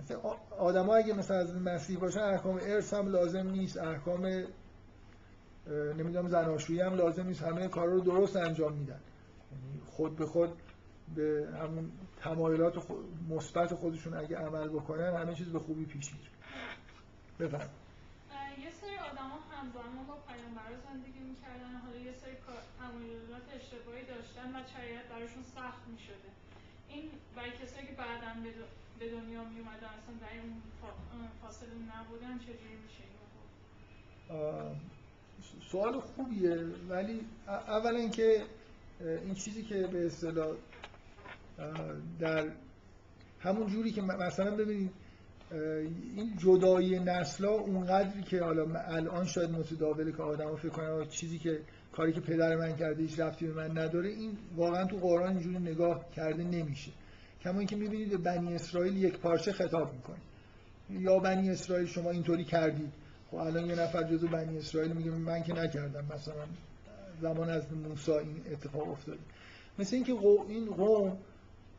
[0.00, 0.20] مثلا
[0.58, 4.26] آدم اگه مثل از مسیح باشن احکام ارث هم لازم نیست احکام
[5.98, 9.00] نمی‌دونم زناشویی هم لازم نیست همه کارا رو درست انجام میدن.
[9.52, 10.50] یعنی خود به خود
[11.14, 12.90] به همون تمایلات
[13.28, 16.30] مثبت خودشون اگه عمل بکنن همه چیز به خوبی پیش میره.
[17.40, 17.70] بفرم
[18.64, 21.74] یه سری آدم ها همزمان با پیامبر زندگی می‌کردن.
[21.84, 22.36] حالا یه سری
[22.78, 26.30] تمایلات اشتباهی داشتن و شریعت براشون سخت می‌شده.
[26.88, 27.04] این
[27.36, 28.30] برای کسایی که بعدا
[28.98, 30.32] به دنیا می اومدن اصلا در
[31.12, 33.04] اون فاصله نبودن چجوری میشه
[35.70, 36.56] سوال خوبیه
[36.88, 38.42] ولی اولا اینکه
[39.00, 40.56] این چیزی که به اصطلاح
[42.20, 42.48] در
[43.40, 44.90] همون جوری که مثلا ببینید
[46.16, 51.60] این جدایی نسلا اونقدری که حالا الان شاید متداوله که آدم فکر کنن چیزی که
[51.92, 55.58] کاری که پدر من کرده هیچ رفتی به من نداره این واقعا تو قرآن اینجوری
[55.58, 56.90] نگاه کرده نمیشه.
[57.42, 60.16] کما اینکه می‌بینید به بنی اسرائیل یک پارچه خطاب می‌کنه.
[60.90, 62.92] یا بنی اسرائیل شما اینطوری کردید.
[63.30, 66.04] خب الان یه نفر جزو بنی اسرائیل میگه من که نکردم.
[66.14, 66.46] مثلا
[67.20, 69.18] زمان از موسی این اتفاق افتاده.
[69.78, 70.12] مثل اینکه
[70.48, 71.18] این قوم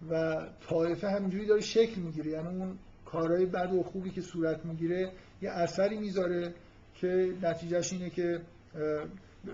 [0.09, 2.31] و طایفه همینجوری داره شکل می‌گیره.
[2.31, 5.11] یعنی اون کارهای بد و خوبی که صورت می‌گیره
[5.41, 6.53] یه اثری می‌ذاره
[6.95, 8.41] که نتیجهش اینه که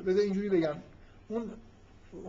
[0.06, 0.76] بذار اینجوری بگم.
[1.28, 1.52] اون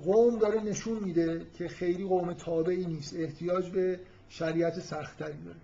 [0.05, 3.17] قوم داره نشون میده که خیلی قوم تابعی نیست.
[3.17, 5.59] احتیاج به شریعت سختری داره.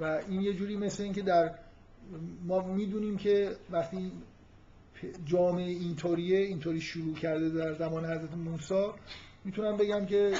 [0.00, 1.54] و این یه جوری مثل اینکه در
[2.44, 4.12] ما می‌دونیم که وقتی
[5.24, 8.88] جامعه اینطوریه اینطوری شروع کرده در زمان حضرت موسی
[9.44, 10.34] می‌تونم بگم که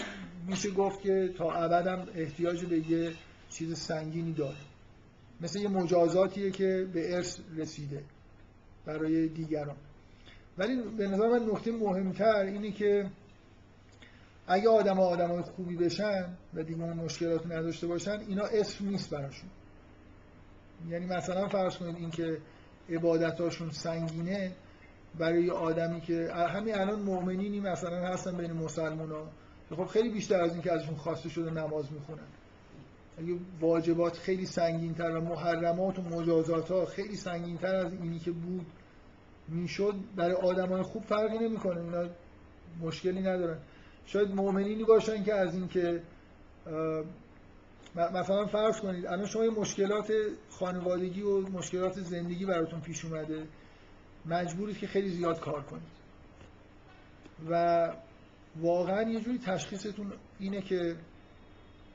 [0.47, 3.12] میشه گفت که تا ابدم احتیاج به یه
[3.51, 4.57] چیز سنگینی داره.
[5.41, 8.05] مثل یه مجازاتیه که به ارث رسیده
[8.87, 9.77] برای دیگران.
[10.59, 13.11] ولی به نظر من نکته مهمتر اینه که
[14.47, 19.11] اگه آدم ها آدم های خوبی بشن و دیگه مشکلات نداشته باشن اینا اسم نیست
[19.11, 19.51] براشون.
[20.89, 22.39] یعنی مثلا فرض کنید اینکه
[22.91, 24.53] عبادتاشون سنگینه
[25.18, 29.28] برای آدمی که همین الان مؤمنینی مثلا هستن بین مسلمان ها
[29.76, 32.26] خب خیلی بیشتر از اینکه ازشون خواسته شده نماز می‌خونن.
[33.18, 38.66] اگه واجبات خیلی سنگینتر و محرمات و مجازات ها خیلی سنگینتر از اینی که بود
[39.48, 41.80] می‌شد برای آدمای خوب فرقی نمی‌کنه.
[41.80, 42.09] اینا
[42.80, 43.59] مشکلی ندارن.
[44.06, 46.02] شاید مؤمنینی باشن که از اینکه
[47.97, 50.12] مثلا فرض کنید الان شما مشکلات
[50.51, 53.47] خانوادگی و مشکلات زندگی براتون پیش اومده.
[54.27, 55.93] مجبورید که خیلی زیاد کار کنید.
[57.51, 57.89] و
[58.57, 60.97] واقعا یه جوری تشخیصتون اینه که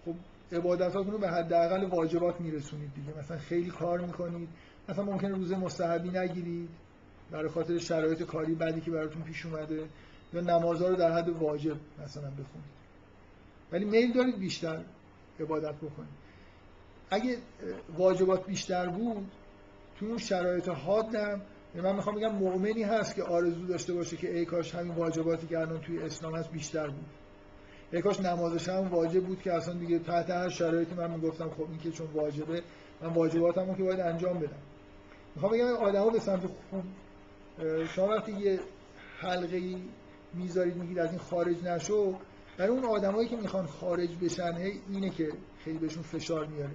[0.05, 0.15] خب
[0.51, 3.19] عبادتاتون رو به حداقل واجبات میرسونید دیگه.
[3.19, 4.49] مثلا خیلی کار می‌کنید.
[4.89, 6.69] مثلا ممکنه روزه مستحبی نگیرید
[7.31, 9.87] برای خاطر شرایط کاری بعدی که براتون پیش اومده
[10.33, 12.77] یا نمازها رو در حد واجب مثلا بخونید.
[13.71, 14.83] ولی میل دارید بیشتر
[15.39, 16.27] عبادت بکنید.
[17.09, 17.37] اگه
[17.97, 19.31] واجبات بیشتر بود
[19.99, 21.41] تو اون شرایط حادم
[21.75, 25.59] من می‌خوام بگم مؤمنی هست که آرزو داشته باشه که ای کاش همین واجباتی که
[25.59, 27.05] الان توی اسلام هست بیشتر بود.
[27.93, 31.69] ای کاش نمازش هم واجب بود که اصلا دیگه تحت هر شرایطی من می‌گفتم خب
[31.69, 32.61] این که چون واجبه
[33.01, 34.59] من واجباتمو که باید انجام بدم.
[35.35, 36.83] می‌خوام بگم آدما به سمت خوب
[37.95, 38.59] شما وقتی یه
[39.19, 39.75] حلقه
[40.33, 42.15] می‌ذارید میگید از این خارج نشو
[42.57, 44.57] برای اون آدمایی که می‌خوان خارج بشن
[44.89, 45.29] اینه که
[45.63, 46.73] خیلی بهشون فشار میاره.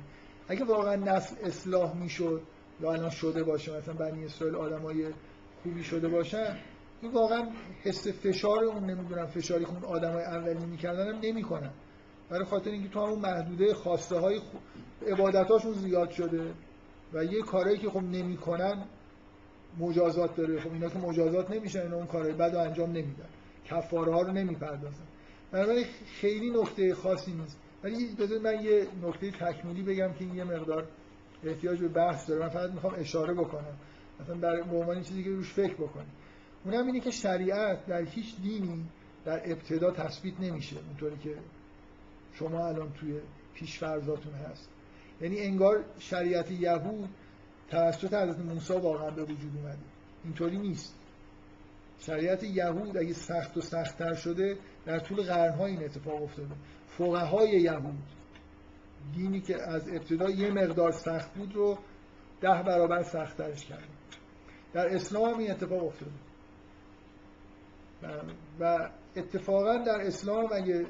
[0.49, 2.43] اگه واقعا نسل اصلاح می‌شد
[2.83, 5.07] یا الان شده باشه مثلا بنی اسرائیل آدمای
[5.63, 6.57] خوبی شده باشن
[7.13, 7.49] واقعا
[7.83, 11.71] حس فشار اون نمی‌دونم فشاری که اون آدمای اولی می‌کردن هم نمی‌کنن
[12.31, 14.61] برای خاطر اینکه تو همون محدوده خواسته های خوب
[15.07, 16.55] عبادتاشون زیاد شده
[17.13, 18.85] و یه کارهایی که خب نمی‌کنن
[19.79, 20.61] مجازات داره.
[20.61, 23.29] خب اینا که مجازات نمیشن اینا اون کارهای بد انجام نمیدن.
[23.65, 25.05] کفاره ها رو نمی‌پردازن.
[25.53, 25.87] بنابراین
[26.21, 27.57] خیلی نقطه خاصی نیست.
[27.85, 30.87] ولی بذار من یه نقطه تکمیلی بگم که این یه مقدار
[31.45, 32.41] احتیاج به بحث داره.
[32.43, 33.77] من فقط می‌خوام اشاره بکنم.
[34.21, 36.13] مثلا در به عنوان چیزی که روش فکر بکنیم
[36.65, 38.85] اونم اینه که شریعت در هیچ دینی
[39.25, 40.77] در ابتدا تثبیت نمیشه.
[40.89, 41.37] اونطوری که
[42.33, 43.21] شما الان توی
[43.55, 44.69] پیشفرزاتون هست.
[45.21, 47.09] یعنی انگار شریعت یهود
[47.71, 49.79] توسط حضرت موسی واقعا به وجود اومده.
[50.25, 50.95] اینطوری نیست.
[51.99, 54.57] شریعت یهود اگه سخت و سختتر شده
[54.87, 56.55] در طول قرنها این اتفاق افتاده.
[56.89, 57.99] فقهای یهود.
[59.15, 61.79] دینی که از ابتدا یه مقدار سخت بود رو
[62.41, 63.85] ده برابر سختترش کرده
[64.73, 66.13] در اسلام هم این اتفاق افتاده.
[68.61, 70.87] و اتفاقا در اسلام اگه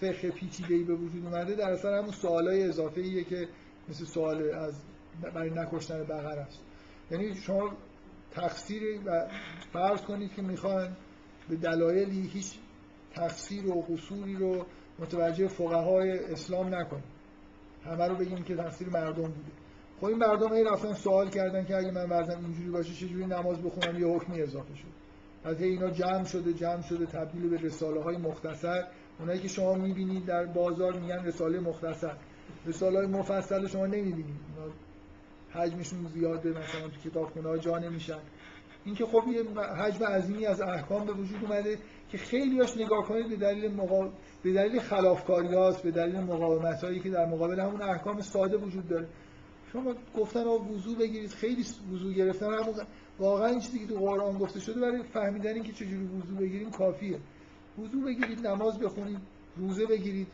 [0.00, 3.48] فقه پیچیده‌ای به وجود اومده در اثر همون سوالای اضافه ایه که
[3.88, 4.82] مثل سوال از
[5.34, 6.60] برای نکشتن بقر است.
[7.10, 7.76] یعنی شما
[8.30, 9.28] تقصیری و
[9.72, 10.96] فرض کنید که می‌خوان
[11.48, 12.58] به دلایلی هیچ
[13.14, 14.66] تقصیر و قصوری رو
[14.98, 17.17] متوجه فقهای اسلام نکنید.
[17.84, 19.52] همه رو بگیم که تقصیر مردم بوده.
[20.00, 23.62] خب این مردم این رفتن سوال کردن که اگه من ورزم اینجوری باشه چجوری نماز
[23.62, 24.88] بخونم؟ یه حکمی اضافه شد.
[25.44, 28.84] از اینا جمع شده جمع شده تبدیل به رساله های مختصر.
[29.18, 32.16] اونایی که شما می‌بینید در بازار میگن رساله مختصر.
[32.66, 34.40] رساله های مفصل شما نمی‌بینید.
[35.50, 38.18] حجمشون زیاده مثلا تو کتابخونه ها جا نمیشن.
[38.84, 41.78] این که خب یه حجم عظیمی از احکام به وجود اومده
[42.10, 44.10] که خیلی هاش نگاه کنید به دلیل مقا...
[44.42, 48.88] به دلیل خلافکاری هاست به دلیل مقاومت هایی که در مقابل همون احکام ساده وجود
[48.88, 49.06] داره.
[49.72, 52.46] شما گفتن آقا وضو بگیرید خیلی وضو گرفتن.
[52.46, 52.74] همون
[53.18, 57.18] واقعا این چیزی که تو قرآن گفته شده برای فهمیدن اینکه چجوری وضو بگیریم کافیه.
[57.78, 59.18] وضو بگیرید نماز بخونید
[59.56, 60.26] روزه بگیرید.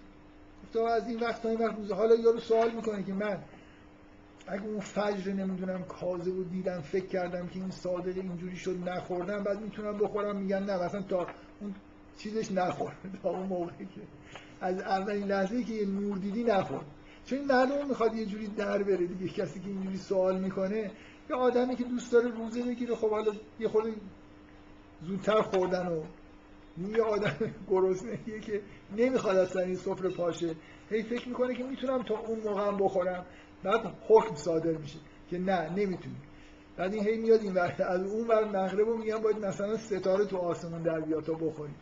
[0.65, 3.39] گفته از این وقت تا این وقت روزه حالا یارو سوال می‌کنه که من
[4.47, 9.45] اگه اون فجر نمی‌دونم کازه و دیدم فکر کردم که این صادق اینجوری شد نخوردم
[9.45, 11.27] بعد می‌تونم بخورم میگن نه مثلا تا
[11.61, 11.75] اون
[12.19, 12.93] چیزش نخور
[13.23, 14.01] تا اون موقعی که
[14.61, 16.81] از اولین لحظه که یه نور دیدی نخور
[17.25, 19.29] چون این معلوم می‌خواد یه جوری در بره دیگه.
[19.29, 20.91] کسی که اینجوری سوال می‌کنه
[21.31, 23.85] یه آدمی که دوست داره روزه بگیره خب حالا یه خود
[25.03, 26.03] زودتر خوردن و
[26.79, 27.37] یه آدم
[27.71, 28.61] گرسنگیه که
[28.97, 30.55] نمی‌خواد اصلا این سفره پاشه.
[30.91, 33.27] هی فکر می‌کنه که می‌تونم تا اون موقع بخورم.
[33.65, 34.99] بعد حکم صادر میشه
[35.31, 36.17] که نه نمی‌تونی.
[36.77, 40.25] بعد این هی میاد این وقت از اون ور مغرب رو میگن باید مثلا ستاره
[40.25, 41.73] تو آسمون در بیاد تا بخوری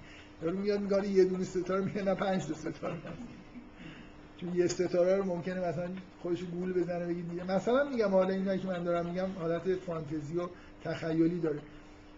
[0.42, 2.96] یارو میاد میگه یه دونه ستاره میگه نه پنج تا ستاره.
[4.36, 5.88] چون یه ستاره رو ممکنه مثلا
[6.22, 7.44] خودش گول بزنه بگید دیگه.
[7.44, 10.48] مثلا میگم حالا اینایی که من دارم میگم حالت فانتزی و
[10.84, 11.60] تخیلی داره.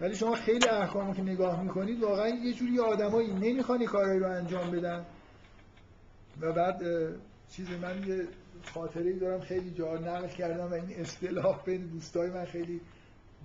[0.00, 4.70] ولی شما خیلی احکامو که نگاه می‌کنید واقعا یه جوری آدمایی نمی‌خوان کارایی رو انجام
[4.70, 5.04] بدن.
[6.40, 6.82] و بعد
[7.48, 8.26] چیز من یه
[8.64, 12.80] خاطره ای دارم خیلی جا نقل کردم و این اصطلاح بین دوستای من خیلی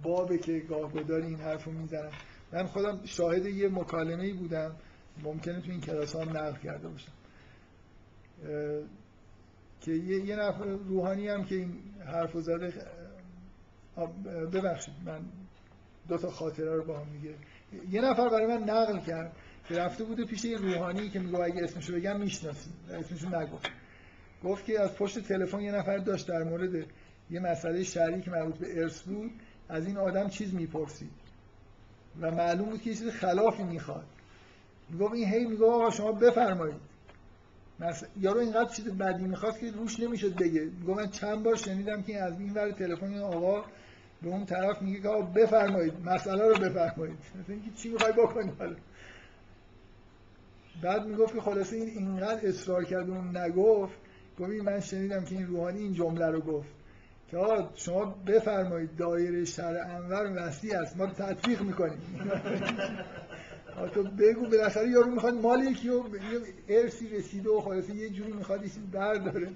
[0.03, 2.11] بابه که گاهگدار این حرف رو می‌زنم
[2.51, 4.75] من خودم شاهد یه مکالمه ای بودم
[5.23, 7.11] ممکنه تو این کلاس ها نقل کرده باشم.
[9.81, 11.73] که یه, یه نفر روحانی هم که این
[12.05, 12.73] حرف رو زده
[14.53, 15.19] ببخشید من
[16.07, 17.35] دو تا خاطره رو با هم میگه
[17.89, 19.35] یه نفر برای من نقل کرد
[19.67, 23.69] که رفته بوده پیش یه روحانی که میگه اگه اسمشو بگم می‌شناسی اسمشو نگفت.
[24.43, 26.85] گفت که از پشت تلفن یه نفر داشت در مورد
[27.29, 29.31] یه مسئله شرعی که مربوط به ارث بود
[29.69, 31.11] از این آدم چیز می‌پرسید.
[32.21, 34.05] و معلوم بود که یه چیز خلافی می‌خواد.
[34.89, 36.81] می‌گفت این هی میگه آقا شما بفرمایید.
[37.79, 40.61] مثلا یارو اینقدر چیز بدی می‌خواست که روش نمی‌شد بگه.
[40.61, 43.65] میگه من چند بار شنیدم که از این ور تلفن آقا
[44.21, 47.17] به اون طرف میگه که آقا بفرمایید مسئله رو بفرمایید.
[47.39, 48.75] مثلا اینکه چی می‌خوای بکنی؟ حالا.
[50.81, 53.97] بعد می‌گفت که خلاصه این اینقدر اصرار کرد اون نگفت
[54.39, 56.69] گفت من شنیدم که این روحانی این جمله رو گفت
[57.31, 61.99] که آقا شما بفرمایید دایره شرع انور وسیع است ما رو تطبیق می‌کنیم
[63.93, 66.09] تو بگو بالاخره یارو می‌خواد مال یکی رو
[66.67, 69.49] ارسی رسیده و خلاصه یه جوری می‌خواد یه برداره.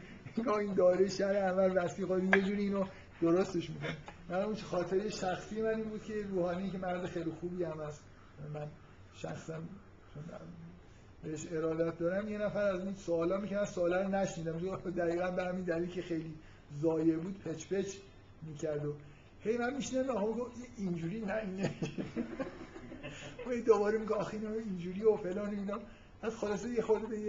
[0.60, 2.86] این دایره شرع انور وسیع خود یه جوری اینو
[3.22, 3.96] درستش می‌کنه.
[4.30, 8.04] من اون خاطره شخصی من این بود که روحانی که مرد خیلی خوبی هم هست.
[8.54, 8.68] من
[9.14, 9.54] شخصا
[11.24, 14.52] بهش ارادت دارم یه نفر از این سوالا می‌کنه سوالا رو نشنیدم.
[14.98, 16.34] دقیقا به همین دلیل که خیلی
[16.82, 17.95] زایه بود پچ پچ
[18.48, 18.94] می‌کرد و
[19.44, 20.48] هی من میشنم آقا
[20.78, 21.72] اینجوری نه اینه
[23.66, 25.80] دوباره میگه آخه اینجوری و فلان اینا.
[26.22, 27.20] از خلاصه یه خورده به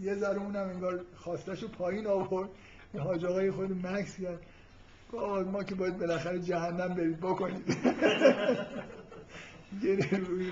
[0.00, 2.48] یه, ذره اونم انگار خواستاشو پایین آورد.
[2.98, 4.40] حاج آقای خود مکس کرد.
[5.52, 7.76] ما که باید بالاخره جهنم برید بکنید.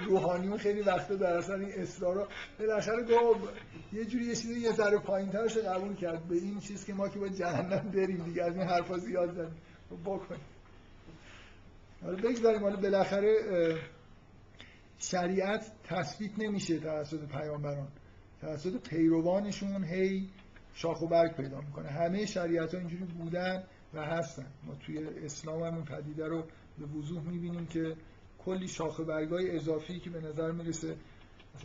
[0.07, 2.29] روحانیون خیلی وقتا در اصلا این اصرارا
[2.59, 3.45] بالاخره گفت.
[3.93, 6.29] یه جوری یه چیزی یه ذره پایین‌ترش قبول کرد.
[6.29, 9.63] به این چیز که ما که باید جهنم بریم دیگه از این حرفا زیاد زدیم.
[9.91, 10.41] خب بکنیم.
[12.03, 12.61] حالا بگذاریم.
[12.61, 13.35] حالا بالاخره
[14.99, 17.89] شریعت تثبیت نمیشه توسط پیامبران.
[18.41, 20.29] توسط پیروانشون هی
[20.75, 21.89] شاخ و برگ پیدا می‌کنه.
[21.89, 24.47] همه شریعت ها اینجوری بودن و هستن.
[24.67, 26.45] ما توی اسلام هم پدیده رو
[26.79, 27.97] به وضوح می‌بینیم که
[28.45, 30.97] کلی شاخه برگای اضافی که به نظر می‌رسه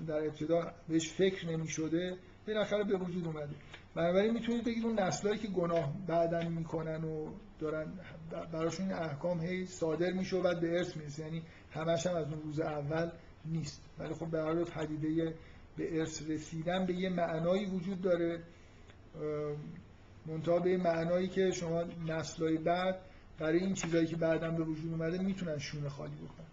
[0.07, 2.17] در ابتدا بهش فکر نمی شده
[2.47, 3.55] بالاخره به وجود اومده.
[3.95, 7.93] بنابراین می‌تونید بگید اون نسلایی که گناه بعدن می‌کنن و دارن
[8.53, 11.23] براشون احکام هی صادر میشه و بعد به ارث می‌رسه.
[11.23, 11.41] یعنی
[11.71, 13.09] همش هم از اون روز اول
[13.45, 13.81] نیست.
[13.99, 15.35] ولی خب به هر پدیده
[15.77, 18.43] به ارث رسیدن به یه معنایی وجود داره.
[20.25, 22.99] منتها به معنایی که شما نسلهای بعد
[23.39, 26.46] برای این چیزایی که بعدا به وجود اومده می‌تونن شونه خالی بکنن.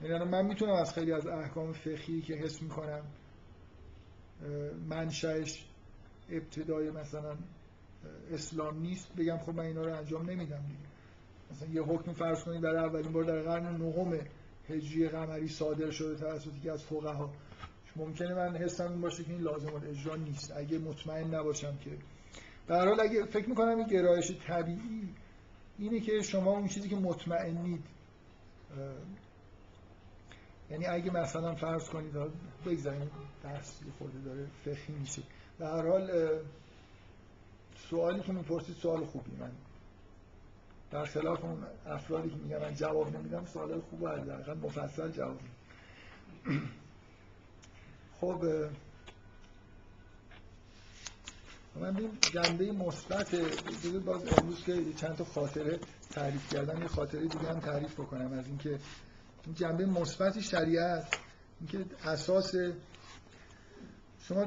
[0.00, 3.02] من می‌تونم از خیلی از احکام فقهی که حس می‌کنم
[4.88, 5.66] منشأش
[6.30, 7.36] ابتدای مثلا
[8.32, 10.88] اسلام نیست بگم خب من اینا رو انجام نمیدم دیگه.
[11.50, 14.18] مثلا یه حکم فرض کنید برای اولین بار در قرن نهم
[14.68, 17.32] هجری قمری صادر شده توسط که از فقها.
[17.96, 20.52] ممکنه من حسم این باشه که این لازم اجرا نیست.
[20.56, 21.90] اگه مطمئن نباشم که.
[22.66, 25.08] در حال اگه فکر می‌کنم این گرایش طبیعی
[25.78, 27.84] اینه که شما اون چیزی که مطمئنید
[30.70, 32.12] یعنی اگه مثلا فرض کنید
[32.66, 33.10] بگذاریم
[33.42, 35.22] درس یه خورده داره فقهی میشه.
[35.58, 36.10] در هر حال
[37.90, 39.30] سوالی که می‌پرسید سوال خوبی.
[39.40, 39.50] من
[40.90, 45.40] در خلاف اون افرادی که میگن من جواب نمیدم سوال خوب و حداقل مفصل جواب
[48.20, 48.44] خب
[51.80, 53.34] من بیم جنبه مثبت
[54.04, 55.78] باز امروز که چند تا خاطره
[56.10, 56.82] تعریف کردم.
[56.82, 58.78] یه خاطره دیگه هم تعریف بکنم از اینکه
[59.54, 61.18] جنبه مثبت شریعت
[61.60, 62.54] اینکه اساس
[64.20, 64.46] شما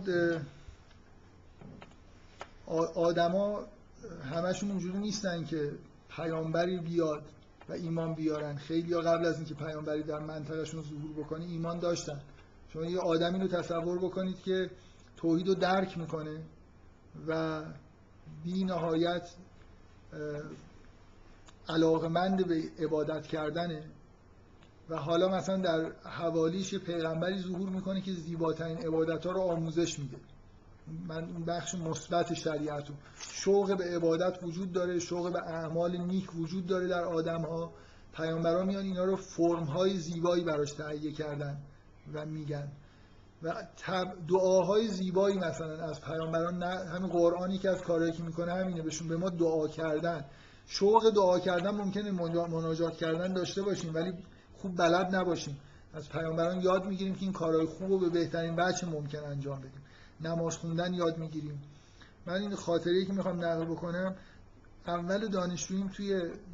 [2.95, 3.65] آدما
[4.31, 5.71] همشون اونجوری نیستن که
[6.09, 7.23] پیامبری بیاد
[7.69, 8.55] و ایمان بیارن.
[8.55, 12.21] خیلی ها قبل از اینکه پیامبری در منطقهشون ظهور بکنه ایمان داشتن.
[12.73, 14.69] شما یه آدمی رو تصور بکنید که
[15.17, 16.43] توحید رو درک می‌کنه
[17.27, 17.61] و
[18.43, 19.30] بی نهایت
[21.69, 23.84] علاقمند به عبادت کردنه.
[24.89, 30.17] و حالا مثلا در حوالیش پیغمبری ظهور می‌کنه که زیباترین عبادت ها رو آموزش میده.
[31.07, 36.35] من اون بخش مثبت شریعت رو شوق به عبادت وجود داره شوق به اعمال نیک
[36.35, 37.73] وجود داره در آدم ها
[38.13, 41.57] پیامبران میان اینا رو فرم های زیبایی براش تهیه کردن
[42.13, 42.71] و میگن.
[43.43, 43.53] و
[44.29, 49.17] دعاهای زیبایی مثلا از پیامبران همین قرآنی که از کارهایی که می‌کنه همینه بهشون به
[49.17, 50.25] ما دعا کردن.
[50.65, 54.13] شوق دعا کردن ممکنه مناجات کردن داشته باشیم ولی
[54.61, 55.57] خوب بلد نباشیم.
[55.94, 59.81] از پیامبران یاد می‌گیریم که این کارهای خوب رو به بهترین وجه ممکن انجام بدیم.
[60.22, 61.61] نماز خوندن یاد می‌گیریم.
[62.26, 64.15] من این خاطره که می‌خوام نقل بکنم
[64.88, 66.07] اول دانشجوییم توی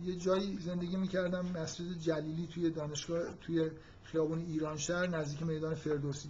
[0.04, 3.70] یه جایی زندگی می‌کردم مسجد جلیلی توی دانشگاه توی
[4.04, 6.30] خیابون ایران شهر نزدیک میدان فردوسی.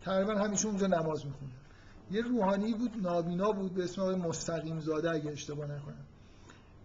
[0.00, 1.54] تقریبا همیشه اونجا نماز میخوندم.
[2.10, 6.04] یه روحانی بود نابینا بود به اسم آقای مستقیم زاده اگه اشتباه نکنم.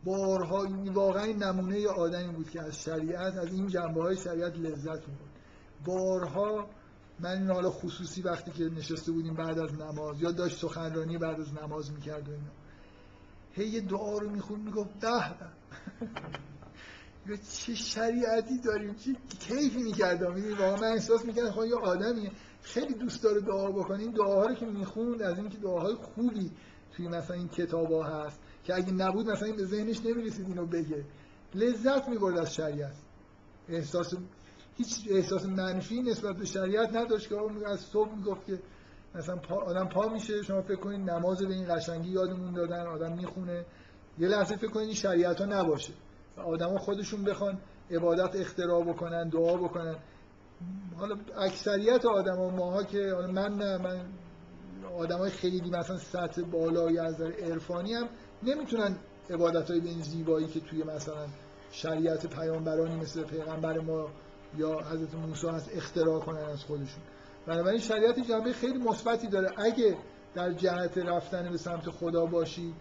[0.05, 5.07] بارها این واقعا نمونه آدمی بود که از شریعت از این جنبه های شریعت لذت
[5.07, 5.33] می‌برد.
[5.85, 6.69] بارها
[7.19, 11.39] من این حالا خصوصی وقتی که نشسته بودیم بعد از نماز یا داشت سخنرانی بعد
[11.39, 12.51] از نماز می‌کرد و اینا.
[13.51, 15.35] هی دعا رو میخون می‌گفت ده
[17.65, 20.33] چه شریعتی داریم چه کیفی می‌کردم.
[20.33, 22.31] می‌دونی واقعا من احساس می‌کردم خواهی یه آدمیه.
[22.61, 26.51] خیلی دوست داره دعا بکنیم دعاها رو که می‌خوند از اینکه دعاهای خوبی
[26.95, 30.65] توی مثلا این کتاب ها هست که اگه نبود مثلا این به ذهنش نمی‌رسید اینو
[30.65, 31.05] بگه.
[31.55, 32.95] لذت می‌برد از شریعت.
[33.69, 34.13] احساس
[34.77, 37.35] هیچ احساس منفی نسبت به شریعت نداشت که
[37.65, 38.59] از صبح می‌گفت که
[39.15, 40.41] مثلا پا آدم پا میشه.
[40.41, 43.65] شما فکر کنید نماز به این قشنگی یادمون دادن آدم می‌خونه.
[44.19, 45.93] یه لحظه فکر کنید این شریعت ها نباشه.
[46.37, 47.57] آدما خودشون بخوان
[47.91, 49.95] عبادت اختراع بکنن دعا بکنن.
[50.97, 54.05] حالا اکثریت آدما ماها که من نه من
[54.97, 58.07] آدمای خیلی مثلا سطح بالایی از نظر عرفانی هم
[58.45, 58.95] نمی‌تونن
[59.29, 61.27] عبادت های به این زیبایی که توی مثلا
[61.71, 64.09] شریعت پیامبرانی مثل پیغمبر ما
[64.57, 67.03] یا حضرت موسی هست اختراع کنن از خودشون.
[67.45, 69.51] بنابراین شریعت جنبه خیلی مثبتی داره.
[69.57, 69.97] اگه
[70.33, 72.75] در جهت رفتن به سمت خدا باشید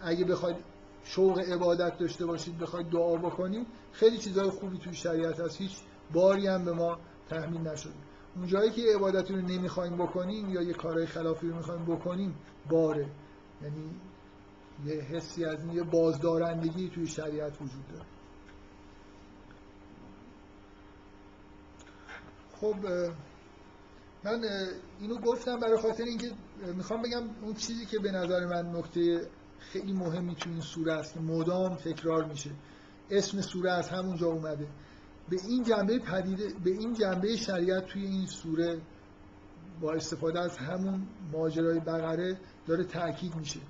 [0.00, 0.56] اگه بخواید
[1.04, 5.60] شوق عبادت داشته باشید بخواید دعا بکنید خیلی چیزهای خوبی توی شریعت هست.
[5.60, 5.72] هیچ
[6.12, 6.98] باری هم به ما
[7.30, 7.92] تحمیل نشده.
[8.36, 12.34] اون جایی که عبادتی رو نمی‌خوایم بکنیم یا یه کارهای خلافی رو می‌خوایم بکنیم
[12.70, 13.06] باره.
[13.62, 14.00] یعنی
[14.86, 18.04] یه حسی از یه بازدارندگی توی شریعت وجود داره.
[22.60, 22.76] خب
[24.24, 24.44] من
[25.00, 26.30] اینو گفتم برای خاطر اینکه
[26.76, 29.28] می‌خوام بگم اون چیزی که به نظر من نکته
[29.58, 32.50] خیلی مهمی تو این سوره است مدام تکرار میشه.
[33.10, 34.68] اسم سوره از همونجا اومده.
[35.28, 38.80] به این جنبه پدیده به این جنبه شریعت توی این سوره
[39.80, 43.60] با استفاده از همون ماجرای بقره داره تاکید میشه.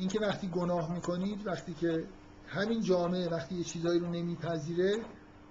[0.00, 2.04] اینکه وقتی گناه می‌کنید وقتی که
[2.46, 5.04] همین جامعه وقتی یه چیزایی رو نمیپذیره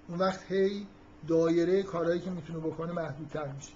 [0.07, 0.87] اون وقت هی
[1.27, 3.73] دایره کارهایی که می‌تونه بکنه محدودتر میشه.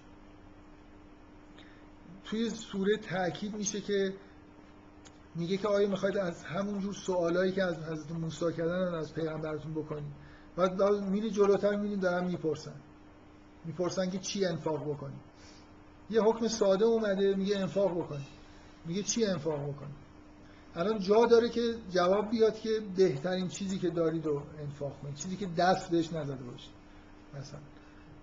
[2.23, 4.13] توی سوره تاکید میشه که
[5.35, 9.73] میگه که آیا می‌خواید از همون جور سوالایی که از حضرت موسی کردن از پیغمبرتون
[9.73, 10.13] بکنید؟
[10.55, 12.75] بعد میری جلوتر می‌بینید دارن می‌پرسن.
[13.65, 15.21] می‌پرسن که چی انفاق بکنید؟
[16.09, 18.27] یه حکم ساده اومده میگه انفاق بکنید.
[18.85, 20.02] میگه چی انفاق بکنید؟
[20.75, 25.35] الان جا داره که جواب بیاد که بهترین چیزی که دارید رو انفاق کنید چیزی
[25.35, 26.69] که دست بهش نزده باشه.
[27.39, 27.59] مثلا.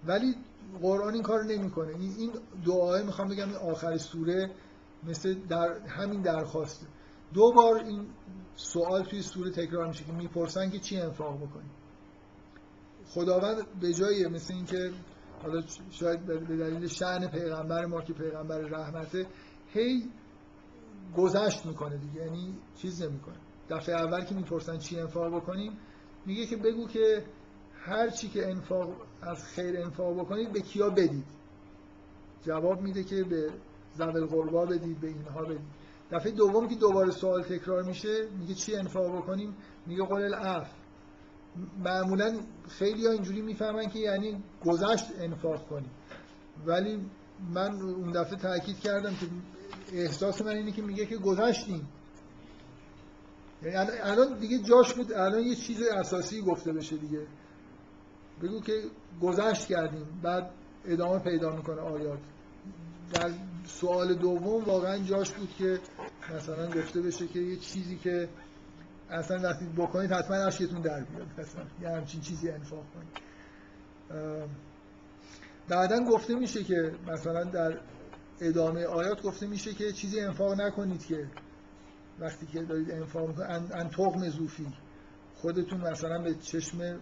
[0.05, 0.35] ولی
[0.83, 1.89] قرآن این کار نمی‌کنه.
[1.97, 2.33] این
[2.67, 4.51] دعای می‌خوام بگم این آخر سوره
[5.09, 6.87] مثل در همین درخواسته
[7.35, 8.07] دو بار این
[8.57, 11.71] سوال توی سوره تکرار میشه که می‌پرسن که چی انفاق بکنیم؟
[13.09, 14.91] خداوند به جای مثل اینکه
[15.43, 19.27] حالا شاید به دلیل شعن پیغمبر ما که پیغمبر رحمته
[19.73, 20.11] هی
[21.17, 23.37] گذشت می‌کنه دیگه یعنی چیز نمی‌کنه.
[23.71, 25.79] دفعه اول که می‌پرسن چی انفاق بکنیم
[26.27, 27.25] میگه که بگو که
[27.75, 28.89] هر چی که انفاق
[29.23, 31.27] از خیر انفاق بکنید به کیا بدید؟
[32.43, 33.51] جواب میده که به
[33.95, 35.81] زبل قربا بدید به اینها بدید.
[36.11, 39.57] دفعه دوم که دوباره سوال تکرار میشه میگه چی انفاق بکنیم؟
[39.87, 40.69] میگه قول الاف
[41.85, 45.91] معمولا خیلی ها اینجوری می‌فهمن که یعنی گذشت انفاق کنیم.
[46.67, 47.11] ولی
[47.55, 49.27] من اون دفعه تاکید کردم که
[49.93, 51.89] احساس من اینه که میگه که گذشتیم.
[53.63, 57.27] یعنی الان دیگه جاش بود الان یه چیز اساسی گفته بشه دیگه.
[58.43, 58.83] بگو که
[59.23, 60.51] گذشت کردیم بعد
[60.85, 62.19] ادامه پیدا می‌کنه آیات.
[63.13, 63.31] در
[63.67, 65.81] سوال دوم واقعا جاش بود که
[66.37, 68.29] مثلا گفته بشه که یه چیزی که
[69.11, 71.27] اصلا وقتی بکنید حتما اشکتون در بیاد.
[71.39, 73.31] مثلا یه همچین چیزی انفاق کنید.
[75.69, 77.81] بعدا گفته میشه که مثلا در
[78.41, 81.27] ادامه آیات گفته میشه که چیزی انفاق نکنید که
[82.21, 83.51] وقتی که دارید انفاق می‌کنید.
[83.51, 84.67] ان, ان تقم زوفی
[85.37, 86.99] خودتون مثلا به چشم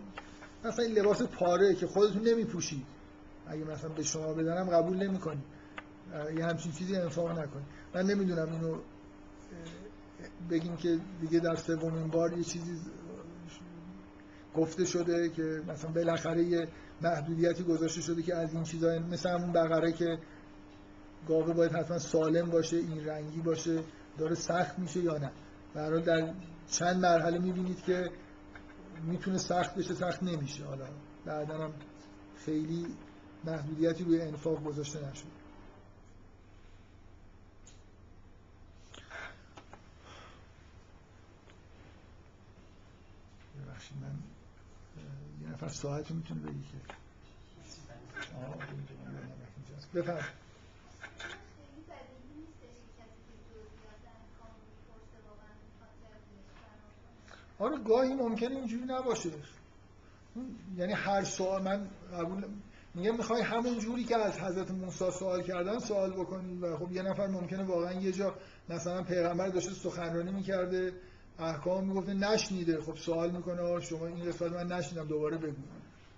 [0.65, 2.87] مثلا این لباس پاره که خودتون نمیپوشید.
[3.47, 5.45] اگه مثلا به شما بدنم قبول نمی‌کنید.
[6.37, 7.67] یه همچین چیزی انفاق نکنید.
[7.95, 8.79] من نمی‌دونم اینو
[10.51, 12.81] بگیم که دیگه در سومین بار یه چیزی
[14.57, 16.69] گفته شده که مثلا بالاخره یه
[17.03, 20.19] محدودیتی گذاشته شده که از این چیزا مثل همون بقره که
[21.29, 23.83] گاوه باید حتما سالم باشه این رنگی باشه
[24.19, 25.31] داره سخت میشه یا نه؟
[25.75, 26.35] برای در
[26.71, 28.11] چند مرحله می‌بینید که
[29.03, 30.65] می‌تونه سخت بشه سخت نمیشه.
[30.65, 30.87] حالا
[31.25, 31.73] بعدا هم
[32.45, 32.87] خیلی
[33.45, 35.29] محدودیتی روی انفاق گذاشته نشده
[43.67, 44.15] ببخشید من
[45.43, 46.95] یه نفر ساعتی می‌تونه بگی که
[49.95, 50.25] بفرم
[57.59, 59.31] آره گاهی ممکنه اینجوری نباشه.
[60.77, 62.45] یعنی هر سوال من قبول
[62.95, 67.03] میگم می‌خوای همون جوری که از حضرت موسی سوال کردن سوال بکنی و خب یه
[67.03, 68.35] نفر ممکنه واقعا یه جا
[68.69, 70.93] مثلا پیغمبر داشته سخنرانی می‌کرده
[71.39, 72.81] احکام می‌گفته نشنیده.
[72.81, 75.63] خب سوال می‌کنه شما این قسمت من نشنیدم دوباره بگو.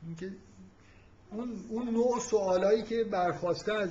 [0.06, 0.32] اینکه
[1.30, 3.90] اون اون نوع سوالایی که برخواسته از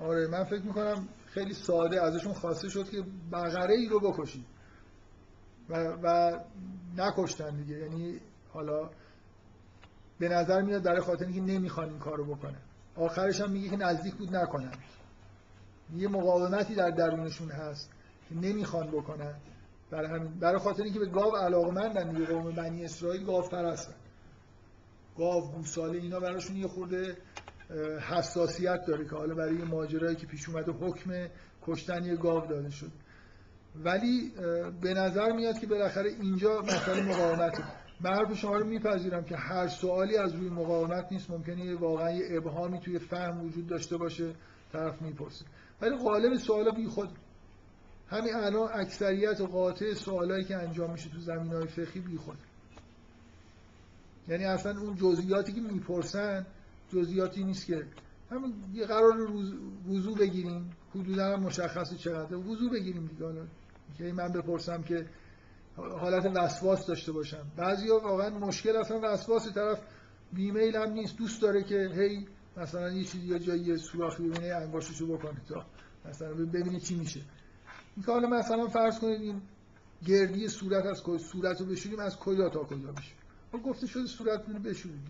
[0.00, 4.44] آره من فکر می‌کنم خیلی ساده ازشون خواسته شد که بقره ای رو بکشید
[5.68, 6.38] و, و
[6.96, 7.78] نکشتن دیگه.
[7.78, 8.20] یعنی
[8.52, 8.90] حالا
[10.18, 12.60] به نظر میاد برای خاطر اینکه نمی‌خوان این کارو بکنن.
[12.96, 14.72] آخرش هم میگه که نزدیک بود نکنن.
[15.96, 17.90] یه مقاومتی در درونشون هست
[18.28, 19.34] که نمی‌خوان بکنن.
[19.90, 23.94] برای همین برای خاطر اینکه به گاو علاقمندن دیگه قوم بنی اسرائیل گاو پرستن
[25.16, 27.16] گاو گوساله اینا براشون یه خورده
[28.00, 31.26] حساسیت داره که حالا برای ماجرایی که پیش اومده حکم
[31.62, 32.90] کشتن یه گاو داده شد.
[33.84, 34.32] ولی
[34.80, 37.64] به نظر میاد که بالاخره اینجا مسئله مقاومته.
[38.00, 41.30] من شما رو میپذیرم که هر سوالی از روی مقاومت نیست.
[41.30, 44.34] ممکنه واقعا یه ابهامی توی فهم وجود داشته باشه
[44.72, 45.44] طرف می‌پرسه.
[45.80, 47.08] ولی غالب سوالا بی خود.
[48.08, 52.38] همین الان اکثریت قاطع سوالایی که انجام میشه تو زمین های فقهی بی خود.
[54.28, 56.46] یعنی اصلا اون جزئیاتی که می‌پرسن
[56.88, 57.86] جزئیاتی نیست که
[58.30, 59.32] همین یه قرار
[59.88, 60.70] وضوع بگیریم.
[60.94, 63.46] حدودا هم مشخصه چقدر وضوع بگیریم دیگه.
[63.98, 65.06] که من بپرسم که
[65.76, 67.46] حالت وسواس داشته باشم.
[67.56, 69.78] بعضیا واقعا مشکل اصلا وسواس طرف
[70.32, 71.16] بیمیل هم نیست.
[71.16, 75.40] دوست داره که هی مثلا یه چیزی یا جایی سوراخی ببینه انگاشتشو بکنه.
[75.48, 75.66] تا
[76.08, 77.20] مثلا ببینه چی میشه.
[77.96, 79.42] این که حالا مثلا فرض کنید این
[80.06, 81.02] گردی صورت از
[81.32, 82.94] صورت رو بشوریم از کجا تا کجا
[83.52, 85.04] خب گفته شده صورت رو بشوریم.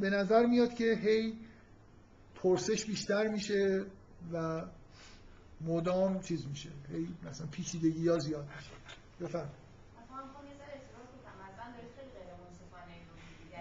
[0.00, 1.38] به نظر میاد که هی
[2.34, 3.84] پرسش بیشتر میشه
[4.32, 4.62] و
[5.60, 6.70] مدام چیز میشه.
[6.92, 8.70] هی مثلا پیچیدگی ها زیاد میشه.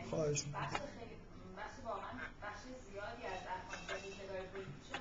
[0.09, 0.49] خواهش که
[4.27, 4.95] داره وجود میشه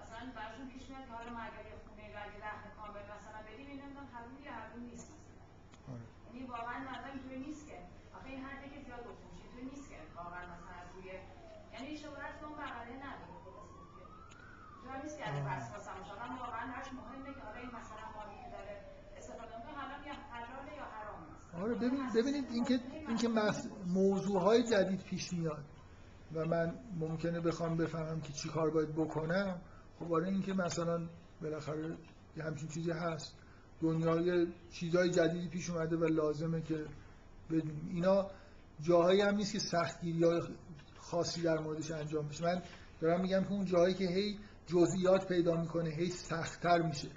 [0.00, 2.02] مثلا براشون پیش میاد که حالا ما اگر یه خونه
[2.44, 5.19] رهن کامل مثلا بدیم این نمی‌دونم حروم یا حروم نیست.
[6.34, 7.78] یعنی واقعا نظر اینطوری نیست که.
[8.16, 11.06] آخه این حرفی که زیاد گفته میشه اینطوری نیست که واقعا مثلا از روی
[11.74, 11.92] یعنی
[12.40, 14.04] به اون بغله نداره خلاصه دیگه
[14.84, 18.04] جا نیست که از وسواس هم باشه آدم واقعا براش مهمه که حالا این مثلا
[18.16, 18.74] مالی که داره
[19.18, 21.54] استفاده می‌کنه حالا یا حلاله یا حرام است.
[21.62, 25.64] آره ببین ببینید اینکه اینکه مس- موضوعهای جدید پیش میاد
[26.34, 29.60] و من ممکنه بخوام بفهمم که چی کار باید بکنم
[29.98, 31.08] خب آره اینکه مثلا
[31.42, 31.96] بالاخره
[32.36, 33.36] یه همچین چیزی هست.
[33.82, 36.84] دنیای چیزهای جدیدی پیش اومده و لازمه که
[37.50, 37.90] بدونیم.
[37.94, 38.26] اینا
[38.80, 40.42] جاهایی هم نیست که سختگیری های
[40.98, 42.44] خاصی در موردش انجام بشه.
[42.44, 42.62] من
[43.00, 47.08] دارم میگم که اون جاهایی که هی جزئیات پیدا می‌کنه هی سختتر میشه.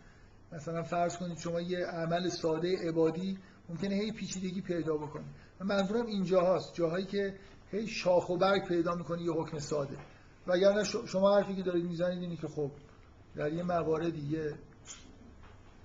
[0.51, 3.37] مثلا فرض کنید شما یه عمل ساده عبادی
[3.69, 5.25] ممکنه هی پیچیدگی پیدا بکنه.
[5.59, 7.39] من منظورم اینجا هاست جاهایی که
[7.71, 9.97] هی شاخ و برگ پیدا می‌کنه یه حکم ساده.
[10.47, 12.71] وگرنه شما حرفی که دارید می‌زنید اینه که خب
[13.35, 14.53] در یه مواردی یه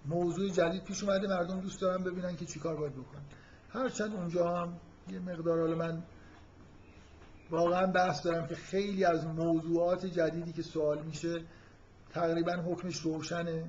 [0.08, 3.22] موضوع جدید پیش اومده مردم دوست دارن ببینن که چیکار باید بکنن.
[3.68, 4.80] هرچند اونجا هم
[5.10, 6.02] یه مقدار حالا من
[7.50, 11.44] واقعا بحث دارم که خیلی از موضوعات جدیدی که سوال میشه
[12.10, 13.64] تقریبا حکمش روشنه.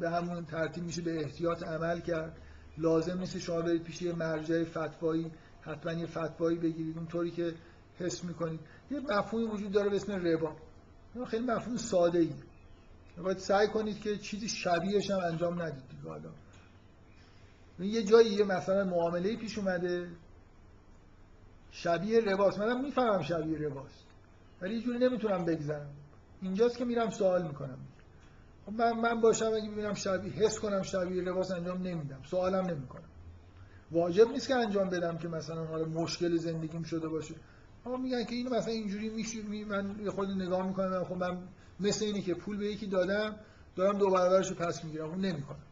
[0.00, 2.38] به همون ترتیب میشه به احتیاط عمل کرد.
[2.78, 5.30] لازم نیست شما برید پیش یه مرجع فتوایی
[5.60, 6.98] حتما یه فتوایی بگیرید.
[6.98, 7.54] اونطوری که
[7.98, 8.60] حس می‌کنید.
[8.90, 10.56] یه مفهومی وجود داره به اسم ربا.
[11.26, 12.32] خیلی مفهوم ساده ای
[13.16, 16.30] باید سعی کنید که چیزی شبیهش هم انجام ندید حالا.
[17.78, 20.08] یه جایی یه مثلا معامله پیش اومده.
[21.70, 24.04] شبیه رباست منم می‌فهمم شبیه رباست
[24.60, 25.90] ولی یه جوری نمی‌تونم بگذرم.
[26.42, 27.78] اینجاست که میرم سوال می‌کنم.
[28.66, 32.20] خب من من باشم اگه ببینم شبیه حس کنم شبیه لباس انجام نمیدم.
[32.30, 33.08] سوالم نمی‌کنم.
[33.90, 37.34] واجب نیست که انجام بدم که مثلا حالا مشکل زندگیم شده باشه.
[37.86, 41.04] اما میگن که اینو مثلا اینجوری میشه می من خود نگاه می‌کنم.
[41.04, 41.38] خب من
[41.82, 43.36] مثل اینه که پول به یکی دادم
[43.76, 45.10] دارم دو برابرش رو پس می‌گیرم.
[45.10, 45.62] اون نمی‌کنم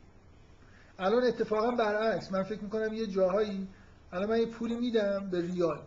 [0.98, 2.32] الان اتفاقا برعکس.
[2.32, 3.68] من فکر می‌کنم یه جاهایی
[4.12, 5.80] الان من یه پولی میدم به ریال.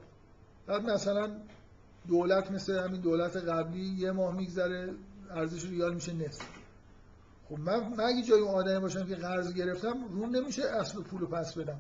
[0.68, 1.32] بعد مثلا
[2.08, 4.94] دولت مثل همین دولت قبلی یه ماه میگذره
[5.30, 6.46] ارزش ریال میشه نصف.
[7.50, 11.22] خب من, من اگه جای اون آدمی باشم که قرض گرفتم روم نمیشه اصل پول
[11.22, 11.80] رو پس بدم.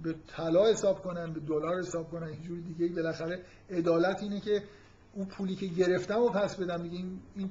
[0.00, 4.62] به طلا حساب کنن به دلار حساب کنن یه جوری دیگه بالاخره عدالت اینه که
[5.14, 6.82] اون پولی که گرفتم رو پس بدم.
[6.82, 7.50] دیگه این, این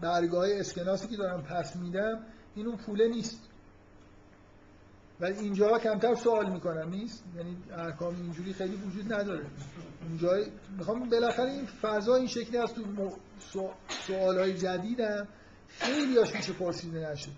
[0.00, 3.40] برگاه اسکناسی که دارم پس میدم این اون پوله نیست.
[5.20, 9.46] ولی اینجا کمتر سوال می‌کنم نیست؟ یعنی احکام اینجوری خیلی وجود نداره.
[10.08, 10.30] اونجا
[10.78, 12.82] می‌خوام بالاخره این فضا این شکلی هست تو
[13.88, 15.28] سوال های جدیدم.
[15.68, 17.30] خیلی هاش میشه پرسیده نشه.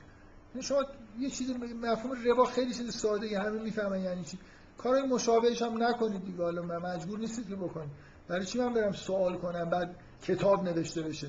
[0.60, 0.84] شما
[1.18, 1.50] یه چیز
[1.82, 4.38] مفهوم ربا خیلی چیز ساده همه می‌فهمن یعنی چی.
[4.78, 6.42] کارهای مشابهش هم نکنید دیگه.
[6.42, 7.90] حالا مجبور نیستید که بکنید.
[8.28, 11.28] برای چی من برم سوال کنم؟ بعد کتاب نوشته بشه.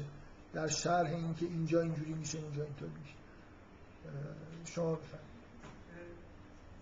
[0.54, 3.16] در شرح این که اینجا اینجوری میشه اینجا اینطور میشه.
[4.66, 5.28] شما بفرمایید.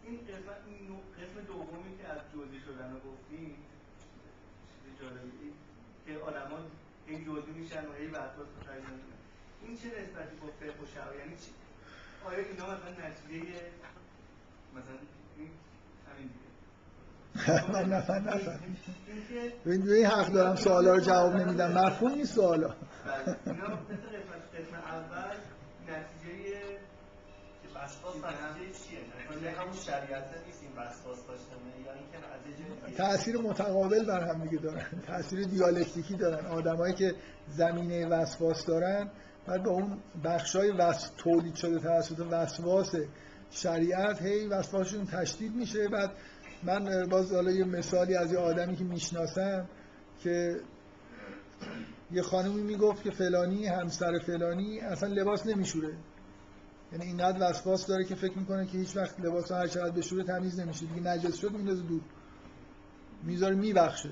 [0.04, 3.56] این قسمت این قسم دومی که از جزئی شدن رو گفتیم
[5.02, 5.54] جالبی
[6.06, 6.58] که آدما
[7.08, 8.48] هی جزئی میشن و هی وسواس
[9.62, 11.52] این چه نسبتی با فقه و شرع یعنی چی؟
[12.26, 13.62] آیا اینا مثلا نتیجه
[14.76, 14.98] مثلا
[15.38, 15.50] این
[17.86, 18.60] نفر نفر.
[19.66, 21.72] ببین این حق دارم سوالا رو جواب نمیدم.
[21.72, 22.68] مفهوم نیست سوالا.
[22.68, 23.66] نتیجه
[25.88, 26.36] نتیجه
[28.72, 29.00] چیه؟
[29.52, 30.72] همون شریعت نیست این
[31.86, 34.86] یا اینکه نتیجه تأثیر متقابل بر هم دیگه دارن.
[35.08, 36.46] تأثیر دیالکتیکی دارن.
[36.46, 37.16] آدمایی که
[37.48, 39.10] زمینه وسواس دارن
[39.48, 42.96] بعد با اون بخشای وس تولید شده توسط وسواس
[43.52, 45.88] شریعت هی وسواسشون تشدید میشه.
[45.88, 46.12] بعد
[46.64, 49.70] من باز حالا یه مثالی از یه آدمی که می‌شناسم
[50.20, 50.60] که
[52.12, 55.98] یه خانمی می‌گفت که فلانی همسر فلانی اصلا لباس نمیشوره.
[56.92, 60.60] یعنی اینقدر وسواس داره که فکر می‌کنه که هیچ وقت لباس هر چقدر بشوره تمیز
[60.60, 60.86] نمیشه.
[60.86, 62.02] دیگه نجس شد میندازه دور.
[63.24, 64.10] می‌ذاره میبخشه.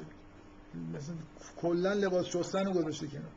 [0.93, 1.15] مثلا
[1.61, 3.31] کلا لباس شستن رو گذاشته کنار.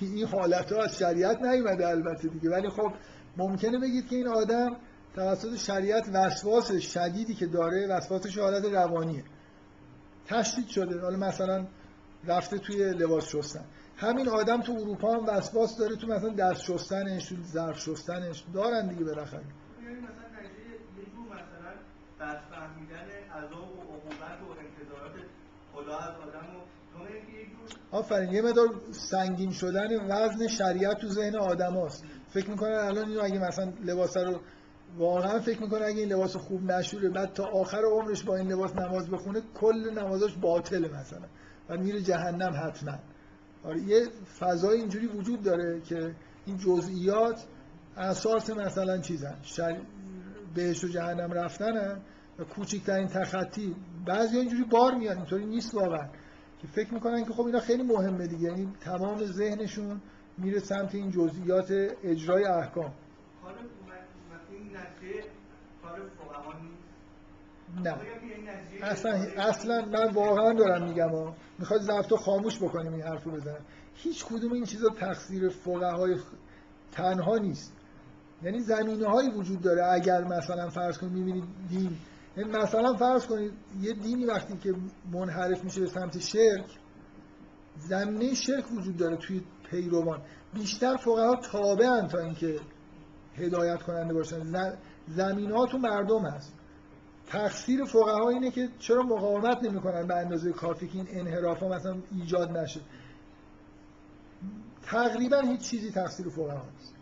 [0.00, 2.50] این حالت ها از شریعت نیومده البته دیگه.
[2.50, 2.92] ولی خب
[3.36, 4.76] ممکنه بگید که این آدم
[5.14, 9.24] توسط شریعت وسواس شدیدی که داره وسواسش حالت روانیه.
[10.26, 11.00] تشدید شده.
[11.00, 11.66] حالا مثلا
[12.24, 13.64] رفته توی لباس شستن.
[13.96, 18.44] همین آدم تو اروپا هم وسواس داره تو مثلا دست شستنش تو ظرف شستنش.
[18.54, 19.42] دارن دیگه بالاخره.
[19.82, 20.42] یعنی مثلا
[20.98, 21.72] یه جور مثلا
[22.20, 23.08] بد فهمیدن
[23.38, 25.12] عذاب و عقوبت و انتظارات
[25.74, 26.62] خدا از آدم و
[26.92, 28.32] جور آفرین.
[28.32, 32.04] یه مدار سنگین شدن وزن شریعت تو ذهن آدم هاست.
[32.34, 34.40] فکر می‌کنن الان اینو اگه مثلا لباس رو
[34.98, 38.76] واقعا فکر می‌کنه اگه این لباس خوب نشوره بعد تا آخر عمرش با این لباس
[38.76, 41.26] نماز بخونه کل نمازاش باطله مثلا
[41.68, 42.98] و میره جهنم حتما.
[43.64, 44.08] آره یه
[44.38, 46.14] فضای اینجوری وجود داره که
[46.46, 47.46] این جزئیات
[47.96, 49.36] اساس مثلا چیزن.
[49.42, 49.80] شر...
[50.54, 52.00] بهش و جهنم رفتنن
[52.38, 53.76] و کوچکترین تخطی.
[54.06, 56.08] بعضی اینجوری بار میاد اینطوری نیست واقعا.
[56.58, 58.42] که فکر می‌کنن که خب اینا خیلی مهمه دیگه.
[58.42, 60.00] یعنی تمام ذهنشون
[60.38, 61.72] میره سمت این جزئیات
[62.04, 62.92] اجرای احکام
[63.42, 64.71] کار این نتیجه کار فقها نیست
[67.76, 67.94] نه.
[67.94, 73.60] نتیجه اصلا اصلا من واقعا دارم میگم می‌خواد ضبط خاموش بکنیم این حرفو بزنم.
[73.94, 76.16] هیچ کدوم این چیزا تقصیر فقهای
[76.92, 77.72] تنها نیست.
[78.42, 79.92] یعنی زمینه هایی وجود داره.
[79.92, 81.96] اگر مثلا فرض کنید می‌بینید دین
[82.36, 84.74] یعنی مثلا فرض کنید یه دینی وقتی که
[85.12, 86.78] منحرف میشه به سمت شرک
[87.78, 90.22] زمینه شرک وجود داره توی پیروان.
[90.54, 92.60] بیشتر فقها تابعن تا اینکه
[93.36, 94.42] هدایت کننده باشن
[95.08, 96.54] زمینه ها تو مردم هست.
[97.26, 101.96] تقصیر فقها اینه که چرا مقاومت نمی‌کنن به اندازه کافی که این انحراف ها مثلا
[102.12, 102.80] ایجاد نشه.
[104.82, 106.94] تقریبا هیچ چیزی تقصیر فقها نیست.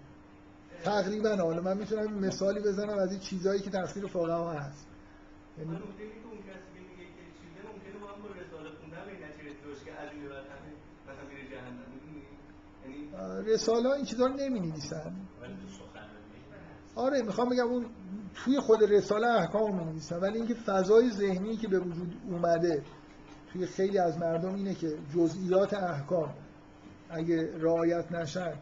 [0.83, 4.87] تقریبا حالا من می‌تونم مثالی بزنم از این چیزهایی که تقصیر فقها هست.
[5.59, 5.79] یعنی
[13.47, 15.17] رساله به این یعنی ها این چیزا رو نمی نویسن
[16.95, 17.87] آره می‌خوام بگم اون
[18.35, 22.83] توی خود رساله احکام رو نویسن ولی اینکه فضای ذهنی که به وجود اومده
[23.53, 26.35] توی خیلی از مردم اینه که جزئیات احکام
[27.11, 28.53] اگه رعایت نشن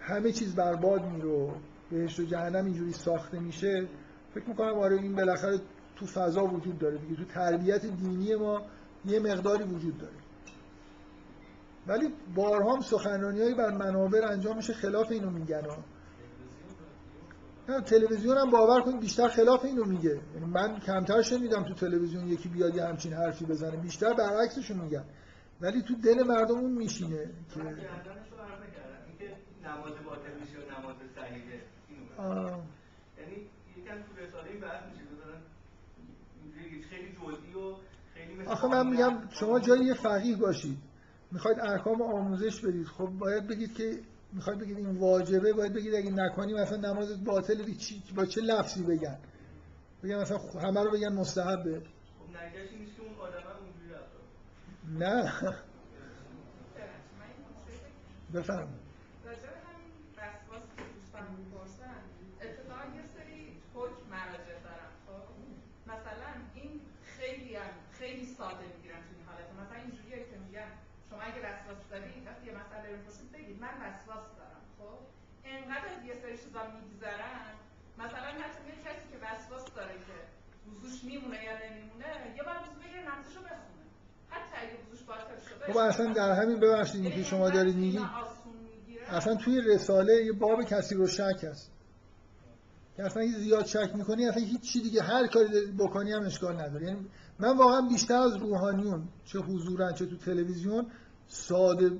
[0.00, 1.50] همه چیز برباد میره و
[1.90, 3.88] بهشت و جهنم اینجوری ساخته میشه.
[4.34, 5.60] فکر می‌کنم آره این بالاخره
[5.96, 7.16] تو فضا وجود داره دیگه.
[7.16, 8.62] تو تربیت دینی ما
[9.04, 10.12] یه مقداری وجود داره.
[11.86, 15.64] ولی بارها هم سخنرانیهایی بر منابر انجام میشه خلاف اینو میگن.
[15.64, 15.76] ها
[17.68, 20.20] نه تلویزیون هم باور کنید بیشتر خلاف اینو میگه.
[20.34, 25.04] یعنی من کمتر شنیدم تو تلویزیون یکی بیاد یه همچین حرفی بزنه بیشتر برعکسشو میگن.
[25.60, 27.60] ولی تو دل مردم اون میشینه که
[29.64, 31.62] نماز باطل میشه و نماز صحیحه
[33.18, 33.36] یعنی
[33.76, 35.04] یکم تو رساله بحث میشه.
[36.90, 37.74] خیلی جزئی و
[38.14, 40.78] خیلی آخه من میگم شما جای یه فقیه باشید.
[41.32, 42.86] می‌خواید احکام آموزش بدید.
[42.86, 43.98] خب باید بگید که
[44.32, 48.40] می‌خواید بگید این واجبه باید بگید اگه نکنی مثلا نمازت باطله دی- چی با چه
[48.40, 49.18] لفظی بگن؟
[50.02, 51.80] بگن مثلا همه رو بگن مستحبه.
[51.80, 51.86] خب
[54.98, 55.32] نه.
[58.34, 58.68] بفرم
[59.24, 61.98] راجع به همین وسواس که دوستان می‌پرسن
[62.44, 63.40] اتفاقا یه سری
[63.74, 64.90] حکم مراجع دارن.
[65.06, 65.24] خب
[65.92, 66.72] مثلا این
[67.16, 70.70] خیلی هم خیلی ساده می‌گیرن تو این حالت مثلا اینجوریه که میگن
[71.08, 74.62] شما اگه وسواس داری وقتی یه مسئله رو می‌پرسید بگید من وسواس دارم.
[74.78, 74.98] خب
[75.54, 77.52] انقدر یه سری چیزا میگذرن.
[78.02, 80.16] مثلا حتی یه کسی که وسواس داره که
[80.66, 83.84] وضوش میمونه یا نمیمونه یه بار وضو بگیره نمازشو بخونه.
[84.34, 88.08] حتی اگه وضوش باطل شده خب اصلا در همین ببخشید که شما دارید میگید.
[89.08, 91.70] اصلا توی رساله یه باب کسی رو شک هست.
[92.96, 96.60] که اصلا اگه زیاد شک می‌کنی اصلا هیچ چی دیگه هر کاری بکنی هم اشکال
[96.60, 96.86] نداره.
[96.86, 97.06] یعنی
[97.38, 100.90] من واقعا بیشتر از روحانیون چه حضورن چه تو تلویزیون
[101.28, 101.90] ساده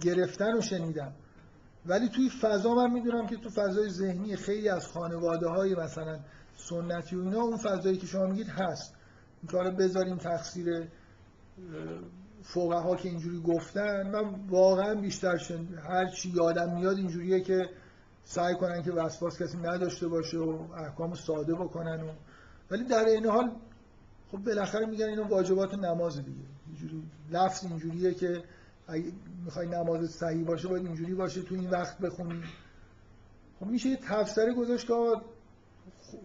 [0.00, 1.12] گرفتن رو شنیدم.
[1.86, 6.20] ولی توی فضا من می‌دونم که تو فضای ذهنی خیلی از خانواده های مثلا
[6.56, 8.94] سنتی و اینا اون فضایی که شما میگید هست.
[9.42, 10.88] این کارو بذاریم تقصیر
[12.42, 15.68] فقها که اینجوری گفتن من واقعا بیشتر شن...
[15.88, 17.68] هر چی یادم میاد اینجوریه که
[18.24, 22.12] سعی کنن که وسواس کسی نداشته باشه و احکام ساده بکنن و
[22.70, 23.50] ولی در این حال
[24.30, 26.46] خب بالاخره میگن اینو واجبات نماز دیگه.
[26.66, 28.42] اینجوری لفظ اینجوریه که
[28.90, 29.12] اگه
[29.44, 32.42] می‌خوای نماز صحیح باشه باید اینجوری باشه تو این وقت بخونی.
[33.60, 34.94] خب میشه یه تفسیر گذاشت که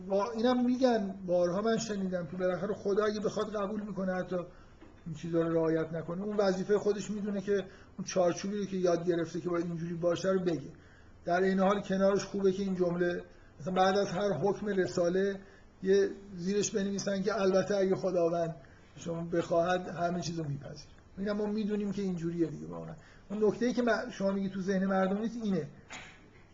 [0.07, 4.35] با اینم میگن بارها من شنیدم که بالاخره خدا اگه بخواد قبول می‌کنه حتی
[5.05, 6.23] این چیزا رو رعایت نکنه.
[6.23, 7.51] اون وظیفه خودش می‌دونه که
[7.97, 10.71] اون چارچوبی رو که یاد گرفته که باید اینجوری باشه رو بگه.
[11.25, 13.23] در این حال کنارش خوبه که این جمله
[13.59, 15.39] مثلا بعد از هر حکم رساله
[15.83, 18.55] یه زیرش بنویسن که البته اگه خداوند
[18.95, 22.93] شما بخواهد همه چیزو میپذیر میگم ما می‌دونیم که اینجوریه دیگه واقعا.
[23.29, 25.67] اون نکته ای که شما میگی تو ذهن مردم نیست اینه.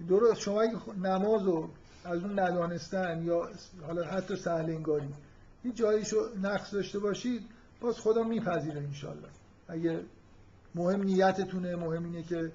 [0.10, 1.70] درست شما اگه نماز رو
[2.06, 3.50] از اون ندانستن یا
[3.88, 5.08] حالا حتی سهل انگاری
[5.66, 7.42] یه جاییشو نقص داشته باشید
[7.82, 9.28] باز خدا میپذیره انشالله
[9.68, 10.00] اگه
[10.76, 12.52] مهم نیتتونه مهم اینه که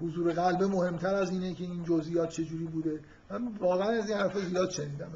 [0.00, 3.00] حضور قلب مهمتر از اینه که این جزئیات چجوری بوده.
[3.30, 5.10] من واقعا از این حرفا زیاد شنیدم.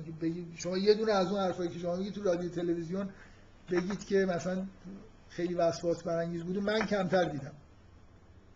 [0.56, 3.08] شما یه دونه از اون حرفایی که شما میگید تو رادیو تلویزیون
[3.70, 4.66] بگید که مثلا
[5.36, 7.54] خیلی وسواس برانگیز بوده من کمتر دیدم.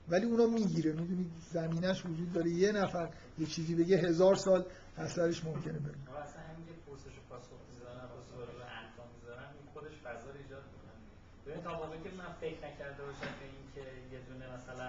[0.08, 2.50] ولی اونا می‌گیره می‌دونید زمینش وجود داره.
[2.50, 4.64] یه نفر یه چیزی بگه هزار سال
[4.96, 5.94] اثرش ممکنه بره.
[5.94, 10.96] اصلا همین پرسش و پاسخ می‌ذارن سوال رو انجام می‌ذارن خودش فضا ایجاد می‌کنه.
[11.46, 13.84] ببین تا موقعی که من فکر نکرده باشم به این که
[14.14, 14.88] یه دونه مثلا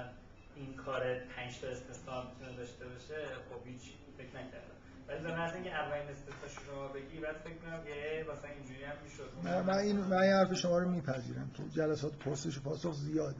[0.55, 1.01] این کار
[1.35, 3.83] 5 تا استثنا می‌تونه داشته باشه خب هیچ
[4.17, 4.78] فکر نکردم.
[5.09, 8.95] ولی در از اینکه اولین استثنا شما بگی بعد فکر کنم که مثلا اینجوری هم
[9.03, 9.29] می‌شد.
[9.43, 13.35] من, من این من این حرف شما رو میپذیرم که جلسات پرسش و پاسخ زیاده.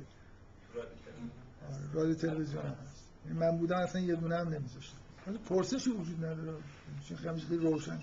[0.76, 2.66] آره، رادیو تلویزیون.
[2.66, 4.98] هم هست یعنی من بودم اصلا یه دونه هم نمیذاشتم.
[5.50, 6.58] پرسشی وجود نداره.
[7.08, 8.00] چون خیلی روشن.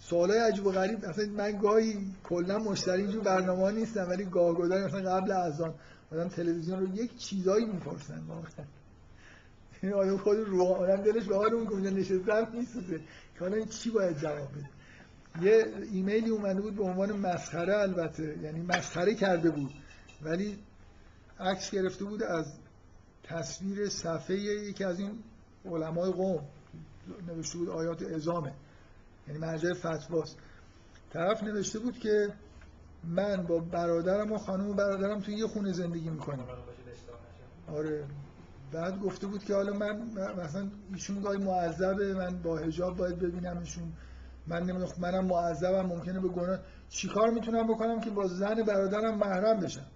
[0.00, 1.04] سوالای عجیب و غریب.
[1.04, 5.74] اصلا من گاهی کلا مشتری اینجور برنامه نیستم ولی گاه گداری مثلا قبل از آن
[6.12, 8.18] آدم تلویزیون رو یک چیزایی می‌پرسن.
[8.28, 8.64] واقعا.
[9.82, 12.98] این آدم خود رو آدم دلش به حال اون که اونجا نشستم میسوزه.
[13.34, 14.68] که حالا چی باید جواب بده؟
[15.42, 19.70] یه ایمیلی اومده بود به عنوان مسخره البته یعنی مسخره کرده بود.
[20.22, 20.58] ولی
[21.40, 22.46] عکس گرفته بود از
[23.24, 25.18] تصویر صفحه یکی از این
[25.64, 26.44] علمای قوم.
[27.28, 28.52] نوشته بود آیات ازامه
[29.28, 30.38] یعنی مرجع فتواست.
[31.12, 32.32] طرف نوشته بود که
[33.04, 36.46] من با برادرم و خانم و برادرم توی یه خونه زندگی می‌کنیم.
[37.68, 38.04] آره.
[38.72, 40.00] بعد گفته بود که حالا من
[40.44, 43.92] مثلا ایشون گاهی معذبه من با هجاب باید ببینمشون
[44.46, 46.58] من نمی‌دونم منم معذبم ممکنه به گناه
[46.88, 49.86] چیکار می‌تونم بکنم که با زن برادرم محرم بشم؟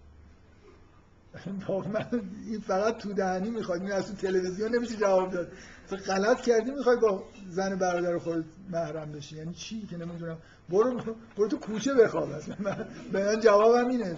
[1.94, 2.06] من
[2.46, 5.48] این فقط تو دهنی می‌خواد این از تلویزیون نمیشه جواب داد.
[5.90, 9.36] تو غلط کردی می‌خوای با زن برادر خود محرم بشی.
[9.36, 10.38] یعنی چی؟ که نمی‌دونم.
[10.68, 11.00] برو
[11.36, 12.28] برو تو کوچه بخواب.
[12.60, 14.16] من به من جوابم اینه.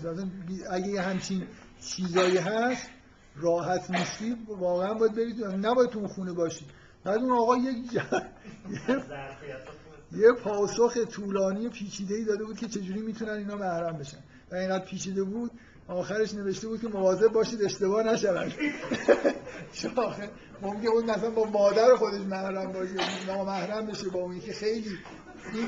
[0.71, 1.47] اگه همچین
[1.81, 2.87] چیزایی هست
[3.37, 6.67] راحت نیستی واقعا باید برید نباید تو خونه باشی
[7.05, 8.03] بعد اون آقا یک
[10.13, 14.19] یه پاسخ طولانی پیچیده ای داده بود که چجوری می‌تونن اینا محرم بشن.
[14.53, 15.51] و اینقدر پیچیده بود
[15.89, 18.53] آخرش نوشته بود که مواظب باشید اشتباه نشود.
[20.63, 22.95] ممکن اون مثلا با مادر خودش محرم باشه
[23.45, 24.99] محرم بشه با اون که خیلی
[25.55, 25.67] این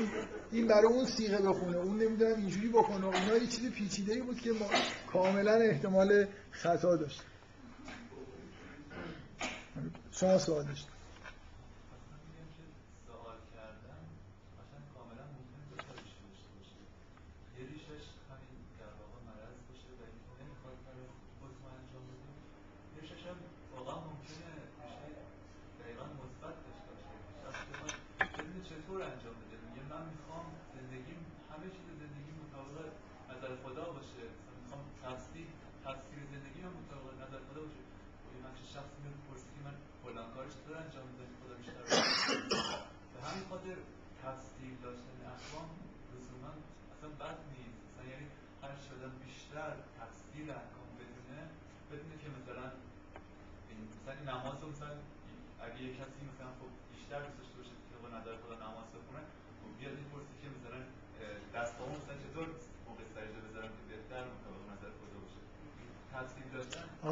[0.51, 1.77] این برای اون سیغه بخونه.
[1.77, 3.05] اون نمی‌دونم اینجوری بکنه.
[3.05, 4.65] اونا یه چیز پیچیده ای بود که ما
[5.13, 7.21] کاملا احتمال خطا داشت.
[10.19, 10.96] شما سوال داشت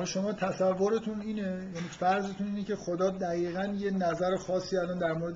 [0.05, 5.35] شما تصورتون اینه یعنی فرضتون اینه که خدا دقیقا یه نظر خاصی الان در مورد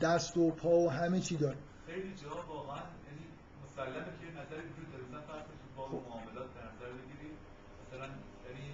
[0.00, 1.56] دست و پا و همه چی داره.
[1.86, 3.24] خیلی جا واقعا یعنی
[3.64, 5.04] مسلمه که نظری وجود داره.
[5.08, 5.46] مثلا فرض
[5.76, 6.02] با خب.
[6.08, 7.36] معاملات در نظر بگیرید
[7.82, 8.06] مثلا
[8.46, 8.66] یعنی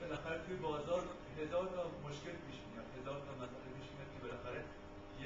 [0.00, 1.02] بالاخره توی بازار
[1.40, 4.60] هزار تا مشکل پیش میاد هزار تا مسئله پیش میاد که بالاخره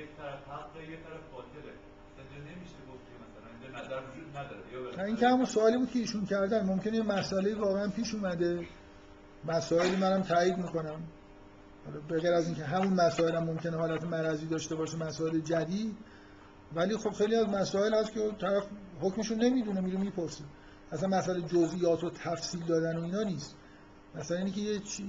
[0.00, 1.74] یک طرف حق یک طرف باطله.
[2.18, 2.78] مثلا نمیشه
[4.98, 8.66] یا این که همون سوالی بود که ایشون کردن ممکنه یه مسئله واقعا پیش اومده.
[9.44, 11.00] مسائلی منم تایید می‌کنم.
[12.08, 15.96] به غیر از اینکه همون مسائل هم ممکنه حالت مرضی داشته باشه مسائل جدید.
[16.74, 18.66] ولی خب خیلی از مسائل هست که طرف
[19.00, 20.44] حکمشون نمی‌دونه میره می‌پرسه.
[20.92, 23.54] اصلا مسئله جزئیات و تفصیل دادن و اینا نیست.
[24.14, 24.60] مثلا اینکه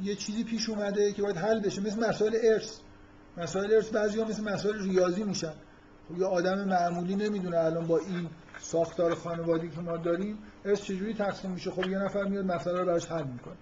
[0.04, 2.80] یه, چیزی پیش اومده که باید حل بشه مثل مسائل ارث.
[3.38, 5.54] مسائل ارث بعضی مثل مسائل ریاضی میشن.
[6.10, 11.14] خب یه آدم معمولی نمی‌دونه الان با این ساختار خانوادگی که ما داریم ارث چجوری
[11.14, 13.56] تقسیم میشه؟ خب یه نفر میاد مسئله رو براش حل می‌کنه.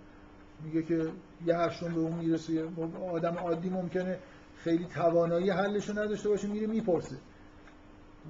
[0.64, 1.12] میگه که
[1.46, 2.64] یه هشتم به اون می‌رسه
[3.12, 4.20] آدم عادی ممکنه
[4.64, 7.16] خیلی توانایی حلش رو نداشته باشه میره می‌پرسه.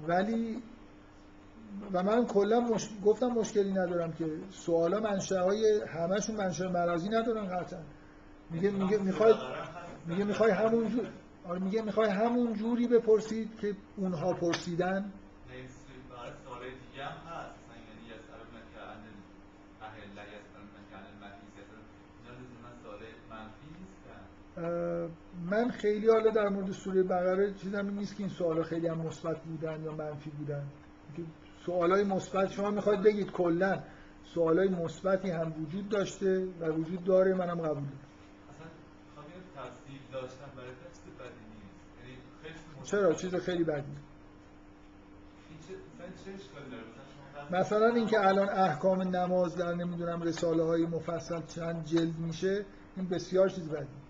[0.08, 0.62] ولی
[1.92, 2.88] و من کلا مش...
[3.04, 7.80] گفتم مشکلی ندارم که سوالا منشأ های همشون منشأ مرضی ندارن قطعا.
[8.50, 9.34] میگه میگه می‌خوای
[10.06, 11.08] میگه می‌خوای همون جور
[11.48, 15.12] آره میگه می‌خوای همون جوری بپرسید که اونها پرسیدن.
[25.50, 29.40] من خیلی حالا در مورد سوره بقره چیزم نیست که این سوالا خیلی هم مثبت
[29.40, 30.62] بودن یا منفی بودن.
[31.66, 33.82] سوالای مثبت شما می‌خواید بگید کلا
[34.24, 38.06] سوالای مثبتی هم وجود داشته و وجود داره منم قبول دارم.
[40.12, 42.18] داشتن برای تست بدی نیست.
[42.44, 43.96] یعنی چرا؟ چیز خیلی بدی.
[47.50, 52.64] مثلا اینکه الان احکام نماز در نمی‌دونم رساله های مفصل چند جلد میشه
[52.96, 54.05] این بسیار چیز بدی.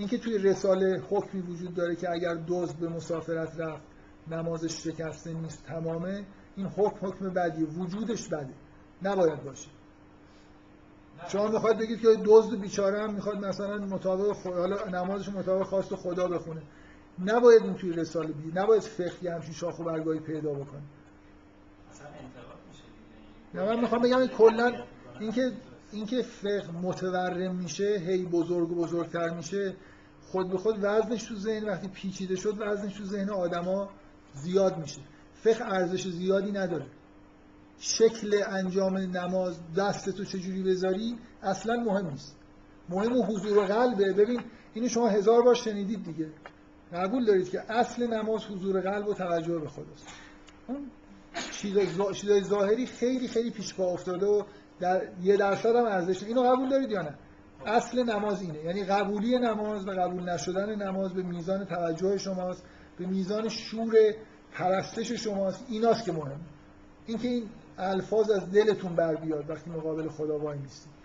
[0.00, 3.82] اینکه توی رساله حکمی وجود داره که اگر دزد به مسافرت رفت
[4.30, 6.24] نمازش شکسته نیست تمامه
[6.56, 8.54] این حکم حکم بدیه وجودش بده
[9.02, 9.68] نباید باشه.
[11.28, 15.94] شما می‌خواد بگید که دزد بیچاره هم می‌خواد مثلا مطابق خدا حالا نمازش مطابق خواست
[15.94, 16.62] خدا بخونه.
[17.18, 20.82] نباید این توی رساله بی نباید فقهی همچین شاخ و برگاهی پیدا بکنه.
[21.90, 22.82] اصلا انتقاد میشه
[23.54, 24.72] نه من می‌خوام بگم کلا
[25.20, 25.52] اینکه
[25.92, 29.74] اینکه فقه متورم میشه هی بزرگ و بزرگتر میشه
[30.32, 33.90] خود به خود وزنش تو ذهن وقتی پیچیده شد وزنش تو ذهن آدما
[34.34, 35.00] زیاد میشه.
[35.34, 36.86] فقه ارزش زیادی نداره.
[37.78, 42.36] شکل انجام نماز دستتو چجوری بذاری اصلا مهم نیست.
[42.88, 44.12] مهم حضور قلبه.
[44.12, 44.40] ببین
[44.74, 46.28] اینو شما هزار بار شنیدید دیگه.
[46.92, 50.06] قبول دارید که اصل نماز حضور قلب و توجه به خداست.
[52.14, 54.42] چیزای ظاهری خیلی خیلی پیش پا افتاده و
[54.80, 57.14] در یه درصد هم ارزش اینو قبول دارید یا نه؟
[57.66, 58.64] اصل نماز اینه.
[58.64, 62.62] یعنی قبولی نماز و قبول نشدن نماز به میزان توجه شماست
[62.98, 63.94] به میزان شور
[64.52, 65.64] پرستش شماست.
[65.68, 66.36] ایناست که مهمه.
[67.06, 71.00] اینکه این الفاظ از دلتون بر بیاد وقتی مقابل خدا وای میستید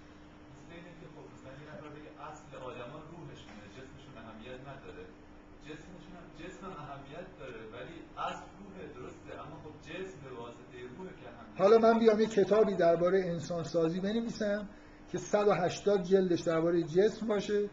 [11.57, 14.67] حالا من بیام یه کتابی درباره انسان سازی بنویسم.
[15.11, 17.69] که 180 جلدش درباره جسم باشه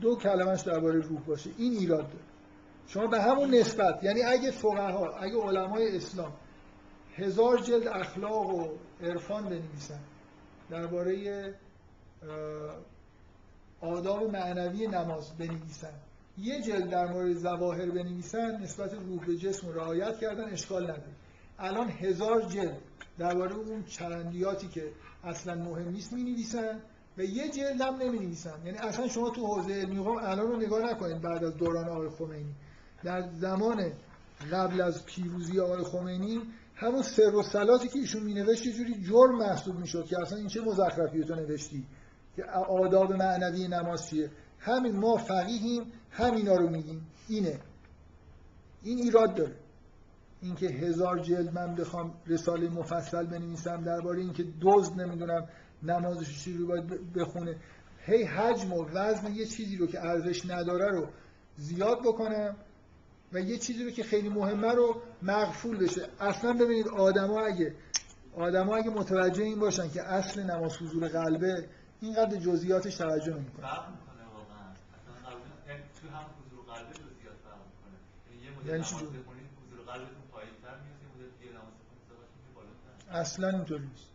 [0.00, 1.50] دو کلمش درباره روح باشه.
[1.58, 2.24] این ایراد داره.
[2.86, 6.32] شما به همون نسبت یعنی اگه فقها اگه علمای اسلام
[7.16, 8.68] هزار جلد اخلاق و
[9.02, 10.00] عرفان بنویسن
[10.70, 11.54] درباره
[13.80, 15.92] آداب معنوی نماز بنویسن
[16.38, 21.14] یه جلد در مورد زواهر بنویسن نسبت روح به جسم رعایت کردن اشکال نداره.
[21.58, 22.82] الان هزار جلد
[23.20, 24.92] درباره اون چرندیاتی که
[25.24, 26.80] اصلا مهم نیست می نویسن
[27.18, 30.90] و یه جلد هم نمی نویسن یعنی اصلا شما تو حوزه علمی الان رو نگاه
[30.90, 32.54] نکنید بعد از دوران آقای خمینی.
[33.04, 33.92] در زمان
[34.52, 36.40] قبل از پیروزی آقای خمینی
[36.74, 40.48] همون سر و سلاتی که ایشون مینوشت یه جوری جرم محسوب می‌شد که اصلا این
[40.48, 41.86] چه مزخرفی تو نوشتی؟
[42.36, 47.06] که آداب معنوی نماز چیه؟ همین ما فقیهیم همینا رو میگیم.
[47.28, 47.60] اینه.
[48.82, 49.56] این ایراد داره.
[50.42, 55.48] اینکه هزار جلد من بخوام رساله مفصل بنویسم درباره اینکه دزد نمی‌دونم
[55.82, 57.56] نمازش چی رو باید بخونه.
[58.06, 61.08] هی حجم و وزن یه چیزی رو که ارزش نداره رو
[61.56, 62.56] زیاد بکنم
[63.32, 66.08] و یه چیزی رو که خیلی مهمه رو مغفول بشه.
[66.20, 67.74] اصلا ببینید آدما اگه
[68.36, 71.68] آدما اگه متوجه این باشن که اصل نماز حضور قلبه
[72.00, 73.66] اینقدر جزئیاتش توجه نمی‌کنه.
[73.66, 73.94] قبول
[75.68, 77.96] یعنی تو هم حضور قلبه جزئیات فرق می‌کنه
[78.26, 81.74] یعنی یه مدل یعنی نماز چی؟ بخونید حضور قلبتون پایین‌تر میاد یه مدل دیگه نماز
[81.80, 84.10] بخونید صداتون میاد بالاتر اصلا اینطوری نیست.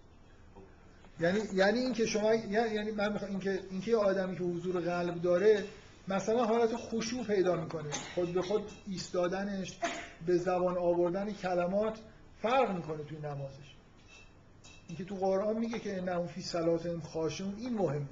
[1.19, 5.21] یعنی یعنی اینکه شما یعنی یعنی من می‌خوام اینکه اینکه یه آدمی که حضور قلب
[5.21, 5.63] داره
[6.07, 7.91] مثلا حالت خشوع پیدا می‌کنه.
[8.15, 9.79] خود به خود ایستادنش
[10.25, 11.99] به زبان آوردن کلمات
[12.41, 13.75] فرق می‌کنه توی نمازش.
[14.87, 18.07] اینکه تو قرآن میگه که انهم فی صلاتهم خاشعون این مهمه.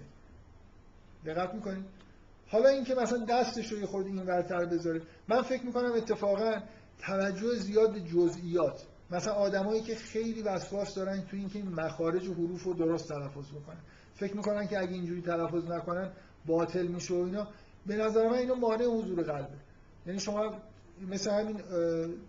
[1.25, 1.85] دقت می‌کنید؟
[2.47, 6.61] حالا اینکه مثلا دستش رو یه خورده این ورتر بذاره من فکر می‌کنم اتفاقا
[6.99, 8.83] توجه زیاد به جزئیات.
[9.13, 13.51] مثلا آدمایی که خیلی وسواس دارن تو اینکه این مخارج و حروف رو درست تلفظ
[13.51, 13.77] بکنن.
[14.15, 16.11] فکر می‌کنن که اگه اینجوری تلفظ نکنن
[16.45, 17.47] باطل میشه و اینا.
[17.85, 19.57] به نظر من اینو مانع حضور قلبه.
[20.05, 20.55] یعنی شما
[21.09, 21.61] مثل همین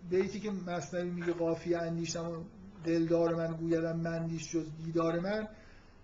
[0.09, 2.43] بیتی که مصنوی میگه قافیه اندیشتم و
[2.85, 5.47] دلدار من گویدم مندیش جز دیدار من.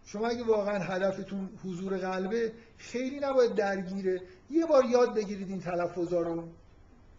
[0.06, 4.22] شما اگه واقعا هدفتون حضور قلبه خیلی نباید درگیره.
[4.50, 6.48] یه بار یاد بگیرید این تلفظا رو.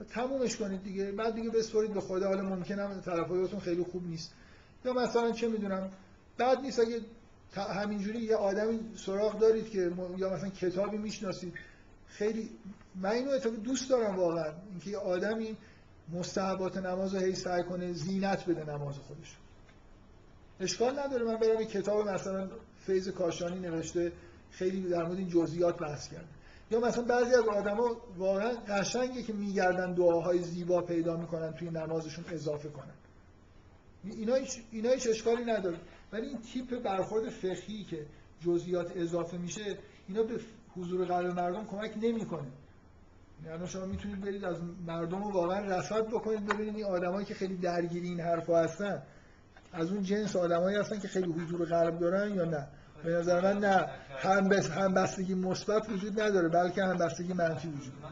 [0.03, 1.13] تمومش کنید دیگه.
[1.13, 2.29] بعد دیگه بسپرید به خدا.
[2.29, 4.33] حالا ممکنه تلفظاتون خیلی خوب نیست.
[4.85, 5.91] یا مثلا چه می‌دونم
[6.39, 7.01] بعد نیست اگه
[7.57, 11.55] همینجوری یه آدمی سراغ دارید که یا مثلا کتابی می‌شناسید.
[12.07, 12.51] خیلی
[12.95, 14.53] من اینو دوست دارم واقعا.
[14.71, 15.57] اینکه یه آدمی
[16.13, 19.37] مستحبات نماز رو هی سعی کنه زینت بده نماز خودش.
[20.61, 21.25] اشکال نداره.
[21.25, 22.49] من برم کتاب مثلا
[22.87, 24.13] فیض کاشانی نوشته.
[24.51, 26.29] خیلی در مورد این جزئیات بحث کرده
[26.73, 32.25] یا مثلا بعضی از آدما واقعا قشنگه که میگردن دعاهای زیبا پیدا می‌کنن توی نمازشون
[32.29, 32.95] اضافه کنن.
[34.05, 34.35] اینا
[34.91, 35.77] هیچ اشکالی نداره.
[36.13, 38.07] ولی این تیپ برخورد فقهی که
[38.41, 39.79] جزئیات اضافه میشه
[40.09, 40.41] اینا به
[40.77, 42.49] حضور قلب مردم کمک نمی‌کنه.
[43.47, 47.57] یعنی شما می‌تونید برید از مردم رو واقعا رصد بکنید ببینید این آدمایی که خیلی
[47.57, 49.03] درگیر این حرفا هستن
[49.73, 52.69] از اون جنس آدمایی هستن که خیلی حضور قلب دارن یا نه.
[53.05, 53.87] به نظر من نه.
[54.19, 58.11] هم بس هم بستگی مثبت وجود نداره بلکه هم بستگی منفی وجود من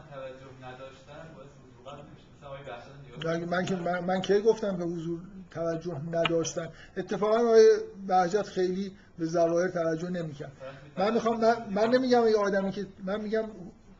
[2.67, 5.19] بحثان یا من که من, من کی گفتم که حضور
[5.51, 7.67] توجه نداشتن اتفاقا آقای
[8.07, 10.51] بهجت خیلی به ظواهر توجه نمی‌کرد.
[10.97, 13.43] من می‌خوام من, من نمیگم یه آدمی که من میگم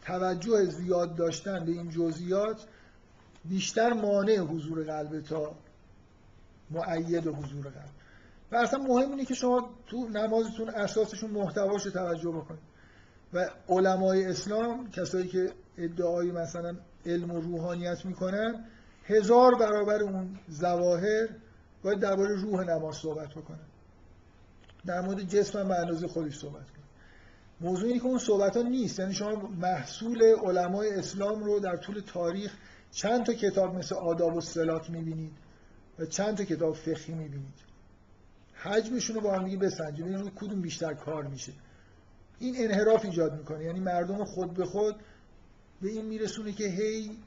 [0.06, 2.66] توجه زیاد داشتن به این جزئیات
[3.46, 5.56] بیشتر مانع حضور قلب تا
[6.72, 8.01] معید حضور قلب.
[8.52, 12.72] و اصلا مهم اینه که شما تو نمازتون اساسشون محتواش توجه بکنید.
[13.34, 16.76] و علمای اسلام کسایی که ادعای مثلا
[17.06, 18.66] علم و روحانیت می‌کنن
[19.06, 21.28] هزار برابر اون زواهر
[21.84, 23.68] باید درباره روح نماز صحبت بکنن.
[24.86, 26.82] در مورد جسم به اندازه خودش صحبت کنن.
[27.62, 29.00] موضوع اینه که اون صحبت ها نیست.
[29.00, 32.54] یعنی شما محصول علمای اسلام رو در طول تاریخ
[32.92, 35.34] چند تا کتاب مثل آداب و سلات می‌بینید
[36.00, 37.71] و چند تا کتاب فقهی می‌بینید.
[38.64, 41.54] حجمشون رو با هم دیگه بسنجید ببینید روی کدوم بیشتر کار میشه.
[42.40, 43.64] این انحراف ایجاد می‌کنه.
[43.64, 44.96] یعنی مردم خود به خود
[45.82, 47.18] به این میرسونه که هی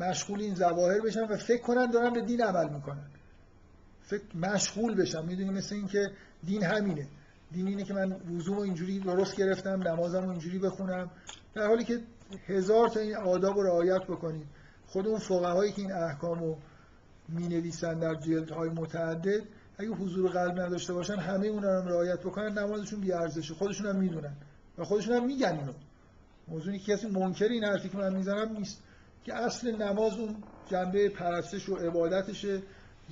[0.00, 3.06] مشغول این ظواهر بشن و فکر کنن دارن به دین عمل می‌کنن.
[4.02, 5.24] فکر مشغول بشن.
[5.24, 6.10] می‌دونی مثل این که
[6.44, 7.08] دین همینه.
[7.52, 11.10] دین اینه که من وضوع اینجوری درست گرفتم نمازم رو اینجوری بخونم.
[11.54, 12.00] در حالی که
[12.46, 14.46] هزار تا این آداب رو رعایت بکنید.
[14.86, 16.58] خود اون فقهایی که این احکام رو
[17.28, 19.42] می نویسن در جلدهای متعدد
[19.78, 23.54] اگه حضور قلب نداشته باشن همه اون رو رعایت بکنن نمازشون بی ارزشه.
[23.54, 24.36] خودشون هم می‌دونن.
[24.78, 25.72] و خودشون هم میگن اینو.
[26.48, 28.82] موضوعی که کسی منکر این حرفی که من می‌زنم نیست.
[29.24, 30.36] که اصل نماز اون
[30.66, 32.62] جنبه پرستش و عبادتشه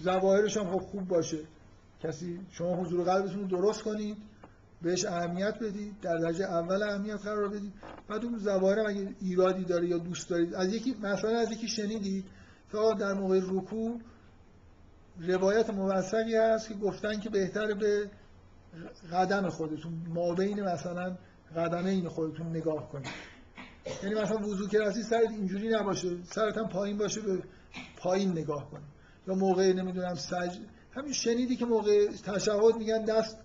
[0.02, 1.38] ظواهرش هم خب خوب باشه.
[2.02, 4.16] کسی شما حضور قلبتون رو درست کنید
[4.82, 7.72] بهش اهمیت بدید در درجه اول اهمیت قرار بدید.
[8.08, 11.68] بعد اون ظواهر هم اگه ایرادی داره یا دوست دارید از یکی مثلا از یکی
[11.68, 12.24] شنیدید
[12.72, 14.00] که در موقع رکوع
[15.20, 18.10] روایت موثقی هست که گفتن که بهتر به
[19.12, 21.16] قدم خودتون ما بین مثلا
[21.56, 23.06] قدمه این خودتون نگاه کنید.
[24.02, 27.42] یعنی مثلا وضو که رسی سرت اینجوری نباشه سرت هم پایین باشه به
[27.96, 28.86] پایین نگاه کنید.
[29.28, 30.58] یا موقع نمی‌دونم سج
[30.92, 33.38] همین شنیدی که موقع تشهد میگن دست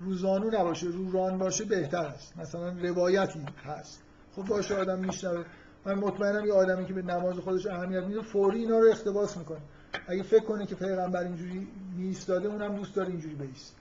[0.00, 2.36] روزانو نباشه رو ران باشه بهتر است.
[2.36, 4.02] مثلا روایتی هست.
[4.36, 5.44] خب باشه آدم میشنوه.
[5.86, 9.60] من مطمئنم یه آدمی که به نماز خودش اهمیت میده فوری اینا رو اقتباس می‌کنه.
[10.08, 13.76] اگه فکر کنه که پیغمبر اینجوری میستاده اونم دوست داره اینجوری بیست.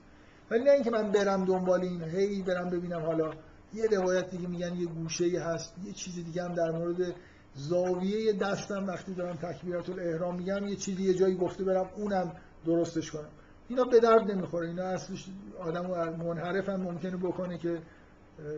[0.51, 3.31] ولی نه اینکه من برم دنبال این هی برم ببینم حالا.
[3.73, 7.15] یه روایت دیگه میگن یه گوشه هست یه چیز دیگه هم در مورد
[7.55, 8.88] زاویه دستم.
[8.88, 12.35] وقتی دارم تکبیرات الاحرام میگم یه چیزی یه جایی گفته برم اونم
[12.65, 13.29] درستش کنم.
[13.69, 14.67] اینا به درد نمی‌خوره.
[14.67, 15.25] اینا اصلش
[15.59, 15.85] آدم
[16.17, 17.81] منحرف هم ممکنه بکنه که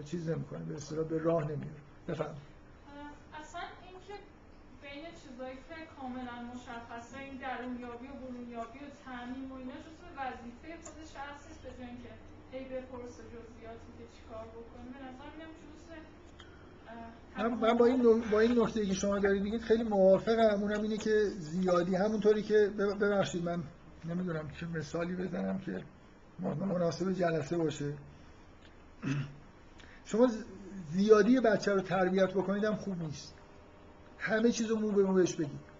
[0.05, 1.81] چیز نمی‌کنه به اصطلاح به راه نمیره.
[2.07, 2.35] بفهم
[3.34, 4.13] اصلا اینکه
[4.81, 5.57] بین چیزایی
[6.03, 7.17] کاملا مشخصه.
[7.19, 12.13] این درونیابی و برونیابی و تعمیم و اینا جزو وظیفه خود شخص به جای اینکه
[12.51, 14.85] هی بپرسه جزئیاتی که چیکار بکنه.
[14.93, 15.53] به نظر میاد
[17.61, 20.61] من, با این با این نکته که شما دارید میگید خیلی موافقم.
[20.61, 22.71] اونم اینه که زیادی همونطوری که
[23.01, 23.63] ببخشید من
[24.05, 25.84] نمی‌دونم چه مثالی بزنم که
[26.39, 27.93] مناسب جلسه باشه.
[30.05, 30.27] شما
[30.91, 33.34] زیادی بچه رو تربیت بکنید هم خوب نیست.
[34.17, 35.72] همه چیز مو به مو بهش بگید.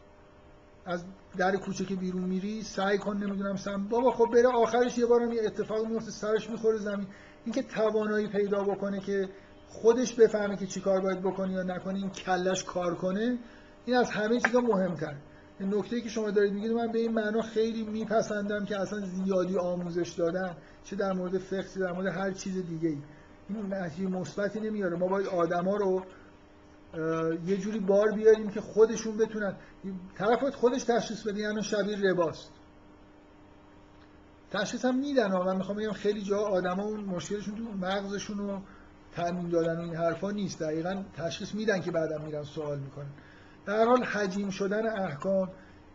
[0.86, 1.04] از
[1.38, 3.88] در کوچه که بیرون میری سعی کن نمی‌دونم سم.
[3.88, 7.08] بابا خب بره آخرش یه بارم یه اتفاق میفته سرش می‌خوره زمین.
[7.46, 9.30] اینکه توانایی پیدا بکنه که
[9.68, 13.38] خودش بفهمه که چیکار باید بکنی یا نکنی این کلش کار کنه
[13.86, 15.16] این از همه چیزا مهمتر.
[15.60, 19.58] این نکته که شما دارید میگید من به این معنا خیلی میپسندم که اصلا زیادی
[19.58, 22.98] آموزش دادن چه در مورد فقه در مورد هر چیز دیگه ای
[23.50, 24.98] این نتیجه مثبتی نمیاره.
[24.98, 26.04] ما باید آدما رو
[27.46, 29.56] یه جوری بار بیاریم که خودشون بتونن.
[30.16, 32.52] طرف خودش تشخیص بده یعنی شبیه رباست.
[34.52, 38.62] تشخیص هم میدن من می‌خوام بگم خیلی جا آدما اون مشکلشون تو مغزشون رو
[39.16, 40.60] تامین دادن و این حرفا نیست.
[40.60, 43.12] دقیقا تشخیص میدن که بعدا میرن سوال می‌کنن.
[43.66, 45.50] در حال حجیم شدن احکام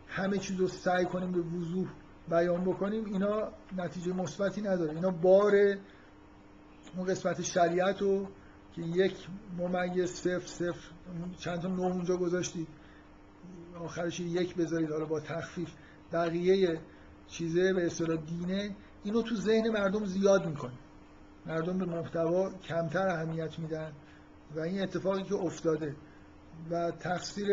[0.08, 1.88] همه چیز رو سعی کنیم به وضوح
[2.28, 4.94] بیان بکنیم اینا نتیجه مثبتی نداره.
[4.94, 5.52] اینا بار
[6.96, 8.26] اون قسمت شریعت رو
[8.72, 9.14] که یک
[9.58, 10.90] ممیز صفر صفر
[11.38, 12.68] چند تا نه اونجا گذاشتید
[13.80, 15.68] آخرش یک بذارید حالا با تخفیف.
[16.12, 16.80] بقیه
[17.28, 20.72] چیزه به اصطلاح دینه اینو تو ذهن مردم زیاد می‌کنه.
[21.46, 23.92] مردم به محتوا کمتر اهمیت میدن
[24.56, 25.96] و این اتفاقی که افتاده
[26.70, 27.46] و تقصیر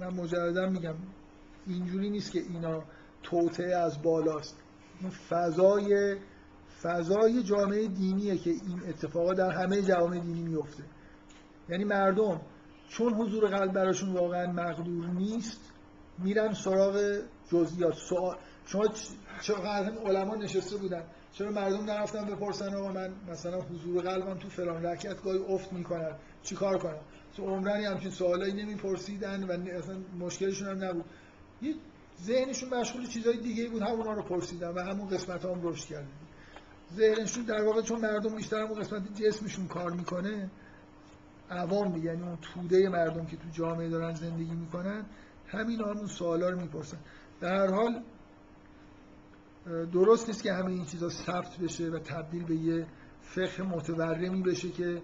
[0.00, 0.94] من مجردا میگم
[1.66, 2.82] اینجوری نیست که اینا
[3.22, 4.56] توطعه از بالاست.
[5.28, 6.16] فضای
[6.82, 10.82] فضای جامعه دینیه که این اتفاقا در همه جوامع دینی میفته.
[11.68, 12.40] یعنی مردم
[12.88, 15.60] چون حضور قلب براشون واقعا مقدور نیست
[16.18, 17.20] میرن سراغ
[17.52, 17.94] جزئیات.
[17.94, 18.36] سوال
[18.66, 18.84] شما
[19.40, 24.86] چقدر علما نشسته بودن؟ چرا مردم نرفتن بپرسن آقا من مثلا حضور قلبم تو فلان
[24.86, 27.00] رکعت گاهی افت می‌کنن؟ چیکار کنم؟
[27.36, 31.04] تو عمرنی همچین سوالایی نمیپرسیدن و اصلا مشکلشون هم نبود.
[31.62, 31.74] یه
[32.22, 36.08] ذهنشون مشغول چیزهای دیگه بود همونا رو پرسیدن و همون قسمت هم رشد کردن.
[36.96, 40.50] ذهنشون در واقع چون مردم بیشتر همون قسمت جسمشون کار می‌کنه
[41.50, 45.04] عوام یعنی اون توده مردم که تو جامعه دارن زندگی می‌کنن
[45.46, 46.98] همین همون سوالا رو می‌پرسن.
[47.40, 48.02] در حال
[49.92, 52.86] درست نیست که همه این چیزا ثبت بشه و تبدیل به یه
[53.22, 55.02] فقه متورمی بشه که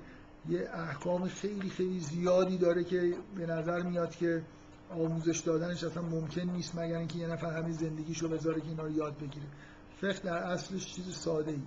[0.48, 4.42] یه احکام خیلی خیلی زیادی داره که به نظر میاد که
[4.90, 8.90] آموزش دادنش اصلا ممکن نیست مگر اینکه یه نفر همین زندگیشو بذاره که اینا رو
[8.90, 9.46] یاد بگیره.
[10.00, 11.62] فقه در اصلش چیز ساده ای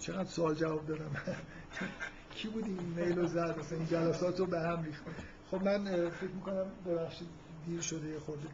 [0.00, 1.10] چقدر سوال جواب دادم.
[2.36, 5.02] کی بود این ایمیل رو زد این جلسات رو به هم ریخت.
[5.50, 7.28] خب من فکر می‌کنم ببخشید
[7.66, 8.48] دیر شده یه خورده.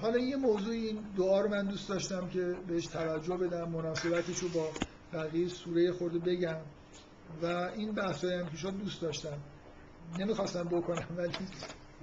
[0.00, 4.48] حالا یه موضوع این دعا رو من دوست داشتم که بهش توجه بدم مناسبتش رو
[4.48, 4.68] با
[5.12, 6.56] بقیه سوره خورده بگم.
[7.42, 9.38] و این بحثایی هم که شد دوست داشتم.
[10.18, 11.32] نمی‌خواستم بکنم ولی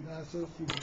[0.07, 0.73] بحث خوبی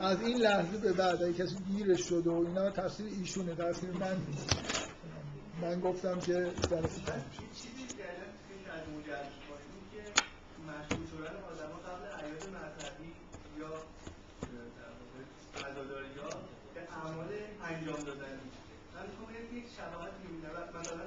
[0.00, 4.16] از این لحظه به بعد کسی گیرش شد و اینا تفسیر ایشونه تفسیر من
[5.62, 6.32] من گفتم که
[6.70, 7.00] جلسه
[7.54, 8.04] چیزی که
[8.72, 8.82] از
[10.68, 13.12] مشهور شدن آدم ها قبل عیاد مذهبی
[13.60, 13.72] یا
[15.66, 16.30] عزاداری ها
[16.74, 17.30] به اعمال
[17.64, 18.40] انجام دادن.
[18.94, 21.06] من می‌خوام یک شباهت می‌بینم مثلا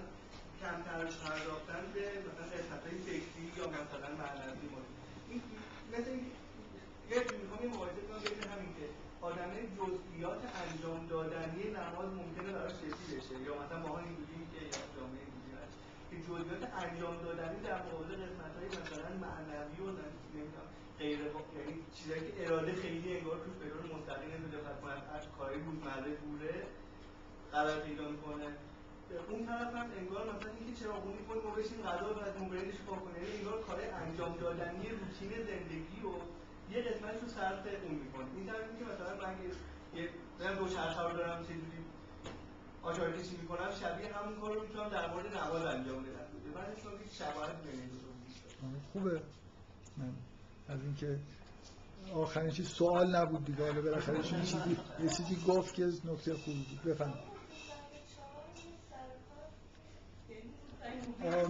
[0.62, 4.68] کمتر پرداختن به مثلا قسمت های فکری یا مثلا معنوی
[5.30, 5.42] این
[5.94, 6.12] مثل
[7.12, 8.86] یه می‌خوام مقایسه کنم بین همین که
[9.30, 13.36] آدم جزئیات انجام دادنی نماز ممکنه براش رسید بشه.
[13.48, 15.76] یا مثلا ما این بودیم که یا جامعه اینجوری هست
[16.10, 19.90] که جزئیات انجام دادنی در مقابل قسمت های مثلا معنوی و
[20.34, 20.68] نمی‌دونم
[21.00, 21.20] غیر
[21.58, 26.12] یعنی چیزایی که اراده خیلی انگار توش به طور مستقیم نمیده کنن از کاری روزمره
[26.24, 26.56] دوره
[27.54, 28.48] قرار پیدا می‌کنه.
[29.30, 33.24] اون طرف هم انگار مثلا اینکه چراغونی کنیم و بشیم غذا و از موبایلش کنیم
[33.38, 36.14] انگار کار انجام دادنی روتین زندگی و
[36.72, 39.36] یه قسمتش رو صرف اون می‌کنیم این طرف که مثلا من
[39.96, 41.86] یه دو چرخه رو دارم چه جوری
[42.84, 46.28] آچار کشی می‌کنم شبیه همون کار رو می‌تونم در مورد نماز انجام بدم.
[46.56, 47.56] من چون یک شباهت
[48.94, 49.22] خوبه.
[49.98, 50.14] من
[50.70, 51.20] از اینکه
[52.14, 53.64] آخرین چیز سوال نبود دیگه.
[53.64, 56.94] حالا بالاخره چیزی یه چیزی گفت که نکته خوبی بود.
[56.94, 57.14] بفهم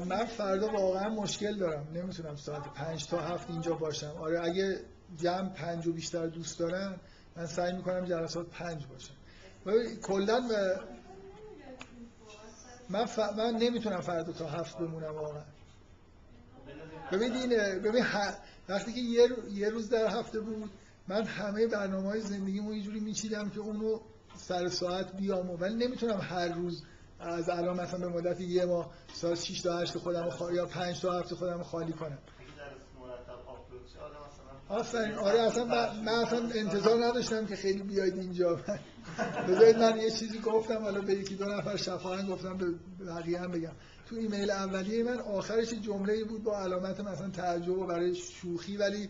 [0.07, 1.87] من فردا واقعا مشکل دارم.
[1.93, 4.15] نمی‌تونم ساعت پنج تا هفت اینجا باشم.
[4.19, 4.79] آره اگه
[5.17, 6.95] جمع پنج و بیشتر دوست دارن
[7.35, 9.13] من سعی می‌کنم جلسات پنج باشم
[10.01, 10.49] کلا
[12.89, 13.19] من, ف...
[13.19, 15.43] من نمی‌تونم فردا تا هفت بمونم واقعا.
[17.11, 18.33] ببینید ببین ه...
[18.69, 20.71] وقتی که یه, یه روز در هفته بود
[21.07, 23.99] من همه برنامه های زندگیمو یه جوری میچیدم که اونو
[24.37, 26.83] سر ساعت بیام ولی نمی‌تونم هر روز
[27.19, 31.01] از الان مثلا به مدت یه ماه ساعت 6 تا 8 خودم خالی یا 5
[31.01, 32.17] تا هفته خودم خالی کنم.
[34.69, 35.15] آفرین.
[35.15, 38.59] آره اصلا من, اصلا انتظار نداشتم که خیلی بیاید اینجا.
[39.47, 42.65] بذارید من یه چیزی گفتم حالا به یکی دو نفر شفاهن گفتم به
[43.05, 43.71] بقیه هم بگم.
[44.09, 49.09] تو ایمیل اولیه من آخرش جمله بود با علامت مثلا تعجب و برای شوخی ولی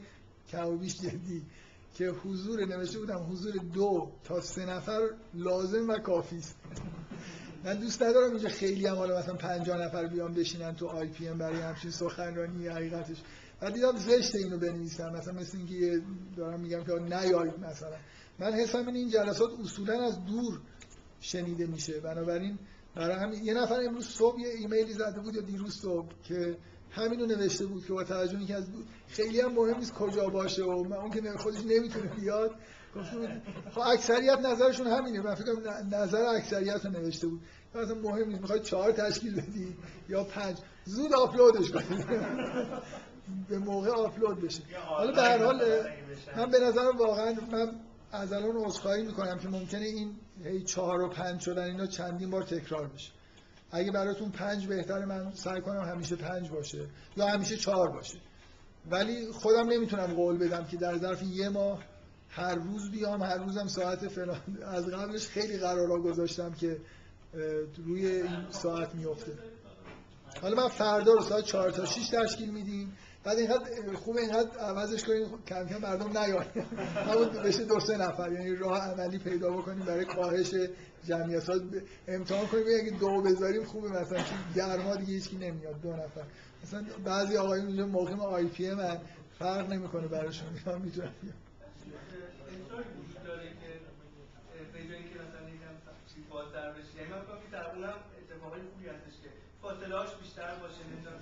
[0.51, 1.43] کم و بیش جدی
[1.95, 5.01] که حضور نوشته بودم حضور دو تا سه نفر
[5.33, 6.55] لازم و کافی است.
[7.63, 11.59] من دوست ندارم اینجا خیلی هم حالا مثلا 50 نفر بیان بشینن تو IPM برای
[11.59, 13.17] همچین سخنرانی حقیقتش.
[13.61, 16.01] و دیدم زشت اینو بنویسم مثلا مثل اینکه
[16.37, 17.95] دارم میگم که نیایید مثلا.
[18.39, 20.61] من حسم این این جلسات اصولا از دور
[21.19, 21.99] شنیده میشه.
[21.99, 22.59] بنابراین
[22.95, 26.57] برای همین یه نفر امروز صبح یه ایمیلی زده بود یا دیروز صبح که
[26.91, 28.67] همینو نوشته بود که با توجه که از
[29.07, 32.55] خیلی هم مهم نیست کجا باشه و من اون که خودش نمی‌تونه بیاد.
[32.93, 33.05] بود
[33.71, 35.21] خب اکثریت نظرشون همینه.
[35.21, 35.53] من فکر
[35.91, 37.41] نظر اکثریت رو نوشته بود.
[37.75, 38.41] مثلا مهم نیست.
[38.41, 39.75] می‌خوای چهار تشکیل بدی
[40.09, 42.05] یا پنج؟ زود آپلودش کنید
[43.49, 44.61] به موقع آپلود بشه.
[44.85, 45.61] حالا به هر حال
[46.37, 47.71] من به نظر واقعا من
[48.11, 52.43] از الان عذرخواهی می‌کنم که ممکنه این هی چهار و پنج شدن اینا چندین بار
[52.43, 53.11] تکرار بشه.
[53.71, 56.85] اگه براتون پنج بهتره من سعی کنم همیشه پنج باشه
[57.17, 58.17] یا همیشه چهار باشه.
[58.91, 61.83] ولی خودم نمی‌تونم قول بدم که در ظرف یه ماه
[62.29, 64.41] هر روز بیام هر روزم ساعت فلان.
[64.65, 66.77] از قبلش خیلی قرارا گذاشتم که
[67.85, 69.31] روی این ساعت میفته
[70.41, 72.97] حالا من فردا رو ساعت 4 تا 6 تشکیل میدیم.
[73.27, 76.47] بعد اینقدر خوب اینقدر عوضش کنیم کم کم مردم نیاد
[77.07, 80.53] همون بشه دو سه نفر یعنی راه عملی پیدا بکنیم برای کاهش
[81.07, 81.49] جمعیت
[82.07, 82.63] امتحان کنیم.
[82.81, 84.23] اگه دو بذاریم خوبه مثلا
[84.55, 86.23] گرما دیگه هیچکی نمیاد دو نفر.
[86.63, 88.97] مثلا بعضی آقایون اینجا مقیم آی پی من
[89.39, 91.13] فرق نمی‌کنه براشون می‌تونن بیان.
[96.29, 99.29] بازتر بشه یعنی من فکر که در اونم اتفاقای خوبی هستش که
[99.61, 101.19] فاصله هاش بیشتر باشه نمی‌دونم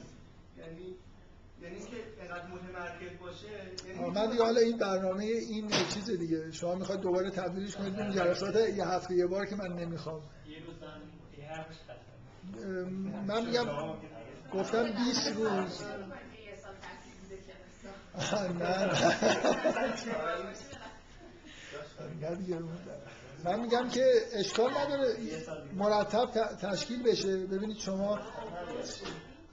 [1.65, 3.47] یعنی یعنی که اینقدر متمرکز باشه
[3.87, 6.51] یعنی من دیگه حالا این برنامه این چیز دیگه.
[6.51, 10.21] شما می‌خواید دوباره تبدیلش کنید اون جلسات یه هفته یه بار که من نمی‌خوام.
[13.27, 13.65] من میگم
[14.53, 15.83] گفتم 20 روز.
[18.59, 18.91] نه.
[23.43, 25.15] من میگم که اشکال نداره.
[25.75, 26.25] مرتب
[26.61, 27.37] تشکیل بشه.
[27.37, 28.19] ببینید شما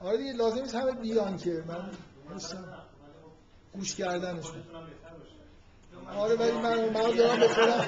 [0.03, 1.63] آره دیگه لازم نیست همه بیان که.
[1.67, 1.89] من
[2.35, 2.65] هستم
[3.73, 4.53] گوش باشه
[6.17, 7.85] آره ولی من من دارم به خودم.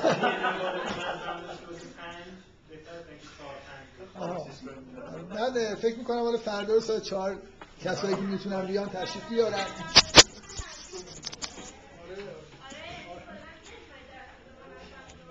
[5.30, 7.38] من فکر می‌کنم حالا فردا ساعت چهار
[7.82, 9.66] کسایی که می‌تونن بیان تشریف بیارن.